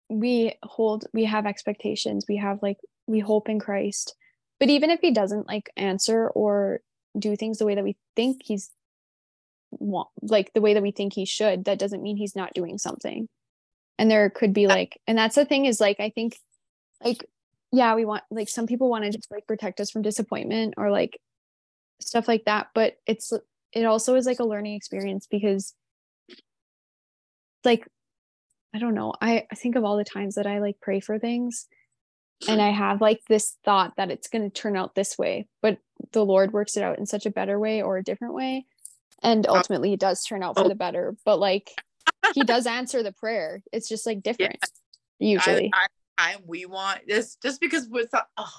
we 0.08 0.54
hold, 0.62 1.04
we 1.12 1.24
have 1.24 1.46
expectations. 1.46 2.26
We 2.28 2.36
have 2.36 2.60
like, 2.62 2.78
we 3.06 3.18
hope 3.18 3.48
in 3.48 3.58
Christ 3.58 4.14
but 4.58 4.68
even 4.70 4.90
if 4.90 5.00
he 5.00 5.10
doesn't 5.10 5.46
like 5.46 5.70
answer 5.76 6.28
or 6.28 6.80
do 7.18 7.36
things 7.36 7.58
the 7.58 7.66
way 7.66 7.74
that 7.74 7.84
we 7.84 7.96
think 8.14 8.42
he's 8.44 8.70
want 9.70 10.08
like 10.22 10.52
the 10.54 10.60
way 10.60 10.74
that 10.74 10.82
we 10.82 10.90
think 10.90 11.12
he 11.12 11.24
should 11.24 11.64
that 11.64 11.78
doesn't 11.78 12.02
mean 12.02 12.16
he's 12.16 12.36
not 12.36 12.54
doing 12.54 12.78
something. 12.78 13.28
And 13.98 14.10
there 14.10 14.28
could 14.30 14.52
be 14.52 14.66
like 14.66 15.00
and 15.06 15.16
that's 15.16 15.36
the 15.36 15.44
thing 15.44 15.64
is 15.64 15.80
like 15.80 16.00
i 16.00 16.10
think 16.10 16.38
like 17.02 17.24
yeah 17.72 17.94
we 17.94 18.04
want 18.04 18.22
like 18.30 18.48
some 18.48 18.66
people 18.66 18.90
want 18.90 19.04
to 19.04 19.10
just 19.10 19.30
like 19.30 19.46
protect 19.46 19.80
us 19.80 19.90
from 19.90 20.02
disappointment 20.02 20.74
or 20.76 20.90
like 20.90 21.18
stuff 22.00 22.28
like 22.28 22.44
that. 22.44 22.68
But 22.74 22.98
it's 23.06 23.32
it 23.72 23.84
also 23.84 24.14
is 24.14 24.26
like 24.26 24.40
a 24.40 24.44
learning 24.44 24.74
experience 24.74 25.26
because 25.26 25.74
like 27.64 27.86
i 28.74 28.78
don't 28.78 28.94
know. 28.94 29.12
I, 29.20 29.46
I 29.50 29.54
think 29.54 29.76
of 29.76 29.84
all 29.84 29.96
the 29.96 30.04
times 30.04 30.36
that 30.36 30.46
i 30.46 30.58
like 30.58 30.80
pray 30.80 31.00
for 31.00 31.18
things 31.18 31.66
and 32.48 32.60
I 32.60 32.70
have 32.70 33.00
like 33.00 33.20
this 33.28 33.56
thought 33.64 33.94
that 33.96 34.10
it's 34.10 34.28
going 34.28 34.48
to 34.48 34.50
turn 34.50 34.76
out 34.76 34.94
this 34.94 35.16
way, 35.16 35.48
but 35.62 35.78
the 36.12 36.24
Lord 36.24 36.52
works 36.52 36.76
it 36.76 36.82
out 36.82 36.98
in 36.98 37.06
such 37.06 37.26
a 37.26 37.30
better 37.30 37.58
way 37.58 37.82
or 37.82 37.96
a 37.96 38.04
different 38.04 38.34
way. 38.34 38.66
And 39.22 39.46
oh. 39.46 39.56
ultimately, 39.56 39.92
it 39.92 40.00
does 40.00 40.24
turn 40.24 40.42
out 40.42 40.56
for 40.56 40.64
oh. 40.64 40.68
the 40.68 40.74
better. 40.74 41.16
But 41.24 41.38
like, 41.38 41.70
He 42.34 42.42
does 42.42 42.66
answer 42.66 43.02
the 43.02 43.12
prayer. 43.12 43.62
It's 43.72 43.88
just 43.88 44.06
like 44.06 44.22
different, 44.22 44.58
yeah. 45.18 45.34
usually. 45.38 45.70
I, 45.72 45.86
I, 46.18 46.32
I, 46.32 46.36
we 46.44 46.66
want 46.66 47.00
this 47.06 47.36
just 47.36 47.60
because 47.60 47.88
with 47.88 48.12
uh, 48.12 48.22
oh, 48.36 48.52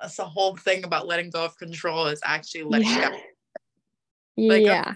that's 0.00 0.16
the 0.16 0.24
whole 0.24 0.56
thing 0.56 0.84
about 0.84 1.06
letting 1.06 1.30
go 1.30 1.44
of 1.44 1.56
control 1.56 2.06
is 2.06 2.20
actually 2.24 2.64
letting 2.64 2.88
yeah. 2.88 3.10
go. 3.10 3.16
Like, 4.38 4.64
yeah. 4.64 4.94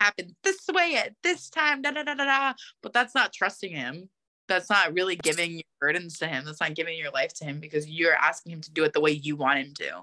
Happen 0.00 0.34
this 0.42 0.58
way 0.72 0.96
at 0.96 1.14
this 1.22 1.48
time, 1.48 1.82
da 1.82 1.92
da 1.92 2.02
da 2.02 2.14
da 2.14 2.24
da. 2.24 2.52
But 2.82 2.92
that's 2.92 3.14
not 3.14 3.32
trusting 3.32 3.72
Him 3.74 4.08
that's 4.52 4.70
not 4.70 4.94
really 4.94 5.16
giving 5.16 5.52
your 5.52 5.62
burdens 5.80 6.18
to 6.18 6.28
him. 6.28 6.44
That's 6.44 6.60
not 6.60 6.74
giving 6.74 6.96
your 6.98 7.10
life 7.10 7.32
to 7.34 7.44
him 7.44 7.60
because 7.60 7.88
you're 7.88 8.14
asking 8.14 8.52
him 8.52 8.60
to 8.62 8.70
do 8.70 8.84
it 8.84 8.92
the 8.92 9.00
way 9.00 9.12
you 9.12 9.36
want 9.36 9.58
him 9.58 9.74
to. 9.74 10.02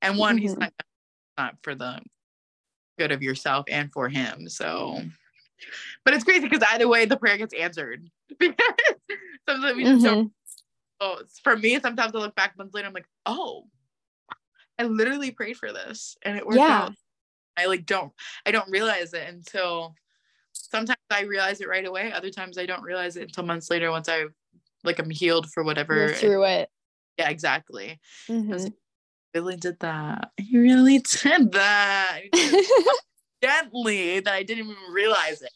And 0.00 0.18
one, 0.18 0.36
mm-hmm. 0.36 0.42
he's 0.42 0.56
not, 0.56 0.72
not 1.38 1.56
for 1.62 1.74
the 1.74 2.00
good 2.98 3.12
of 3.12 3.22
yourself 3.22 3.66
and 3.68 3.92
for 3.92 4.08
him. 4.08 4.48
So, 4.48 5.00
but 6.04 6.14
it's 6.14 6.24
crazy 6.24 6.48
because 6.48 6.66
either 6.72 6.88
way, 6.88 7.04
the 7.04 7.16
prayer 7.16 7.38
gets 7.38 7.54
answered. 7.54 8.08
because 8.38 8.56
sometimes 9.48 9.76
we 9.76 9.84
just 9.84 10.04
mm-hmm. 10.04 10.14
don't. 10.14 10.32
Oh, 11.00 11.20
for 11.42 11.56
me, 11.56 11.80
sometimes 11.80 12.14
I 12.14 12.18
look 12.18 12.36
back 12.36 12.56
months 12.56 12.74
later, 12.74 12.86
I'm 12.86 12.94
like, 12.94 13.08
oh, 13.26 13.66
I 14.78 14.84
literally 14.84 15.32
prayed 15.32 15.56
for 15.56 15.72
this 15.72 16.16
and 16.22 16.36
it 16.36 16.46
worked 16.46 16.58
yeah. 16.58 16.82
out. 16.84 16.92
I 17.56 17.66
like 17.66 17.86
don't, 17.86 18.12
I 18.46 18.50
don't 18.50 18.70
realize 18.70 19.12
it 19.12 19.28
until 19.28 19.94
sometimes 20.70 20.98
I 21.10 21.22
realize 21.22 21.60
it 21.60 21.68
right 21.68 21.86
away. 21.86 22.12
Other 22.12 22.30
times 22.30 22.58
I 22.58 22.66
don't 22.66 22.82
realize 22.82 23.16
it 23.16 23.24
until 23.24 23.44
months 23.44 23.70
later 23.70 23.90
once 23.90 24.08
I 24.08 24.24
like 24.84 24.98
I'm 24.98 25.10
healed 25.10 25.50
for 25.50 25.62
whatever. 25.62 25.94
You're 25.94 26.14
through 26.14 26.44
it. 26.44 26.68
Yeah, 27.18 27.28
exactly. 27.28 28.00
Mm-hmm. 28.28 28.68
really 29.34 29.56
did 29.56 29.78
that. 29.80 30.30
He 30.38 30.58
really 30.58 30.98
did 30.98 31.52
that. 31.52 32.20
gently 33.42 34.20
that 34.20 34.32
I 34.32 34.42
didn't 34.42 34.64
even 34.64 34.76
realize 34.92 35.42
it. 35.42 35.52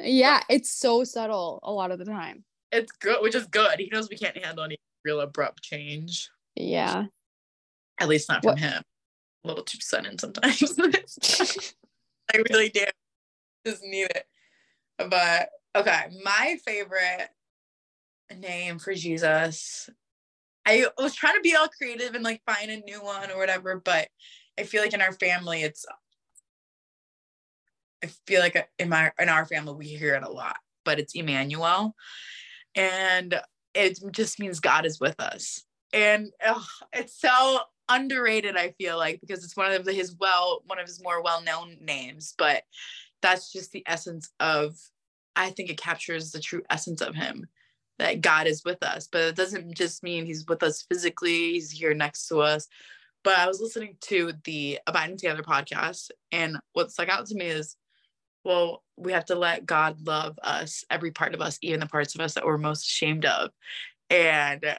Yeah, 0.00 0.40
it's 0.48 0.72
so 0.72 1.04
subtle 1.04 1.60
a 1.62 1.72
lot 1.72 1.90
of 1.90 1.98
the 1.98 2.04
time. 2.04 2.44
It's 2.72 2.92
good, 2.92 3.18
which 3.20 3.34
is 3.34 3.46
good. 3.46 3.78
He 3.78 3.88
knows 3.92 4.08
we 4.08 4.16
can't 4.16 4.36
handle 4.36 4.64
any 4.64 4.78
real 5.04 5.20
abrupt 5.20 5.62
change. 5.62 6.30
Yeah. 6.54 7.04
At 8.00 8.08
least 8.08 8.28
not 8.28 8.42
from 8.42 8.52
what, 8.52 8.58
him. 8.58 8.82
a 9.44 9.48
little 9.48 9.62
too 9.64 9.78
sudden 9.80 10.18
sometimes. 10.18 10.78
I 12.34 12.42
really 12.50 12.70
do. 12.70 12.84
Just 13.66 13.82
need 13.84 14.10
it. 14.10 14.26
But 14.98 15.50
okay, 15.76 16.04
my 16.22 16.56
favorite 16.64 17.28
name 18.38 18.78
for 18.78 18.94
Jesus. 18.94 19.88
I 20.66 20.86
was 20.98 21.14
trying 21.14 21.34
to 21.34 21.40
be 21.40 21.54
all 21.54 21.68
creative 21.68 22.14
and 22.14 22.24
like 22.24 22.42
find 22.46 22.70
a 22.70 22.80
new 22.80 23.02
one 23.02 23.30
or 23.30 23.38
whatever, 23.38 23.80
but 23.84 24.08
I 24.58 24.62
feel 24.62 24.82
like 24.82 24.94
in 24.94 25.02
our 25.02 25.12
family, 25.12 25.62
it's. 25.62 25.84
I 28.02 28.08
feel 28.26 28.40
like 28.40 28.68
in 28.78 28.88
my 28.88 29.12
in 29.18 29.28
our 29.28 29.46
family 29.46 29.74
we 29.74 29.86
hear 29.86 30.14
it 30.14 30.22
a 30.22 30.30
lot, 30.30 30.56
but 30.84 30.98
it's 30.98 31.14
Emmanuel, 31.14 31.94
and 32.74 33.40
it 33.74 33.98
just 34.10 34.38
means 34.38 34.60
God 34.60 34.86
is 34.86 35.00
with 35.00 35.18
us, 35.20 35.64
and 35.92 36.30
it's 36.92 37.18
so 37.18 37.60
underrated. 37.88 38.56
I 38.56 38.70
feel 38.78 38.96
like 38.96 39.20
because 39.20 39.44
it's 39.44 39.56
one 39.56 39.72
of 39.72 39.86
his 39.86 40.14
well 40.18 40.62
one 40.66 40.78
of 40.78 40.86
his 40.86 41.02
more 41.02 41.22
well 41.22 41.42
known 41.42 41.76
names, 41.80 42.34
but 42.36 42.62
that's 43.24 43.52
just 43.52 43.72
the 43.72 43.82
essence 43.86 44.30
of. 44.38 44.76
I 45.36 45.50
think 45.50 45.68
it 45.68 45.78
captures 45.78 46.30
the 46.30 46.38
true 46.38 46.62
essence 46.70 47.00
of 47.00 47.16
him 47.16 47.48
that 47.98 48.20
God 48.20 48.46
is 48.46 48.64
with 48.64 48.84
us, 48.84 49.08
but 49.10 49.20
it 49.22 49.34
doesn't 49.34 49.74
just 49.74 50.04
mean 50.04 50.24
he's 50.26 50.46
with 50.46 50.62
us 50.62 50.82
physically, 50.88 51.54
he's 51.54 51.72
here 51.72 51.92
next 51.92 52.28
to 52.28 52.40
us. 52.40 52.68
But 53.24 53.38
I 53.38 53.48
was 53.48 53.60
listening 53.60 53.96
to 54.02 54.32
the 54.44 54.78
Abiding 54.86 55.16
Together 55.16 55.42
podcast, 55.42 56.10
and 56.30 56.58
what 56.72 56.92
stuck 56.92 57.08
out 57.08 57.26
to 57.26 57.34
me 57.34 57.46
is, 57.46 57.74
well, 58.44 58.84
we 58.96 59.10
have 59.10 59.24
to 59.24 59.34
let 59.34 59.66
God 59.66 60.06
love 60.06 60.38
us, 60.40 60.84
every 60.88 61.10
part 61.10 61.34
of 61.34 61.40
us, 61.40 61.58
even 61.62 61.80
the 61.80 61.86
parts 61.86 62.14
of 62.14 62.20
us 62.20 62.34
that 62.34 62.46
we're 62.46 62.56
most 62.56 62.86
ashamed 62.86 63.24
of. 63.24 63.50
And 64.10 64.76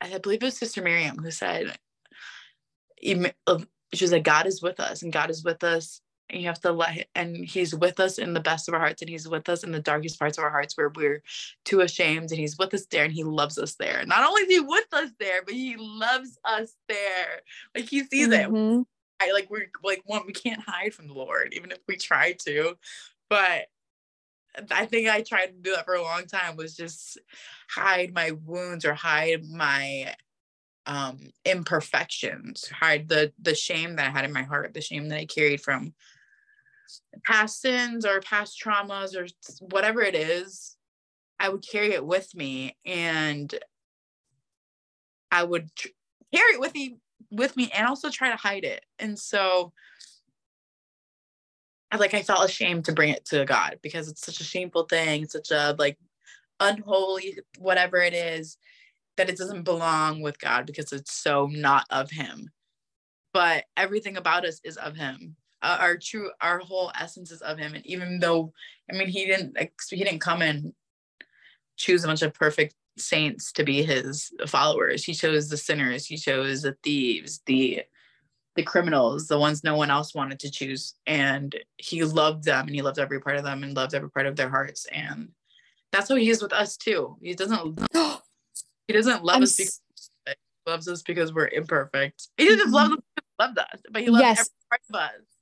I 0.00 0.16
believe 0.18 0.42
it 0.42 0.46
was 0.46 0.56
Sister 0.56 0.80
Miriam 0.80 1.18
who 1.18 1.30
said, 1.30 1.76
uh, 3.46 3.58
she 3.92 4.04
was 4.04 4.12
like, 4.12 4.24
God 4.24 4.46
is 4.46 4.62
with 4.62 4.80
us, 4.80 5.02
and 5.02 5.12
God 5.12 5.28
is 5.28 5.44
with 5.44 5.62
us 5.64 6.00
you 6.30 6.46
have 6.46 6.60
to 6.60 6.72
let 6.72 6.90
him, 6.90 7.04
and 7.14 7.36
he's 7.36 7.74
with 7.74 8.00
us 8.00 8.18
in 8.18 8.34
the 8.34 8.40
best 8.40 8.68
of 8.68 8.74
our 8.74 8.80
hearts 8.80 9.00
and 9.00 9.08
he's 9.08 9.28
with 9.28 9.48
us 9.48 9.64
in 9.64 9.72
the 9.72 9.80
darkest 9.80 10.18
parts 10.18 10.36
of 10.36 10.44
our 10.44 10.50
hearts 10.50 10.76
where 10.76 10.90
we're 10.90 11.22
too 11.64 11.80
ashamed 11.80 12.30
and 12.30 12.38
he's 12.38 12.58
with 12.58 12.74
us 12.74 12.86
there 12.90 13.04
and 13.04 13.12
he 13.12 13.24
loves 13.24 13.58
us 13.58 13.76
there. 13.76 14.04
Not 14.06 14.26
only 14.26 14.42
is 14.42 14.48
he 14.48 14.60
with 14.60 14.92
us 14.92 15.10
there 15.18 15.42
but 15.44 15.54
he 15.54 15.76
loves 15.78 16.38
us 16.44 16.74
there. 16.88 17.42
Like 17.74 17.88
he 17.88 18.04
sees 18.04 18.28
mm-hmm. 18.28 18.80
it 18.80 18.86
I, 19.20 19.32
like 19.32 19.50
we're 19.50 19.70
like 19.82 20.02
one 20.04 20.22
we 20.26 20.32
can't 20.32 20.62
hide 20.66 20.94
from 20.94 21.08
the 21.08 21.14
lord 21.14 21.52
even 21.54 21.72
if 21.72 21.78
we 21.88 21.96
try 21.96 22.36
to. 22.44 22.76
But 23.30 23.66
I 24.70 24.86
think 24.86 25.08
I 25.08 25.22
tried 25.22 25.46
to 25.46 25.52
do 25.60 25.74
that 25.74 25.84
for 25.84 25.94
a 25.94 26.02
long 26.02 26.26
time 26.26 26.56
was 26.56 26.76
just 26.76 27.18
hide 27.70 28.12
my 28.12 28.32
wounds 28.44 28.84
or 28.84 28.94
hide 28.94 29.44
my 29.44 30.14
um 30.86 31.18
imperfections 31.44 32.66
hide 32.68 33.08
the 33.08 33.30
the 33.40 33.54
shame 33.54 33.96
that 33.96 34.06
I 34.06 34.10
had 34.10 34.24
in 34.24 34.32
my 34.32 34.42
heart 34.42 34.72
the 34.72 34.80
shame 34.80 35.08
that 35.08 35.18
I 35.18 35.26
carried 35.26 35.60
from 35.60 35.92
past 37.24 37.60
sins 37.60 38.04
or 38.04 38.20
past 38.20 38.60
traumas 38.62 39.16
or 39.16 39.26
whatever 39.60 40.02
it 40.02 40.14
is, 40.14 40.76
I 41.40 41.48
would 41.48 41.64
carry 41.66 41.92
it 41.92 42.04
with 42.04 42.34
me 42.34 42.76
and 42.84 43.54
I 45.30 45.44
would 45.44 45.74
tr- 45.76 45.88
carry 46.34 46.54
it 46.54 46.60
with 46.60 46.74
me 46.74 46.98
with 47.30 47.56
me 47.56 47.70
and 47.74 47.86
also 47.86 48.10
try 48.10 48.30
to 48.30 48.36
hide 48.36 48.64
it. 48.64 48.84
And 48.98 49.18
so 49.18 49.72
I 51.90 51.96
like 51.96 52.14
I 52.14 52.22
felt 52.22 52.44
ashamed 52.44 52.84
to 52.86 52.92
bring 52.92 53.10
it 53.10 53.24
to 53.26 53.44
God 53.44 53.78
because 53.82 54.08
it's 54.08 54.24
such 54.24 54.40
a 54.40 54.44
shameful 54.44 54.84
thing, 54.84 55.26
such 55.26 55.50
a 55.50 55.74
like 55.78 55.98
unholy 56.60 57.38
whatever 57.58 57.98
it 57.98 58.14
is 58.14 58.58
that 59.16 59.28
it 59.28 59.36
doesn't 59.36 59.62
belong 59.62 60.20
with 60.20 60.38
God 60.38 60.66
because 60.66 60.92
it's 60.92 61.12
so 61.12 61.46
not 61.46 61.86
of 61.90 62.10
him. 62.10 62.50
But 63.32 63.64
everything 63.76 64.16
about 64.16 64.44
us 64.44 64.60
is 64.64 64.76
of 64.76 64.96
him 64.96 65.36
uh, 65.62 65.78
our 65.80 65.96
true 65.96 66.30
our 66.40 66.58
whole 66.58 66.92
essence 66.98 67.30
is 67.30 67.42
of 67.42 67.58
him. 67.58 67.74
And 67.74 67.86
even 67.86 68.18
though 68.20 68.52
i 68.90 68.96
mean 68.96 69.08
he 69.08 69.26
didn't 69.26 69.56
he 69.90 70.04
didn't 70.04 70.20
come 70.20 70.42
and 70.42 70.72
choose 71.76 72.04
a 72.04 72.06
bunch 72.06 72.22
of 72.22 72.34
perfect 72.34 72.74
saints 72.98 73.52
to 73.52 73.64
be 73.64 73.82
his 73.82 74.32
followers. 74.46 75.04
He 75.04 75.14
chose 75.14 75.48
the 75.48 75.56
sinners. 75.56 76.06
He 76.06 76.16
chose 76.16 76.62
the 76.62 76.76
thieves 76.82 77.40
the 77.46 77.82
the 78.56 78.62
criminals 78.64 79.28
the 79.28 79.38
ones 79.38 79.62
no 79.62 79.76
one 79.76 79.90
else 79.90 80.14
wanted 80.14 80.40
to 80.40 80.50
choose. 80.50 80.94
And 81.06 81.54
he 81.76 82.04
loved 82.04 82.44
them 82.44 82.66
and 82.66 82.74
he 82.74 82.82
loved 82.82 82.98
every 82.98 83.20
part 83.20 83.36
of 83.36 83.44
them 83.44 83.62
and 83.62 83.74
loved 83.74 83.94
every 83.94 84.10
part 84.10 84.26
of 84.26 84.36
their 84.36 84.50
hearts. 84.50 84.86
And 84.86 85.30
that's 85.92 86.08
how 86.08 86.16
he 86.16 86.30
is 86.30 86.42
with 86.42 86.52
us 86.52 86.76
too. 86.76 87.16
He 87.22 87.34
doesn't 87.34 87.80
he 88.88 88.92
doesn't 88.92 89.24
love 89.24 89.36
I'm 89.36 89.42
us 89.44 89.56
because 89.56 89.80
he 90.26 90.70
loves 90.70 90.88
us 90.88 91.02
because 91.02 91.32
we're 91.32 91.48
imperfect. 91.48 92.28
He 92.36 92.46
doesn't 92.46 92.66
mm-hmm. 92.66 92.74
love 92.74 92.92
us 92.92 92.98
loved 93.38 93.58
us 93.58 93.80
but 93.92 94.02
he 94.02 94.10
loves 94.10 94.22
yes. 94.22 94.38
every 94.40 94.50
part 94.68 94.80
of 94.90 94.94
us 94.96 95.37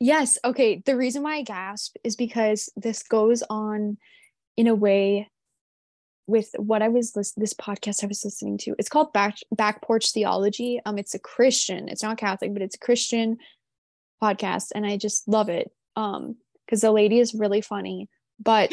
Yes. 0.00 0.38
Okay. 0.44 0.82
The 0.84 0.96
reason 0.96 1.22
why 1.22 1.36
I 1.36 1.42
gasp 1.42 1.96
is 2.04 2.14
because 2.14 2.70
this 2.76 3.02
goes 3.02 3.42
on 3.50 3.98
in 4.56 4.66
a 4.66 4.74
way 4.74 5.28
with 6.28 6.50
what 6.58 6.82
I 6.82 6.88
was 6.88 7.12
this 7.12 7.54
podcast 7.54 8.04
I 8.04 8.06
was 8.06 8.24
listening 8.24 8.58
to. 8.58 8.76
It's 8.78 8.90
called 8.90 9.12
Back 9.12 9.38
Back 9.50 9.82
Porch 9.82 10.12
Theology. 10.12 10.80
Um, 10.84 10.98
it's 10.98 11.14
a 11.14 11.18
Christian. 11.18 11.88
It's 11.88 12.02
not 12.02 12.18
Catholic, 12.18 12.52
but 12.52 12.62
it's 12.62 12.76
a 12.76 12.80
Christian 12.80 13.38
podcast, 14.22 14.68
and 14.74 14.86
I 14.86 14.96
just 14.96 15.26
love 15.26 15.48
it. 15.48 15.72
Um, 15.96 16.36
because 16.66 16.82
the 16.82 16.92
lady 16.92 17.18
is 17.18 17.32
really 17.32 17.62
funny, 17.62 18.10
but 18.38 18.70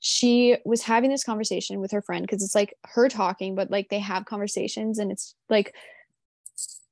she 0.00 0.56
was 0.64 0.82
having 0.82 1.08
this 1.08 1.22
conversation 1.22 1.80
with 1.80 1.92
her 1.92 2.02
friend 2.02 2.26
because 2.26 2.42
it's 2.42 2.54
like 2.54 2.74
her 2.84 3.08
talking, 3.08 3.54
but 3.54 3.70
like 3.70 3.88
they 3.90 4.00
have 4.00 4.24
conversations, 4.24 4.98
and 4.98 5.12
it's 5.12 5.36
like 5.48 5.74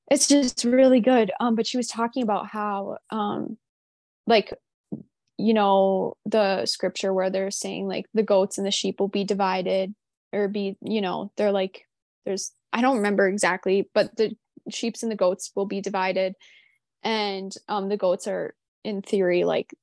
it's 0.09 0.29
just 0.29 0.65
really 0.65 1.01
good. 1.01 1.33
Um, 1.41 1.57
but 1.57 1.67
she 1.67 1.77
was 1.77 1.89
talking 1.89 2.23
about 2.23 2.47
how 2.47 2.99
um 3.11 3.59
like 4.27 4.53
you 5.39 5.55
know 5.55 6.17
the 6.25 6.65
scripture 6.67 7.13
where 7.13 7.31
they're 7.31 7.51
saying 7.51 7.87
like 7.87 8.07
the 8.15 8.23
goats 8.23 8.59
and 8.59 8.67
the 8.67 8.71
sheep 8.71 9.01
will 9.01 9.09
be 9.09 9.25
divided 9.25 9.95
or 10.33 10.49
be 10.49 10.77
you 10.81 11.01
know 11.01 11.31
they're 11.37 11.53
like 11.53 11.87
there's 12.25 12.53
i 12.73 12.81
don't 12.81 12.97
remember 12.97 13.29
exactly 13.29 13.89
but 13.93 14.15
the 14.17 14.35
sheeps 14.71 15.03
and 15.03 15.11
the 15.13 15.17
goats 15.17 15.53
will 15.55 15.67
be 15.67 15.81
divided. 15.81 16.35
And 17.03 17.55
um 17.69 17.89
the 17.89 17.97
goats 17.97 18.27
are 18.27 18.55
in 18.85 19.03
theory 19.03 19.45
like 19.45 19.75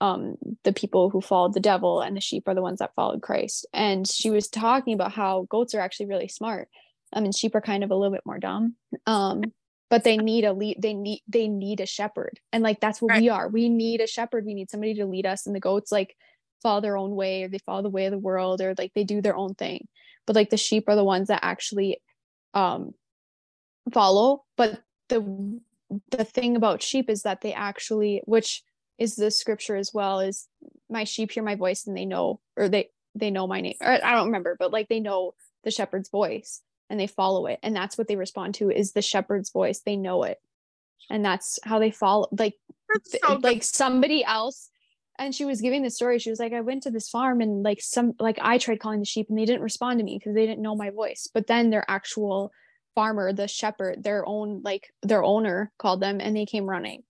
um 0.00 0.36
the 0.64 0.72
people 0.72 1.10
who 1.10 1.20
followed 1.20 1.54
the 1.54 1.60
devil 1.60 2.00
and 2.00 2.16
the 2.16 2.20
sheep 2.20 2.44
are 2.46 2.54
the 2.54 2.62
ones 2.62 2.78
that 2.78 2.94
followed 2.94 3.22
christ. 3.22 3.66
And 3.72 4.08
she 4.08 4.30
was 4.30 4.48
talking 4.48 4.94
about 4.94 5.12
how 5.12 5.46
goats 5.50 5.74
are 5.74 5.80
actually 5.80 6.06
really 6.06 6.28
smart. 6.28 6.68
I 7.12 7.20
mean 7.20 7.32
sheep 7.32 7.54
are 7.54 7.60
kind 7.60 7.84
of 7.84 7.90
a 7.90 7.94
little 7.94 8.12
bit 8.12 8.26
more 8.26 8.38
dumb. 8.38 8.76
Um 9.06 9.42
but 9.88 10.04
they 10.04 10.16
need 10.16 10.44
a 10.44 10.52
lead 10.52 10.76
they 10.80 10.94
need 10.94 11.22
they 11.28 11.48
need 11.48 11.80
a 11.80 11.86
shepherd. 11.86 12.40
And 12.52 12.62
like 12.62 12.80
that's 12.80 13.00
what 13.00 13.10
right. 13.10 13.22
we 13.22 13.28
are. 13.28 13.48
We 13.48 13.68
need 13.68 14.00
a 14.00 14.06
shepherd. 14.06 14.44
We 14.44 14.54
need 14.54 14.70
somebody 14.70 14.94
to 14.94 15.06
lead 15.06 15.26
us 15.26 15.46
and 15.46 15.54
the 15.54 15.60
goats 15.60 15.92
like 15.92 16.16
follow 16.62 16.80
their 16.80 16.96
own 16.96 17.14
way 17.14 17.44
or 17.44 17.48
they 17.48 17.58
follow 17.58 17.82
the 17.82 17.90
way 17.90 18.06
of 18.06 18.12
the 18.12 18.18
world 18.18 18.60
or 18.60 18.74
like 18.76 18.92
they 18.94 19.04
do 19.04 19.20
their 19.20 19.36
own 19.36 19.54
thing. 19.54 19.86
But 20.26 20.36
like 20.36 20.50
the 20.50 20.56
sheep 20.56 20.84
are 20.88 20.96
the 20.96 21.04
ones 21.04 21.28
that 21.28 21.40
actually 21.42 22.00
um 22.54 22.94
follow. 23.92 24.44
But 24.56 24.82
the 25.08 25.60
the 26.10 26.24
thing 26.24 26.56
about 26.56 26.82
sheep 26.82 27.08
is 27.08 27.22
that 27.22 27.40
they 27.40 27.52
actually 27.52 28.22
which 28.24 28.64
is 28.98 29.14
the 29.14 29.30
scripture 29.30 29.76
as 29.76 29.92
well 29.94 30.20
is 30.20 30.48
my 30.90 31.04
sheep 31.04 31.30
hear 31.30 31.42
my 31.42 31.54
voice 31.54 31.86
and 31.86 31.96
they 31.96 32.06
know 32.06 32.40
or 32.56 32.68
they 32.68 32.90
they 33.14 33.30
know 33.30 33.46
my 33.46 33.60
name. 33.60 33.76
Or 33.80 33.92
i 33.92 34.14
don't 34.14 34.26
remember 34.26 34.56
but 34.58 34.72
like 34.72 34.88
they 34.88 34.98
know 34.98 35.34
the 35.62 35.70
shepherd's 35.70 36.08
voice 36.08 36.60
and 36.88 36.98
they 36.98 37.06
follow 37.06 37.46
it 37.46 37.58
and 37.62 37.74
that's 37.74 37.98
what 37.98 38.08
they 38.08 38.16
respond 38.16 38.54
to 38.54 38.70
is 38.70 38.92
the 38.92 39.02
shepherd's 39.02 39.50
voice. 39.50 39.80
They 39.80 39.96
know 39.96 40.22
it. 40.22 40.40
And 41.10 41.24
that's 41.24 41.58
how 41.62 41.78
they 41.78 41.90
follow 41.90 42.28
like 42.36 42.54
so 43.04 43.34
like 43.42 43.62
somebody 43.62 44.24
else 44.24 44.70
and 45.18 45.34
she 45.34 45.44
was 45.44 45.60
giving 45.60 45.82
the 45.82 45.90
story 45.90 46.18
she 46.18 46.30
was 46.30 46.38
like 46.38 46.52
i 46.52 46.60
went 46.60 46.82
to 46.84 46.90
this 46.90 47.08
farm 47.08 47.40
and 47.40 47.62
like 47.62 47.80
some 47.80 48.12
like 48.18 48.38
i 48.40 48.58
tried 48.58 48.80
calling 48.80 49.00
the 49.00 49.04
sheep 49.04 49.26
and 49.28 49.38
they 49.38 49.44
didn't 49.44 49.62
respond 49.62 49.98
to 49.98 50.04
me 50.04 50.18
because 50.18 50.34
they 50.34 50.46
didn't 50.46 50.62
know 50.62 50.74
my 50.76 50.90
voice 50.90 51.28
but 51.32 51.46
then 51.48 51.70
their 51.70 51.84
actual 51.88 52.52
farmer 52.96 53.32
the 53.32 53.46
shepherd 53.46 54.02
their 54.02 54.26
own 54.26 54.62
like 54.64 54.92
their 55.02 55.22
owner 55.22 55.70
called 55.78 56.00
them 56.00 56.20
and 56.20 56.34
they 56.34 56.46
came 56.46 56.68
running. 56.68 57.04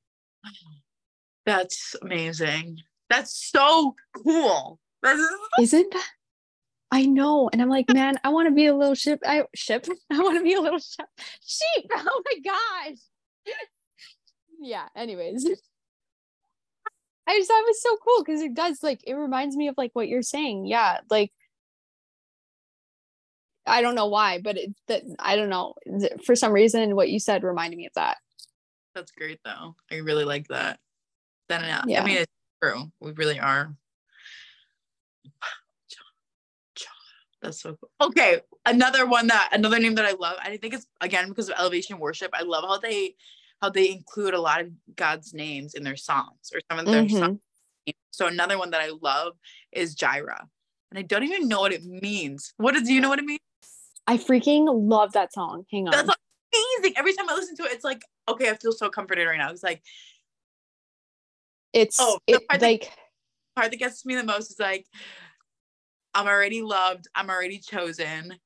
That's 1.47 1.95
amazing. 2.03 2.79
That's 3.09 3.51
so 3.51 3.95
cool. 4.22 4.81
Isn't 5.61 5.93
that 5.93 6.09
I 6.91 7.07
know. 7.07 7.51
And 7.53 7.61
I'm 7.61 7.68
like, 7.68 7.93
man, 7.93 8.18
I 8.22 8.28
want 8.28 8.49
to 8.49 8.55
be 8.55 8.66
a 8.66 8.74
little 8.74 8.95
ship. 8.95 9.20
I 9.26 9.45
ship. 9.55 9.87
I 10.11 10.20
want 10.20 10.39
to 10.39 10.45
be 10.45 10.55
a 10.55 10.61
little 10.61 10.78
ship. 10.78 11.07
Sheep. 11.45 11.91
Oh 11.97 12.22
my 12.24 12.41
gosh. 12.45 12.99
yeah. 14.61 14.89
Anyways. 14.95 15.47
I 17.28 17.39
just 17.39 17.49
thought 17.49 17.61
it 17.61 17.66
was 17.66 17.82
so 17.82 17.97
cool 17.97 18.24
because 18.24 18.41
it 18.41 18.55
does 18.55 18.84
like 18.84 19.01
it 19.05 19.14
reminds 19.14 19.57
me 19.57 19.66
of 19.66 19.74
like 19.76 19.91
what 19.95 20.09
you're 20.09 20.22
saying. 20.22 20.66
Yeah. 20.66 20.99
Like 21.11 21.32
I 23.66 23.82
don't 23.82 23.97
know 23.97 24.07
why, 24.07 24.41
but 24.41 24.57
it 24.57 24.74
that 24.87 25.03
I 25.18 25.34
don't 25.34 25.49
know. 25.49 25.74
For 26.24 26.37
some 26.37 26.53
reason 26.53 26.95
what 26.95 27.11
you 27.11 27.18
said 27.18 27.43
reminded 27.43 27.78
me 27.78 27.87
of 27.87 27.95
that. 27.97 28.18
That's 28.95 29.11
great 29.11 29.41
though. 29.45 29.74
I 29.91 29.97
really 29.97 30.24
like 30.24 30.47
that. 30.49 30.78
Then 31.49 31.64
yeah. 31.89 32.01
I 32.01 32.05
mean 32.05 32.18
it's 32.18 32.32
true. 32.62 32.93
We 33.01 33.11
really 33.11 33.41
are 33.41 33.74
That's 37.47 37.61
so 37.61 37.77
cool. 37.77 38.09
Okay, 38.09 38.41
another 38.67 39.07
one 39.07 39.29
that 39.29 39.51
another 39.53 39.79
name 39.79 39.95
that 39.95 40.05
I 40.05 40.13
love. 40.13 40.37
I 40.43 40.57
think 40.57 40.75
it's 40.75 40.87
again 41.01 41.29
because 41.29 41.49
of 41.49 41.55
elevation 41.57 41.99
worship. 41.99 42.33
I 42.35 42.43
love 42.43 42.65
how 42.65 42.79
they 42.79 43.15
how 43.63 43.71
they 43.71 43.91
include 43.93 44.35
a 44.35 44.41
lot 44.41 44.61
of 44.61 44.71
God's 44.97 45.33
names 45.33 45.75
in 45.75 45.85
their 45.85 45.97
songs 45.97 46.51
or 46.53 46.61
some 46.69 46.81
of 46.81 46.87
their 46.87 47.05
Mhm. 47.05 47.19
songs. 47.19 47.41
So 48.11 48.27
another 48.27 48.59
one 48.59 48.71
that 48.71 48.81
I 48.81 48.89
love 49.01 49.35
is 49.71 49.95
Jireh. 49.95 50.49
And 50.91 50.99
I 50.99 51.03
don't 51.03 51.23
even 51.23 51.47
know 51.47 51.61
what 51.61 51.73
it 51.73 51.85
means. 51.85 52.53
What 52.57 52.75
do 52.75 52.93
you 52.93 53.01
know 53.01 53.09
what 53.09 53.21
it 53.21 53.25
means? 53.25 53.41
I 54.09 54.17
freaking 54.19 54.67
love 54.69 55.13
that 55.13 55.33
song. 55.33 55.67
Hang 55.71 55.87
on. 55.87 55.93
That's 55.93 56.17
amazing. 56.83 56.99
Every 56.99 57.13
time 57.15 57.31
I 57.31 57.35
listen 57.35 57.55
to 57.57 57.63
it, 57.65 57.73
it's 57.73 57.85
like, 57.85 58.03
okay, 58.29 58.51
I 58.51 58.55
feel 58.57 58.73
so 58.73 58.91
comforted 58.91 59.27
right 59.29 59.39
now. 59.39 59.51
It's 59.51 59.63
like 59.63 59.83
it's 61.73 61.99
Oh, 62.01 62.19
the 62.27 62.35
it, 62.35 62.49
part 62.49 62.61
that- 62.61 62.67
like 62.67 62.93
part 63.55 63.71
that 63.71 63.77
gets 63.77 64.05
me 64.05 64.17
the 64.17 64.25
most 64.25 64.51
is 64.51 64.59
like, 64.59 64.87
I'm 66.17 66.27
already 66.27 66.62
loved, 66.62 67.07
I'm 67.14 67.29
already 67.29 67.59
chosen. 67.59 68.39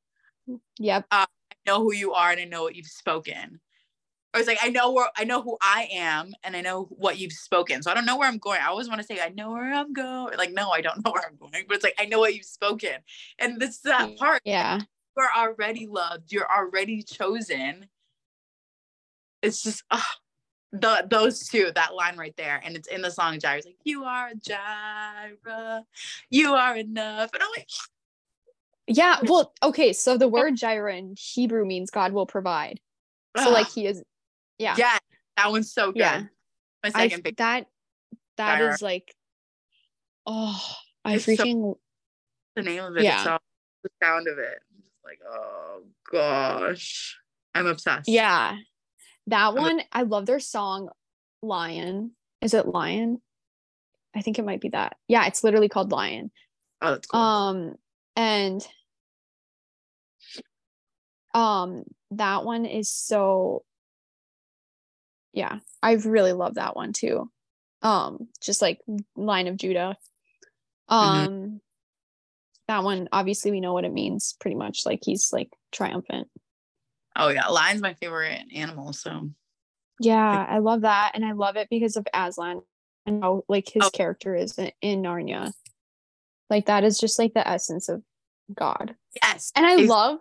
yep. 0.79 1.07
I 1.13 1.25
know 1.67 1.79
who 1.83 1.95
you 1.95 2.13
are 2.13 2.33
and 2.33 2.41
I 2.41 2.45
know 2.45 2.63
what 2.65 2.75
you've 2.75 2.87
spoken. 2.87 3.61
I 4.35 4.39
was 4.39 4.47
like 4.49 4.59
I 4.61 4.69
know 4.71 4.93
where 4.93 5.09
I 5.17 5.25
know 5.25 5.41
who 5.41 5.57
I 5.63 5.89
am 5.93 6.33
and 6.45 6.57
I 6.57 6.61
know 6.61 6.85
what 6.91 7.19
you've 7.19 7.33
spoken. 7.33 7.83
So 7.83 7.91
I 7.91 7.95
don't 7.95 8.07
know 8.07 8.17
where 8.19 8.29
I'm 8.29 8.39
going. 8.39 8.61
I 8.61 8.67
always 8.67 8.89
want 8.89 9.01
to 9.01 9.07
say 9.07 9.21
I 9.21 9.29
know 9.29 9.53
where 9.53 9.73
I'm 9.73 9.93
going. 9.93 10.37
Like 10.37 10.53
no, 10.53 10.71
I 10.71 10.81
don't 10.81 11.05
know 11.05 11.13
where 11.13 11.25
I'm 11.25 11.37
going. 11.37 11.65
But 11.69 11.77
it's 11.77 11.85
like 11.85 11.95
I 11.99 12.07
know 12.07 12.19
what 12.19 12.35
you've 12.35 12.45
spoken. 12.45 12.97
And 13.39 13.61
this 13.61 13.79
that 13.81 14.17
part 14.19 14.43
Yeah. 14.45 14.81
you're 15.17 15.29
already 15.37 15.87
loved. 15.87 16.33
You're 16.33 16.51
already 16.51 17.03
chosen. 17.03 17.87
It's 19.43 19.63
just 19.63 19.85
ah, 19.91 20.15
the 20.73 21.07
those 21.11 21.49
two, 21.49 21.71
that 21.75 21.95
line 21.95 22.17
right 22.17 22.35
there, 22.37 22.61
and 22.65 22.77
it's 22.77 22.89
in 22.89 23.03
the 23.03 23.11
song 23.11 23.39
Jireh. 23.41 23.59
It's 23.59 23.67
like 23.67 23.77
you 23.85 24.05
are 24.05 24.29
a 24.29 24.35
Jireh, 24.35 25.85
you 26.31 26.55
are 26.55 26.77
enough, 26.77 27.31
and 27.35 27.43
I'm 27.43 27.49
like, 27.57 27.69
Yeah. 28.87 29.19
Well, 29.23 29.53
okay. 29.63 29.93
So 29.93 30.17
the 30.17 30.29
word 30.29 30.57
jireh 30.57 30.97
in 30.97 31.15
Hebrew 31.19 31.65
means 31.67 31.91
God 31.91 32.13
will 32.13 32.27
provide. 32.27 32.81
So 33.37 33.51
like 33.51 33.69
he 33.71 33.87
is 33.87 34.03
yeah. 34.59 34.75
yeah, 34.79 34.99
that 35.37 35.51
one's 35.51 35.73
so 35.73 35.93
good. 35.93 36.01
Yeah. 36.01 36.23
My 36.83 36.91
I 36.95 37.09
second 37.09 37.23
pick. 37.25 37.37
that 37.39 37.67
that 38.37 38.61
is 38.61 38.81
like 38.83 39.15
oh 40.27 40.61
I 41.05 41.15
It's 41.15 41.25
so- 41.25 41.33
freaking 41.33 41.75
the 42.57 42.63
name 42.63 42.83
of 42.85 42.97
it 42.97 43.05
Yeah. 43.05 43.19
itself, 43.19 43.43
the 43.85 43.91
sound 44.03 44.27
of 44.29 44.39
it. 44.39 44.59
I'm 44.75 44.83
just 44.83 45.05
like, 45.05 45.19
oh 45.29 45.83
gosh, 46.11 47.17
I'm 47.55 47.67
obsessed. 47.67 48.09
yeah. 48.09 48.57
That 49.31 49.55
one 49.55 49.81
I 49.93 50.03
love 50.03 50.27
their 50.27 50.41
song 50.41 50.91
Lion. 51.41 52.13
Is 52.41 52.53
it 52.53 52.67
Lion? 52.67 53.21
I 54.15 54.23
think 54.23 54.39
it 54.39 54.45
might 54.45 54.61
be 54.61 54.71
that. 54.71 54.97
Yeah, 55.07 55.27
it's 55.27 55.45
literally 55.45 55.69
called 55.69 55.93
Lion. 55.93 56.33
Oh, 56.83 56.91
that's 56.91 57.07
cool. 57.07 57.21
Um 57.21 57.75
and 58.17 58.67
um 61.33 61.85
that 62.11 62.45
one 62.45 62.67
is 62.67 62.91
so 62.91 63.63
yeah, 65.33 65.61
I 65.81 65.93
really 65.93 66.33
love 66.33 66.55
that 66.55 66.75
one 66.75 66.93
too. 66.93 67.31
Um 67.83 68.29
just 68.43 68.61
like 68.61 68.81
line 69.15 69.47
of 69.47 69.57
Judah. 69.57 69.97
Um 70.89 71.61
that 72.67 72.83
one 72.83 73.09
obviously 73.13 73.53
we 73.53 73.61
know 73.61 73.75
what 73.75 73.85
it 73.85 73.93
means 73.93 74.35
pretty 74.41 74.57
much 74.57 74.85
like 74.85 75.01
he's 75.05 75.33
like 75.33 75.51
triumphant. 75.71 76.27
Oh 77.21 77.29
yeah, 77.29 77.47
lion's 77.49 77.83
my 77.83 77.95
favorite 77.95 78.43
animal. 78.55 78.93
So 78.93 79.31
Yeah, 80.01 80.47
I 80.49 80.59
love 80.59 80.83
that 80.83 81.13
and 81.15 81.25
I 81.25 81.33
love 81.33 81.57
it 81.57 81.69
because 81.71 81.97
of 81.97 82.07
Aslan 82.15 82.63
and 83.07 83.23
how 83.23 83.45
like 83.49 83.69
his 83.69 83.85
Oh. 83.85 83.91
character 83.91 84.35
is 84.35 84.59
in, 84.59 84.73
in 84.81 85.03
Narnia. 85.03 85.53
Like 86.49 86.67
that 86.67 86.85
is 86.85 86.99
just 86.99 87.19
like 87.19 87.35
the 87.35 87.47
essence 87.47 87.89
of 87.89 88.03
God. 88.55 88.95
yes, 89.23 89.53
And 89.55 89.67
I 89.67 89.77
Ex- 89.77 89.89
love, 89.89 90.19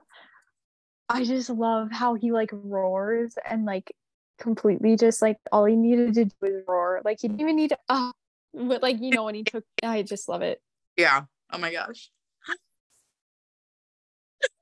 I 1.08 1.24
just 1.24 1.50
love 1.50 1.92
how 1.92 2.14
he 2.14 2.32
like 2.32 2.50
roars 2.54 3.36
and 3.50 3.66
like 3.66 3.92
completely 4.38 4.96
just 4.96 5.22
like 5.22 5.38
all 5.52 5.66
he 5.66 5.76
needed 5.76 6.14
to 6.14 6.26
do 6.26 6.32
was 6.42 6.64
roar. 6.68 7.02
Like 7.04 7.20
he 7.22 7.28
didn't 7.30 7.42
even 7.42 7.56
need 7.56 7.70
to, 7.70 7.78
uh, 7.90 8.12
but 8.54 8.84
like, 8.84 9.02
you 9.02 9.12
know, 9.12 9.24
when 9.26 9.36
he 9.36 9.44
took, 9.44 9.64
I 9.82 10.04
just 10.04 10.30
love 10.30 10.42
it. 10.42 10.62
yeah. 10.98 11.24
Oh 11.52 11.58
my 11.58 11.72
gosh. 11.72 12.12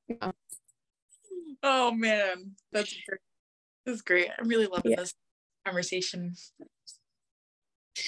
Yeah. 0.08 0.32
Oh 1.64 1.92
man, 1.92 2.56
that's 2.72 2.94
great. 3.08 3.20
That's 3.86 4.02
great. 4.02 4.30
I'm 4.38 4.48
really 4.48 4.68
loving 4.68 4.92
Yeah. 4.92 4.98
this 4.98 5.14
conversation. 5.66 6.36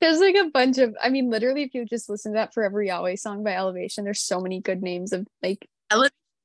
There's 0.00 0.18
like 0.20 0.34
a 0.34 0.50
bunch 0.50 0.76
of, 0.78 0.94
I 1.02 1.08
mean, 1.08 1.30
literally, 1.30 1.62
if 1.62 1.74
you 1.74 1.86
just 1.86 2.10
listen 2.10 2.32
to 2.32 2.36
that 2.36 2.52
Forever 2.52 2.82
Yahweh 2.82 3.16
song 3.16 3.42
by 3.42 3.52
Elevation, 3.54 4.04
there's 4.04 4.20
so 4.20 4.40
many 4.40 4.60
good 4.60 4.82
names 4.82 5.12
of 5.12 5.26
like, 5.42 5.66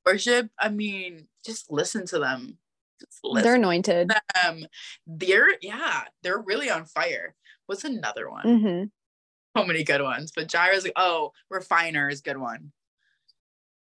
Worship. 0.05 0.49
I 0.57 0.69
mean, 0.69 1.27
just 1.45 1.71
listen 1.71 2.07
to 2.07 2.17
them. 2.17 2.57
Just 2.99 3.19
they're 3.43 3.55
anointed. 3.55 4.11
them. 4.33 4.65
They're 5.05 5.49
yeah, 5.61 6.05
they're 6.23 6.39
really 6.39 6.71
on 6.71 6.85
fire. 6.85 7.35
What's 7.67 7.83
another 7.83 8.29
one? 8.29 8.59
hmm 9.53 9.59
So 9.59 9.65
many 9.65 9.83
good 9.83 10.01
ones. 10.01 10.31
But 10.35 10.47
Jireh's 10.47 10.85
like, 10.85 10.93
oh, 10.95 11.33
Refiner 11.51 12.09
is 12.09 12.21
a 12.21 12.23
good 12.23 12.37
one. 12.37 12.71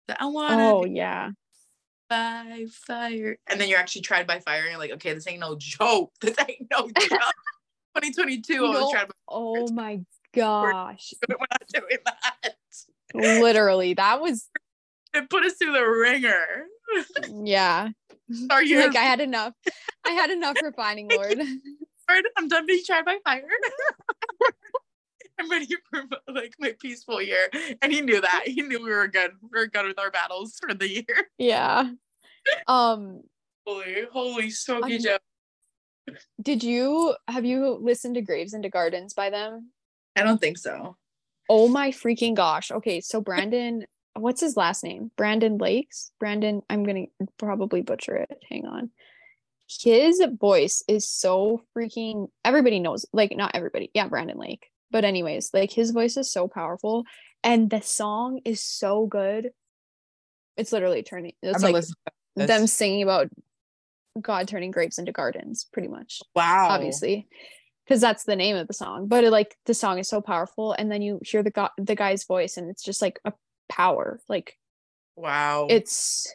The, 0.09 0.23
I 0.23 0.27
want 0.27 0.61
Oh, 0.61 0.85
yeah. 0.85 1.31
By 2.11 2.67
fire. 2.71 3.39
And 3.49 3.59
then 3.61 3.69
you're 3.69 3.79
actually 3.79 4.03
tried 4.03 4.27
by 4.27 4.41
fire, 4.41 4.63
and 4.63 4.71
you're 4.71 4.79
like, 4.79 4.91
okay, 4.93 5.15
this 5.15 5.27
ain't 5.27 5.41
no 5.41 5.57
joke. 5.59 6.13
This 6.21 6.37
ain't 6.41 6.67
no 6.71 6.89
joke. 7.01 7.21
2022, 7.97 8.67
I 8.67 8.69
was 8.69 8.91
tried 8.93 9.09
by 9.09 9.15
Oh 9.29 9.69
my 9.73 10.01
gosh. 10.35 11.15
we're 11.29 11.37
not 11.39 11.63
doing 11.73 11.99
that. 12.05 12.55
Literally, 13.15 13.95
that 13.95 14.21
was, 14.21 14.49
It 15.15 15.31
put 15.31 15.45
us 15.45 15.55
through 15.55 15.73
the 15.73 15.83
ringer. 15.83 16.67
yeah. 17.45 17.89
Are 18.51 18.63
you 18.63 18.79
Like 18.87 18.97
I 18.97 19.03
had 19.03 19.21
enough. 19.21 19.55
I 20.07 20.11
had 20.11 20.31
enough 20.31 20.57
refining. 20.63 21.09
Lord, 21.09 21.41
I'm 22.37 22.49
done 22.49 22.67
being 22.67 22.83
tried 22.85 23.05
by 23.05 23.19
fire. 23.25 23.43
I'm 25.41 25.51
ready 25.51 25.67
for 25.91 26.05
like 26.29 26.55
my 26.59 26.75
peaceful 26.79 27.23
year. 27.23 27.49
And 27.83 27.93
he 27.93 28.01
knew 28.01 28.21
that. 28.21 28.45
He 28.47 28.63
knew 28.63 28.83
we 28.83 28.91
were 28.91 29.09
good. 29.09 29.33
We 29.43 29.59
were 29.59 29.67
good 29.67 29.87
with 29.87 29.99
our 29.99 30.11
battles 30.11 30.57
for 30.61 30.75
the 30.75 30.89
year. 30.89 31.05
yeah. 31.39 31.91
Um, 32.67 33.23
Holy, 33.67 34.07
holy 34.11 34.51
smoky 34.51 34.99
Joe. 34.99 35.19
Did 36.43 36.65
you 36.65 37.15
have 37.29 37.45
you 37.45 37.79
listened 37.81 38.17
to 38.17 38.23
Graves 38.23 38.55
into 38.55 38.69
Gardens 38.69 39.15
by 39.15 39.31
them? 39.31 39.71
I 40.17 40.23
don't 40.23 40.41
think 40.41 40.59
so. 40.59 40.97
Oh 41.49 41.69
my 41.69 41.91
freaking 41.91 42.35
gosh. 42.35 42.71
Okay, 42.71 43.01
so 43.01 43.21
Brandon, 43.21 43.85
what's 44.15 44.41
his 44.41 44.57
last 44.57 44.83
name? 44.83 45.11
Brandon 45.17 45.59
Lakes? 45.59 46.11
Brandon, 46.19 46.63
I'm 46.69 46.85
gonna 46.85 47.07
probably 47.39 47.83
butcher 47.83 48.17
it. 48.17 48.43
Hang 48.51 48.67
on. 48.67 48.91
His 49.69 50.21
voice 50.41 50.83
is 50.89 51.09
so 51.09 51.63
freaking 51.77 52.29
everybody 52.45 52.81
knows, 52.81 53.07
like 53.13 53.37
not 53.37 53.53
everybody, 53.55 53.91
yeah, 53.95 54.09
Brandon 54.09 54.39
Lake. 54.39 54.67
But 54.91 55.05
anyways, 55.05 55.51
like 55.53 55.71
his 55.73 55.91
voice 55.93 56.17
is 56.17 56.33
so 56.33 56.49
powerful 56.49 57.05
and 57.43 57.71
the 57.71 57.81
song 57.81 58.41
is 58.45 58.63
so 58.63 59.07
good. 59.07 59.51
It's 60.57 60.73
literally 60.73 61.03
turning 61.03 61.33
it's 61.43 61.63
like 61.63 61.75
listen 61.75 61.95
to 62.07 62.13
this. 62.37 62.47
them 62.49 62.67
singing 62.67 63.03
about 63.03 63.29
God 64.21 64.49
turning 64.49 64.71
grapes 64.73 64.99
into 64.99 65.13
gardens, 65.13 65.67
pretty 65.73 65.89
much. 65.89 66.21
Wow. 66.35 66.69
obviously 66.71 67.29
because 67.87 68.01
that's 68.01 68.25
the 68.25 68.37
name 68.37 68.55
of 68.57 68.69
the 68.69 68.75
song 68.75 69.09
but 69.09 69.25
it, 69.25 69.31
like 69.33 69.57
the 69.67 69.75
song 69.75 69.99
is 69.99 70.09
so 70.09 70.21
powerful 70.21 70.73
and 70.73 70.93
then 70.93 71.03
you 71.03 71.19
hear 71.25 71.43
the 71.43 71.51
guy 71.51 71.69
the 71.77 71.97
guy's 71.97 72.25
voice 72.25 72.57
and 72.57 72.71
it's 72.71 72.85
just 72.85 73.03
like 73.03 73.19
a 73.25 73.33
power 73.69 74.21
like 74.29 74.57
Wow. 75.17 75.67
it's 75.69 76.33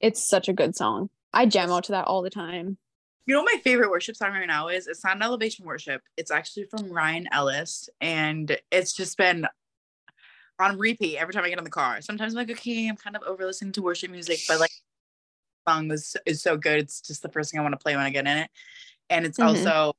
it's 0.00 0.26
such 0.26 0.48
a 0.48 0.52
good 0.52 0.74
song 0.74 1.08
i 1.32 1.46
jam 1.46 1.70
out 1.70 1.84
to 1.84 1.92
that 1.92 2.06
all 2.06 2.22
the 2.22 2.30
time 2.30 2.78
You 3.28 3.34
know 3.34 3.42
my 3.42 3.60
favorite 3.62 3.90
worship 3.90 4.16
song 4.16 4.30
right 4.32 4.46
now 4.46 4.68
is? 4.68 4.86
It's 4.86 5.04
not 5.04 5.16
an 5.16 5.22
elevation 5.22 5.66
worship. 5.66 6.00
It's 6.16 6.30
actually 6.30 6.64
from 6.64 6.90
Ryan 6.90 7.28
Ellis. 7.30 7.90
And 8.00 8.58
it's 8.70 8.94
just 8.94 9.18
been 9.18 9.46
on 10.58 10.78
repeat 10.78 11.18
every 11.18 11.34
time 11.34 11.44
I 11.44 11.50
get 11.50 11.58
in 11.58 11.64
the 11.64 11.70
car. 11.70 12.00
Sometimes 12.00 12.32
I'm 12.32 12.38
like, 12.38 12.50
okay, 12.50 12.88
I'm 12.88 12.96
kind 12.96 13.14
of 13.16 13.22
over 13.24 13.44
listening 13.44 13.72
to 13.72 13.82
worship 13.82 14.10
music, 14.10 14.38
but 14.48 14.60
like 14.60 14.70
song 15.68 15.90
is 15.92 16.16
is 16.26 16.42
so 16.42 16.56
good. 16.56 16.78
It's 16.80 17.02
just 17.02 17.22
the 17.22 17.28
first 17.28 17.50
thing 17.50 17.60
I 17.60 17.62
want 17.62 17.74
to 17.74 17.82
play 17.82 17.96
when 17.96 18.06
I 18.06 18.10
get 18.10 18.26
in 18.26 18.38
it. 18.38 18.50
And 19.10 19.26
it's 19.26 19.38
Mhm. 19.38 19.46
also 19.46 19.92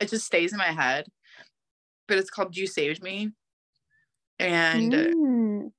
it 0.00 0.08
just 0.08 0.26
stays 0.26 0.52
in 0.52 0.58
my 0.58 0.72
head. 0.72 1.06
But 2.08 2.18
it's 2.18 2.30
called 2.30 2.56
You 2.56 2.68
Saved 2.68 3.02
Me. 3.02 3.32
And 4.38 4.92
Mm. 4.92 5.72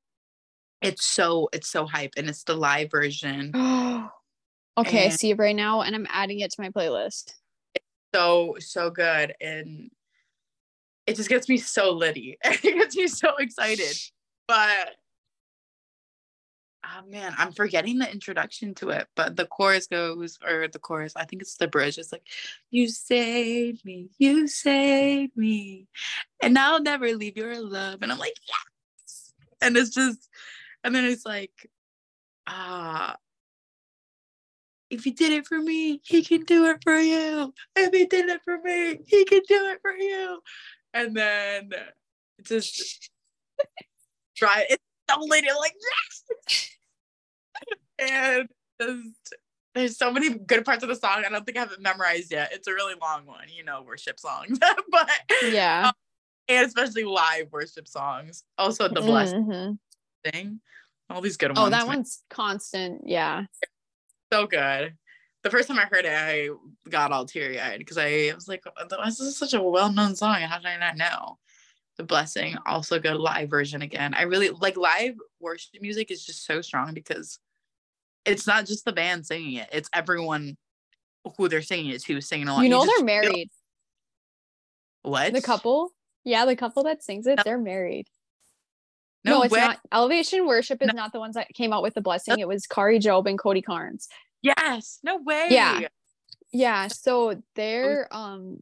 it's 0.82 1.06
so 1.06 1.50
it's 1.54 1.70
so 1.70 1.86
hype 1.86 2.14
and 2.18 2.30
it's 2.30 2.44
the 2.44 2.56
live 2.56 2.92
version. 2.92 3.54
okay 4.78 5.08
i 5.08 5.10
see 5.10 5.32
it 5.32 5.38
right 5.38 5.56
now 5.56 5.82
and 5.82 5.96
i'm 5.96 6.08
adding 6.10 6.40
it 6.40 6.52
to 6.52 6.62
my 6.62 6.70
playlist. 6.70 7.34
So 8.16 8.56
so 8.60 8.90
good 8.90 9.34
and 9.42 9.92
it 11.06 11.16
just 11.16 11.30
gets 11.30 11.48
me 11.48 11.58
so 11.58 11.92
litty. 11.92 12.38
It 12.46 12.62
gets 12.62 12.96
me 12.96 13.08
so 13.08 13.36
excited. 13.38 13.96
But 14.48 14.96
oh 16.86 17.10
man 17.10 17.34
i'm 17.38 17.52
forgetting 17.52 17.98
the 17.98 18.12
introduction 18.12 18.74
to 18.76 18.90
it 18.92 19.08
but 19.16 19.36
the 19.36 19.46
chorus 19.46 19.88
goes 19.88 20.38
or 20.48 20.68
the 20.68 20.80
chorus 20.80 21.14
i 21.16 21.26
think 21.26 21.42
it's 21.42 21.58
the 21.58 21.68
bridge 21.68 21.98
it's 21.98 22.12
like 22.12 22.26
you 22.70 22.88
saved 22.88 23.84
me 23.84 24.10
you 24.20 24.48
saved 24.48 25.36
me 25.36 25.88
and 26.42 26.58
i'll 26.58 26.82
never 26.82 27.14
leave 27.14 27.36
your 27.36 27.60
love. 27.60 28.00
And 28.02 28.12
i'm 28.12 28.20
like 28.20 28.36
yes! 28.48 29.34
And 29.62 29.76
it's 29.76 29.90
just 29.90 30.30
and 30.84 30.94
then 30.96 31.06
it's 31.06 31.26
like 31.26 31.70
ah 32.46 33.16
if 34.90 35.04
he 35.04 35.12
did 35.12 35.34
it 35.34 35.46
for 35.46 35.60
me, 35.60 36.02
he 36.06 36.24
can 36.24 36.44
do 36.44 36.66
it 36.66 36.78
for 36.84 36.98
you. 36.98 37.54
If 37.76 37.94
he 37.94 38.06
did 38.06 38.30
it 38.30 38.42
for 38.44 38.58
me, 38.62 39.00
he 39.06 39.26
can 39.26 39.42
do 39.48 39.68
it 39.68 39.80
for 39.82 39.92
you. 39.92 40.40
And 40.94 41.16
then 41.16 41.70
just 42.44 43.10
try 44.36 44.66
it's 44.70 44.84
double 45.08 45.28
lady. 45.28 45.48
Like, 45.60 45.76
yes. 46.40 46.70
and 48.00 48.48
just, 48.82 49.36
there's 49.76 49.98
so 49.98 50.12
many 50.12 50.30
good 50.30 50.66
parts 50.66 50.84
of 50.84 50.90
the 50.90 50.96
song. 50.96 51.24
I 51.26 51.30
don't 51.30 51.46
think 51.46 51.58
I 51.58 51.62
have 51.62 51.72
it 51.72 51.82
memorized 51.82 52.32
yet. 52.32 52.52
It's 52.54 52.68
a 52.68 52.74
really 52.74 52.96
long 53.02 53.26
one, 53.26 53.48
you 53.54 53.64
know, 53.64 53.82
worship 53.84 54.20
songs. 54.20 54.58
but 54.92 55.10
yeah. 55.44 55.88
Um, 55.88 55.94
and 56.50 56.66
especially 56.66 57.04
live 57.04 57.52
worship 57.52 57.88
songs. 57.88 58.44
Also 58.58 58.88
the 58.88 59.02
blessing 59.02 59.46
Mhm. 59.46 59.80
thing. 60.24 60.62
All 61.10 61.22
these 61.22 61.38
good 61.38 61.50
ones. 61.56 61.60
Oh, 61.60 61.70
that 61.70 61.88
one's 61.88 62.24
constant. 62.30 63.04
Yeah. 63.06 63.46
So 64.32 64.48
good. 64.48 64.96
The 65.44 65.50
first 65.50 65.68
time 65.68 65.80
I 65.80 65.86
heard 65.86 66.06
it, 66.06 66.12
I 66.14 66.50
got 66.90 67.12
all 67.12 67.26
teary 67.26 67.60
eyed 67.60 67.80
because 67.80 67.98
I 67.98 68.32
was 68.36 68.48
like, 68.48 68.64
"This 69.06 69.20
is 69.20 69.38
such 69.38 69.54
a 69.54 69.62
well 69.62 69.92
known 69.92 70.16
song. 70.16 70.42
How 70.42 70.58
did 70.58 70.66
I 70.68 70.78
not 70.78 70.98
know?" 70.98 71.38
The 71.98 72.04
blessing, 72.04 72.58
also 72.66 73.00
good 73.00 73.16
live 73.18 73.50
version 73.50 73.82
again. 73.82 74.14
I 74.14 74.24
really 74.24 74.50
like 74.50 74.78
live 74.78 75.16
worship 75.40 75.82
music 75.82 76.12
is 76.12 76.26
just 76.26 76.46
so 76.46 76.62
strong 76.62 76.94
because 76.94 77.40
it's 78.26 78.46
not 78.46 78.66
just 78.66 78.86
the 78.86 78.92
band 78.94 79.26
singing 79.26 79.54
it; 79.56 79.70
it's 79.72 79.90
everyone 79.94 80.58
who 81.38 81.48
they're 81.48 81.62
singing 81.62 81.92
it 81.92 82.04
to 82.04 82.22
singing 82.22 82.48
along. 82.48 82.64
You 82.64 82.70
know 82.70 82.86
just 82.86 82.88
they're 83.06 83.22
feel- 83.22 83.32
married. 83.32 83.50
what 85.04 85.34
The 85.34 85.42
couple. 85.42 85.92
Yeah, 86.24 86.46
the 86.46 86.56
couple 86.58 86.84
that 86.84 87.04
sings 87.04 87.26
it, 87.26 87.40
they're 87.46 87.58
married. 87.58 88.08
No, 89.28 89.38
No, 89.40 89.42
it's 89.44 89.52
way. 89.54 89.60
not. 89.62 89.80
Elevation 89.92 90.46
Worship 90.48 90.82
is 90.82 90.88
No. 90.88 90.94
not 90.94 91.12
the 91.14 91.20
ones 91.20 91.36
that 91.36 91.48
came 91.54 91.74
out 91.74 91.84
with 91.84 91.94
the 91.94 92.02
blessing. 92.02 92.40
It 92.40 92.48
was 92.48 92.66
Kari 92.66 93.00
Jobe 93.00 93.30
and 93.30 93.38
Cody 93.38 93.62
Carnes. 93.62 94.08
Yes, 94.42 95.00
no 95.04 95.18
way. 95.18 95.48
Yeah. 95.50 95.88
Yeah, 96.54 96.88
so 96.88 97.42
they're 97.56 98.08
um 98.12 98.60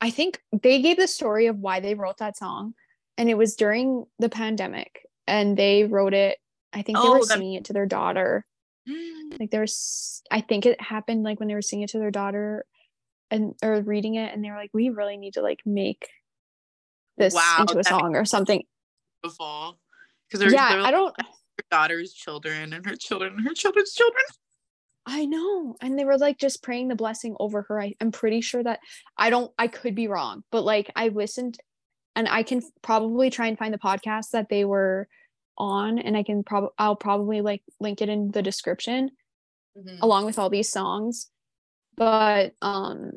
I 0.00 0.10
think 0.10 0.40
they 0.52 0.80
gave 0.82 0.96
the 0.96 1.06
story 1.06 1.46
of 1.46 1.58
why 1.58 1.80
they 1.80 1.94
wrote 1.94 2.18
that 2.18 2.36
song 2.36 2.74
and 3.18 3.28
it 3.30 3.36
was 3.38 3.54
during 3.54 4.06
the 4.18 4.28
pandemic 4.30 5.06
and 5.26 5.56
they 5.56 5.84
wrote 5.84 6.14
it 6.14 6.38
I 6.72 6.82
think 6.82 6.98
they 6.98 7.04
Oh, 7.06 7.12
were 7.12 7.18
that- 7.20 7.26
singing 7.26 7.54
it 7.54 7.64
to 7.66 7.72
their 7.72 7.86
daughter. 7.86 8.44
Like 9.38 9.50
there's 9.50 10.22
I 10.30 10.40
think 10.40 10.66
it 10.66 10.80
happened 10.80 11.22
like 11.22 11.38
when 11.38 11.48
they 11.48 11.54
were 11.54 11.62
singing 11.62 11.84
it 11.84 11.90
to 11.90 11.98
their 11.98 12.10
daughter 12.10 12.64
and 13.30 13.54
or 13.62 13.80
reading 13.82 14.16
it 14.16 14.32
and 14.34 14.42
they 14.44 14.50
were 14.50 14.56
like 14.56 14.70
we 14.74 14.88
really 14.88 15.16
need 15.16 15.34
to 15.34 15.42
like 15.42 15.60
make 15.64 16.08
this 17.16 17.34
Wow, 17.34 17.58
into 17.60 17.78
a 17.78 17.84
song 17.84 18.16
or 18.16 18.24
something. 18.24 18.64
Beautiful. 19.22 19.78
Because 20.28 20.40
they're, 20.40 20.52
yeah, 20.52 20.82
I 20.84 20.90
don't 20.90 21.14
her 21.60 21.64
daughter's 21.70 22.12
children 22.12 22.72
and 22.72 22.86
her 22.86 22.96
children 22.96 23.34
and 23.36 23.46
her 23.46 23.54
children's 23.54 23.92
children. 23.92 24.22
I 25.06 25.26
know. 25.26 25.76
And 25.80 25.98
they 25.98 26.04
were 26.04 26.18
like 26.18 26.38
just 26.38 26.62
praying 26.62 26.88
the 26.88 26.94
blessing 26.94 27.36
over 27.40 27.62
her. 27.62 27.80
I, 27.80 27.94
I'm 28.00 28.12
pretty 28.12 28.40
sure 28.40 28.62
that 28.62 28.80
I 29.16 29.30
don't, 29.30 29.50
I 29.58 29.66
could 29.66 29.94
be 29.94 30.08
wrong, 30.08 30.44
but 30.52 30.62
like 30.62 30.90
I 30.94 31.08
listened 31.08 31.58
and 32.14 32.28
I 32.28 32.42
can 32.42 32.62
probably 32.82 33.30
try 33.30 33.46
and 33.48 33.58
find 33.58 33.74
the 33.74 33.78
podcast 33.78 34.30
that 34.30 34.48
they 34.48 34.64
were 34.64 35.08
on 35.58 35.98
and 35.98 36.16
I 36.16 36.22
can 36.22 36.44
probably, 36.44 36.70
I'll 36.78 36.96
probably 36.96 37.40
like 37.40 37.62
link 37.80 38.02
it 38.02 38.08
in 38.08 38.30
the 38.30 38.42
description 38.42 39.10
along 40.00 40.26
with 40.26 40.38
all 40.38 40.50
these 40.50 40.68
songs. 40.68 41.28
But, 41.96 42.52
um, 42.62 43.12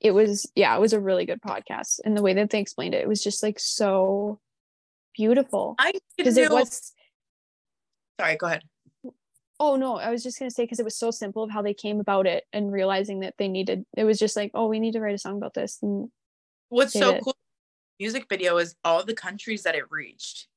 it 0.00 0.10
was, 0.10 0.50
yeah, 0.54 0.76
it 0.76 0.80
was 0.80 0.92
a 0.92 1.00
really 1.00 1.26
good 1.26 1.40
podcast. 1.40 2.00
And 2.04 2.16
the 2.16 2.22
way 2.22 2.34
that 2.34 2.50
they 2.50 2.60
explained 2.60 2.94
it, 2.94 3.02
it 3.02 3.08
was 3.08 3.22
just 3.22 3.42
like 3.42 3.58
so 3.58 4.40
beautiful 5.16 5.74
I 5.78 5.92
because 6.16 6.36
it 6.36 6.50
was 6.50 6.92
Sorry, 8.20 8.36
go 8.36 8.46
ahead. 8.46 8.62
Oh 9.58 9.76
no, 9.76 9.96
I 9.96 10.10
was 10.10 10.22
just 10.22 10.38
gonna 10.38 10.50
say 10.50 10.64
because 10.64 10.80
it 10.80 10.84
was 10.84 10.96
so 10.96 11.10
simple 11.10 11.42
of 11.42 11.50
how 11.50 11.62
they 11.62 11.74
came 11.74 12.00
about 12.00 12.26
it 12.26 12.44
and 12.52 12.72
realizing 12.72 13.20
that 13.20 13.34
they 13.38 13.48
needed. 13.48 13.84
It 13.96 14.04
was 14.04 14.18
just 14.18 14.36
like, 14.36 14.50
oh, 14.54 14.66
we 14.66 14.80
need 14.80 14.92
to 14.92 15.00
write 15.00 15.14
a 15.14 15.18
song 15.18 15.36
about 15.36 15.54
this. 15.54 15.78
And 15.82 16.10
What's 16.68 16.92
so 16.92 17.12
did. 17.12 17.24
cool 17.24 17.36
music 17.98 18.26
video 18.28 18.58
is 18.58 18.74
all 18.84 19.04
the 19.04 19.14
countries 19.14 19.62
that 19.62 19.74
it 19.74 19.84
reached 19.90 20.48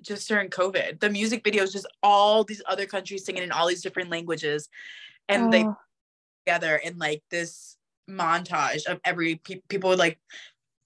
just 0.00 0.28
during 0.28 0.48
COVID. 0.48 1.00
The 1.00 1.10
music 1.10 1.44
video 1.44 1.62
is 1.62 1.72
just 1.72 1.86
all 2.02 2.44
these 2.44 2.62
other 2.66 2.86
countries 2.86 3.24
singing 3.24 3.42
in 3.42 3.52
all 3.52 3.68
these 3.68 3.82
different 3.82 4.10
languages. 4.10 4.68
And 5.28 5.52
they 5.52 5.64
Oh, 5.64 5.76
together 6.46 6.76
in 6.76 6.98
like 6.98 7.22
this 7.30 7.76
montage 8.10 8.86
of 8.86 9.00
every 9.04 9.36
pe- 9.36 9.60
people 9.68 9.90
would 9.90 9.98
like 9.98 10.18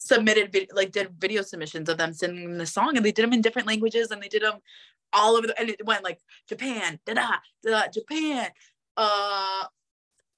submitted 0.07 0.69
like 0.73 0.93
did 0.93 1.11
video 1.19 1.43
submissions 1.43 1.89
of 1.89 1.99
them 1.99 2.13
singing 2.13 2.59
the 2.59 2.67
song 2.67 2.97
and 2.97 3.05
they 3.05 3.13
did 3.13 3.25
them 3.25 3.33
in 3.33 3.41
different 3.41 3.69
languages 3.69 4.11
and 4.11 4.23
they 4.23 4.29
did 4.29 4.43
them 4.43 4.59
all 5.13 5.37
over 5.37 5.47
the 5.47 5.59
and 5.59 5.71
it 5.71 5.85
went 5.85 6.05
like 6.05 6.19
Japan 6.49 6.99
da 7.07 7.15
da 7.15 7.31
da 7.65 7.89
Japan 7.89 8.49
uh 8.97 9.65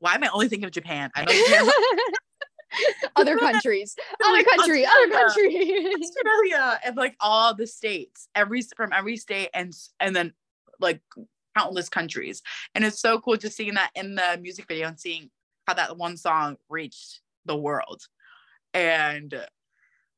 why 0.01 0.15
am 0.15 0.25
I 0.25 0.29
only 0.29 0.49
thinking 0.49 0.67
of 0.67 0.73
Japan? 0.73 1.11
I 1.15 1.25
know. 1.25 1.73
Other 3.17 3.37
countries, 3.39 3.97
other 4.25 4.45
country, 4.45 4.85
other 4.85 5.11
country. 5.11 5.95
Australia 6.01 6.81
and 6.85 6.97
like 6.97 7.17
all 7.21 7.55
the 7.55 7.67
states, 7.67 8.29
every 8.35 8.63
from 8.77 8.93
every 8.93 9.17
state, 9.17 9.49
and 9.55 9.73
and 10.01 10.15
then 10.15 10.35
like 10.79 11.01
countless 11.57 11.89
countries, 11.89 12.43
and 12.75 12.85
it's 12.85 13.01
so 13.01 13.21
cool 13.21 13.37
just 13.37 13.57
seeing 13.57 13.75
that 13.75 13.91
in 13.95 14.15
the 14.15 14.39
music 14.41 14.67
video 14.69 14.89
and 14.89 15.01
seeing 15.01 15.31
how 15.67 15.75
that 15.75 15.97
one 15.97 16.17
song 16.17 16.57
reached 16.69 17.21
the 17.47 17.57
world, 17.57 18.03
and 18.75 19.35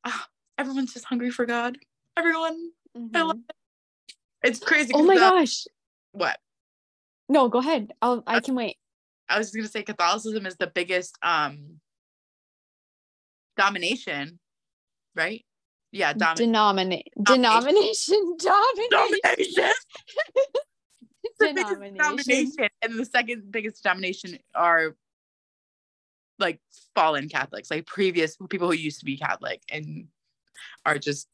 ah, 0.05 0.27
everyone's 0.59 0.93
just 0.93 1.05
hungry 1.07 1.31
for 1.31 1.47
God. 1.47 1.79
Everyone, 2.17 2.71
I 3.15 3.23
love 3.23 3.37
Mhm. 3.37 3.43
it's 4.43 4.59
crazy. 4.61 4.93
Oh 4.95 5.03
my 5.03 5.15
the- 5.15 5.21
gosh! 5.21 5.65
What 6.13 6.39
No, 7.29 7.49
go 7.49 7.59
ahead. 7.59 7.93
I'll. 8.03 8.23
I 8.27 8.41
can 8.41 8.55
wait. 8.55 8.77
I 9.29 9.39
was 9.39 9.49
just 9.49 9.57
gonna 9.57 9.69
say, 9.69 9.83
Catholicism 9.85 10.45
is 10.47 10.57
the 10.57 10.67
biggest 10.67 11.17
um 11.23 11.81
domination, 13.57 14.39
right? 15.15 15.45
Yeah, 15.93 16.13
domin- 16.15 16.37
Denominate 16.37 17.09
denomination 17.23 18.37
domination. 18.39 18.89
domination. 18.91 19.73
It's 21.23 21.37
the 21.39 21.47
biggest 21.49 21.67
Denomination. 21.69 21.95
denomination, 21.97 22.69
and 22.81 22.99
the 22.99 23.05
second 23.05 23.53
biggest 23.53 23.83
denomination 23.83 24.39
are 24.55 24.97
like 26.41 26.61
fallen 26.95 27.29
Catholics, 27.29 27.71
like 27.71 27.87
previous 27.87 28.37
people 28.49 28.69
who 28.69 28.75
used 28.75 29.01
to 29.01 29.05
be 29.05 29.17
Catholic 29.17 29.63
and 29.71 30.07
are 30.85 30.99
just 30.99 31.29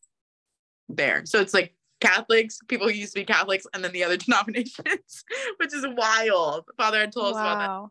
there. 0.88 1.24
So 1.26 1.40
it's 1.40 1.54
like 1.54 1.74
Catholics, 2.00 2.58
people 2.68 2.88
who 2.88 2.94
used 2.94 3.14
to 3.14 3.20
be 3.20 3.24
Catholics, 3.24 3.66
and 3.72 3.82
then 3.82 3.92
the 3.92 4.04
other 4.04 4.16
denominations, 4.16 5.24
which 5.58 5.74
is 5.74 5.86
wild. 5.96 6.64
Father 6.76 7.00
had 7.00 7.12
told 7.12 7.26
us 7.26 7.32
about 7.32 7.58
that. 7.58 7.68
Wow. 7.68 7.90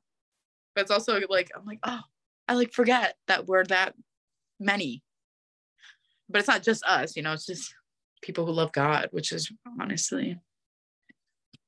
But 0.76 0.82
it's 0.82 0.91
also 0.91 1.20
like 1.30 1.51
I'm 1.55 1.66
like, 1.66 1.80
oh, 1.84 2.01
I 2.47 2.53
like 2.53 2.74
forget 2.74 3.16
that 3.28 3.47
we're 3.47 3.63
that 3.66 3.95
many. 4.59 5.03
But 6.30 6.39
it's 6.39 6.47
not 6.47 6.63
just 6.63 6.84
us, 6.86 7.16
you 7.16 7.22
know, 7.22 7.34
it's 7.34 7.45
just 7.45 7.74
people 8.22 8.45
who 8.45 8.51
love 8.51 8.72
God, 8.72 9.09
which 9.11 9.32
is 9.32 9.51
honestly 9.80 10.38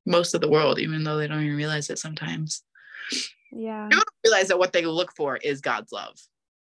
most 0.05 0.33
of 0.33 0.41
the 0.41 0.49
world, 0.49 0.79
even 0.79 1.03
though 1.03 1.17
they 1.17 1.27
don't 1.27 1.43
even 1.43 1.57
realize 1.57 1.89
it 1.89 1.99
sometimes. 1.99 2.63
Yeah. 3.51 3.87
Don't 3.89 4.03
realize 4.23 4.47
that 4.49 4.59
what 4.59 4.73
they 4.73 4.85
look 4.85 5.15
for 5.15 5.37
is 5.37 5.61
God's 5.61 5.91
love. 5.91 6.15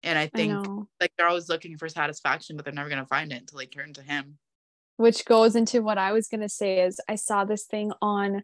And 0.03 0.19
I 0.19 0.23
I 0.23 0.27
think 0.29 0.53
know. 0.53 0.89
like 1.01 1.13
they're 1.17 1.29
always 1.29 1.49
looking 1.49 1.77
for 1.77 1.89
satisfaction, 1.89 2.57
but 2.57 2.65
they're 2.65 2.75
never 2.75 2.89
gonna 2.89 3.07
find 3.07 3.33
it 3.33 3.41
until 3.41 3.59
they 3.59 3.67
turn 3.67 3.93
to 3.95 4.03
him. 4.03 4.39
which 4.97 5.25
goes 5.25 5.57
into 5.57 5.83
what 5.83 5.99
I 5.99 6.13
was 6.13 6.29
gonna 6.29 6.49
say 6.49 6.81
is 6.81 7.01
I 7.09 7.17
saw 7.17 7.45
this 7.45 7.65
thing 7.65 7.93
on 8.01 8.43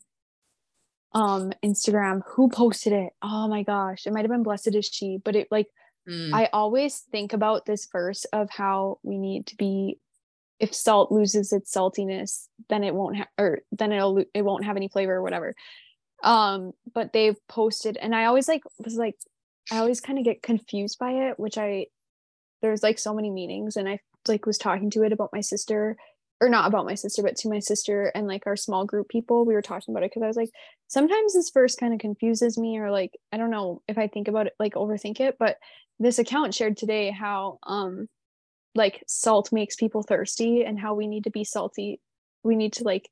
um 1.12 1.53
Instagram. 1.64 2.22
Who 2.35 2.49
posted 2.49 2.93
it? 2.93 3.12
Oh 3.22 3.49
my 3.49 3.62
gosh, 3.62 4.07
it 4.07 4.12
might 4.12 4.22
have 4.22 4.31
been 4.31 4.43
Blessed 4.43 4.74
is 4.74 4.87
She, 4.87 5.18
but 5.24 5.37
it 5.37 5.49
like 5.51 5.66
Mm, 6.09 6.33
I 6.33 6.49
always 6.53 7.01
think 7.11 7.33
about 7.33 7.66
this 7.66 7.89
verse 7.91 8.27
of 8.27 8.49
how 8.49 9.01
we 9.03 9.18
need 9.18 9.47
to 9.49 9.57
be 9.57 9.99
if 10.61 10.72
salt 10.72 11.11
loses 11.11 11.53
its 11.53 11.74
saltiness, 11.74 12.47
then 12.68 12.85
it 12.85 12.95
won't 12.95 13.16
have 13.16 13.27
or 13.39 13.61
then 13.72 13.93
it'll 13.93 14.24
it 14.33 14.43
won't 14.43 14.64
have 14.64 14.77
any 14.77 14.89
flavor 14.89 15.14
or 15.14 15.22
whatever. 15.22 15.55
Um, 16.23 16.73
but 16.95 17.12
they've 17.12 17.37
posted 17.49 17.97
and 17.97 18.14
I 18.14 18.25
always 18.25 18.49
like 18.49 18.62
was 18.83 18.97
like 18.97 19.17
I 19.71 19.79
always 19.79 20.01
kind 20.01 20.19
of 20.19 20.25
get 20.25 20.43
confused 20.43 20.99
by 20.99 21.11
it, 21.29 21.39
which 21.39 21.59
I 21.59 21.87
there's 22.62 22.83
like 22.83 22.99
so 22.99 23.14
many 23.14 23.31
meanings 23.31 23.77
and 23.77 23.89
I 23.89 24.01
like 24.29 24.47
was 24.47 24.59
talking 24.59 24.91
to 24.91 25.03
it 25.03 25.12
about 25.12 25.31
my 25.33 25.41
sister 25.41 25.97
or 26.41 26.49
not 26.49 26.67
about 26.67 26.85
my 26.85 26.95
sister 26.95 27.23
but 27.23 27.37
to 27.37 27.49
my 27.49 27.61
sister 27.61 28.11
and 28.14 28.27
like 28.27 28.47
our 28.47 28.57
small 28.57 28.85
group 28.85 29.09
people 29.09 29.45
we 29.45 29.55
were 29.55 29.62
talking 29.62 29.93
about 29.93 30.03
it 30.03 30.11
because 30.11 30.23
I 30.23 30.27
was 30.27 30.37
like 30.37 30.51
sometimes 30.89 31.35
this 31.35 31.51
verse 31.51 31.77
kind 31.77 31.95
of 31.95 32.01
confuses 32.01 32.59
me 32.59 32.79
or 32.79 32.91
like 32.91 33.12
I 33.33 33.37
don't 33.37 33.51
know 33.51 33.83
if 33.89 33.99
I 33.99 34.09
think 34.09 34.29
about 34.29 34.47
it 34.47 34.55
like 34.59 34.75
overthink 34.75 35.21
it 35.21 35.37
but 35.39 35.57
this 35.99 36.19
account 36.19 36.55
shared 36.55 36.77
today 36.77 37.11
how 37.11 37.59
um 37.62 38.09
like 38.75 39.03
salt 39.07 39.53
makes 39.53 39.77
people 39.77 40.03
thirsty 40.03 40.64
and 40.64 40.79
how 40.79 40.95
we 40.95 41.07
need 41.07 41.25
to 41.25 41.31
be 41.31 41.45
salty 41.45 42.01
we 42.43 42.57
need 42.57 42.75
to 42.75 42.85
like 42.85 43.09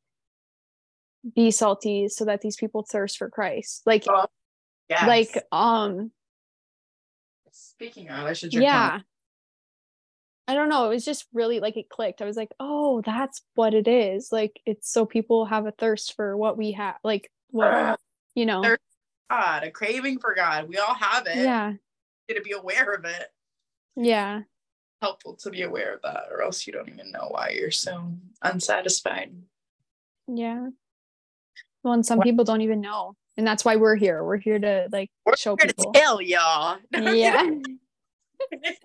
be 1.35 1.51
salty 1.51 2.09
so 2.09 2.25
that 2.25 2.41
these 2.41 2.57
people 2.57 2.83
thirst 2.89 3.19
for 3.19 3.31
Christ 3.31 3.83
like 3.87 4.05
Oh, 4.09 4.27
yes. 4.89 5.07
like 5.07 5.45
um 5.53 6.11
speaking 7.51 8.09
of, 8.09 8.25
I 8.27 8.33
should 8.33 8.51
drink 8.51 8.65
yeah 8.65 9.01
i 10.47 10.55
don't 10.55 10.69
know 10.69 10.85
it 10.87 10.91
was 10.91 11.05
just 11.07 11.25
really 11.33 11.59
like 11.59 11.79
it 11.79 11.89
clicked 11.89 12.21
i 12.21 12.27
was 12.27 12.37
like 12.37 12.53
oh 12.61 13.01
that's 13.01 13.41
what 13.55 13.73
it 13.73 13.89
is 13.89 14.31
like 14.31 14.61
it's 14.67 14.93
so 14.93 15.07
people 15.07 15.47
have 15.47 15.65
a 15.67 15.71
thirst 15.71 16.15
for 16.17 16.37
what 16.37 16.59
we 16.59 16.73
have 16.73 16.97
like 17.03 17.31
what 17.51 17.99
you 18.35 18.45
know 18.45 18.77
God, 19.31 19.65
a 19.65 19.71
craving 19.71 20.19
for 20.19 20.35
God. 20.35 20.69
We 20.69 20.77
all 20.77 20.95
have 20.95 21.27
it. 21.27 21.39
Yeah. 21.39 21.73
To 22.29 22.41
be 22.43 22.53
aware 22.53 22.93
of 22.93 23.05
it. 23.05 23.27
Yeah. 23.97 24.43
Helpful 25.01 25.35
to 25.37 25.51
be 25.51 25.63
aware 25.63 25.95
of 25.95 26.03
that, 26.03 26.25
or 26.31 26.43
else 26.43 26.67
you 26.67 26.73
don't 26.73 26.89
even 26.89 27.11
know 27.11 27.29
why 27.31 27.51
you're 27.51 27.71
so 27.71 28.13
unsatisfied. 28.43 29.35
Yeah. 30.29 30.69
Well, 31.85 31.93
and 31.95 32.05
some 32.05 32.19
What- 32.19 32.25
people 32.25 32.45
don't 32.45 32.63
even 32.63 32.81
know. 32.81 33.15
And 33.37 33.47
that's 33.47 33.65
why 33.65 33.77
we're 33.77 33.97
here. 33.97 34.23
We're 34.25 34.37
here 34.39 34.59
to 34.61 34.89
like 34.93 35.11
We're 35.27 35.37
show 35.37 35.57
here 35.61 35.69
to 35.69 35.75
people. 35.75 35.93
tell 35.93 36.21
y'all. 36.21 36.79
Yeah. 36.93 37.51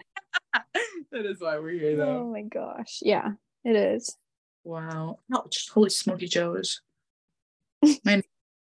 that 1.11 1.25
is 1.25 1.39
why 1.39 1.57
we're 1.59 1.71
here, 1.71 1.95
though. 1.97 2.19
oh 2.21 2.31
my 2.31 2.41
gosh. 2.41 2.99
Yeah, 3.01 3.31
it 3.63 3.75
is. 3.75 4.17
Wow. 4.63 5.19
No, 5.29 5.45
just 5.49 5.69
holy 5.69 5.89
smoky 5.89 6.27
joes. 6.27 6.81
my 8.03 8.21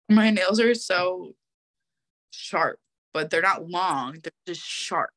my 0.10 0.30
nails 0.30 0.60
are 0.60 0.74
so 0.74 1.36
sharp, 2.32 2.80
but 3.14 3.30
they're 3.30 3.42
not 3.42 3.68
long. 3.70 4.18
They're 4.22 4.32
just 4.46 4.62
sharp 4.62 5.12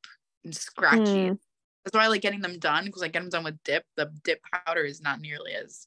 and 0.45 0.55
scratchy. 0.55 1.03
Mm. 1.31 1.39
That's 1.85 1.95
why 1.95 2.05
I 2.05 2.09
like 2.09 2.23
getting 2.23 2.41
them 2.41 2.59
done 2.59 2.85
because 2.85 3.03
I 3.03 3.09
get 3.09 3.21
them 3.23 3.31
done 3.31 3.45
with 3.45 3.63
dip. 3.65 3.85
The 3.97 4.11
dip 4.25 4.41
powder 4.67 4.83
is 4.85 5.01
not 5.01 5.21
nearly 5.21 5.53
as 5.53 5.87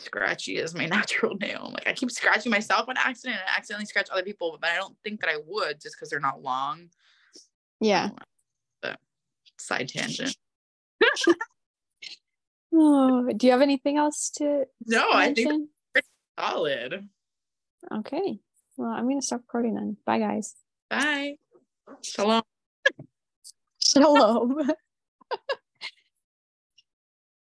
scratchy 0.00 0.58
as 0.58 0.74
my 0.74 0.86
natural 0.86 1.36
nail. 1.36 1.70
Like 1.72 1.86
I 1.86 1.92
keep 1.92 2.10
scratching 2.10 2.50
myself 2.50 2.88
on 2.88 2.96
accident 2.96 3.38
and 3.40 3.48
I 3.48 3.56
accidentally 3.56 3.86
scratch 3.86 4.08
other 4.10 4.22
people, 4.22 4.56
but 4.60 4.70
I 4.70 4.76
don't 4.76 4.96
think 5.04 5.20
that 5.20 5.30
I 5.30 5.38
would 5.46 5.80
just 5.80 5.96
because 5.96 6.10
they're 6.10 6.20
not 6.20 6.42
long. 6.42 6.88
Yeah. 7.80 8.10
Oh, 8.82 8.94
side 9.58 9.88
tangent. 9.88 10.36
Oh, 12.70 13.30
do 13.34 13.46
you 13.46 13.52
have 13.52 13.62
anything 13.62 13.96
else 13.96 14.30
to 14.36 14.66
No, 14.86 15.10
I 15.10 15.32
think 15.32 15.48
mention? 15.48 15.68
solid. 16.38 17.08
Okay. 17.90 18.40
Well, 18.76 18.90
I'm 18.90 19.04
going 19.04 19.18
to 19.20 19.26
stop 19.26 19.40
recording 19.40 19.74
then. 19.74 19.96
Bye, 20.04 20.18
guys. 20.18 20.54
Bye. 20.90 21.36
Shalom. 22.02 22.42
Shalom. 23.82 24.70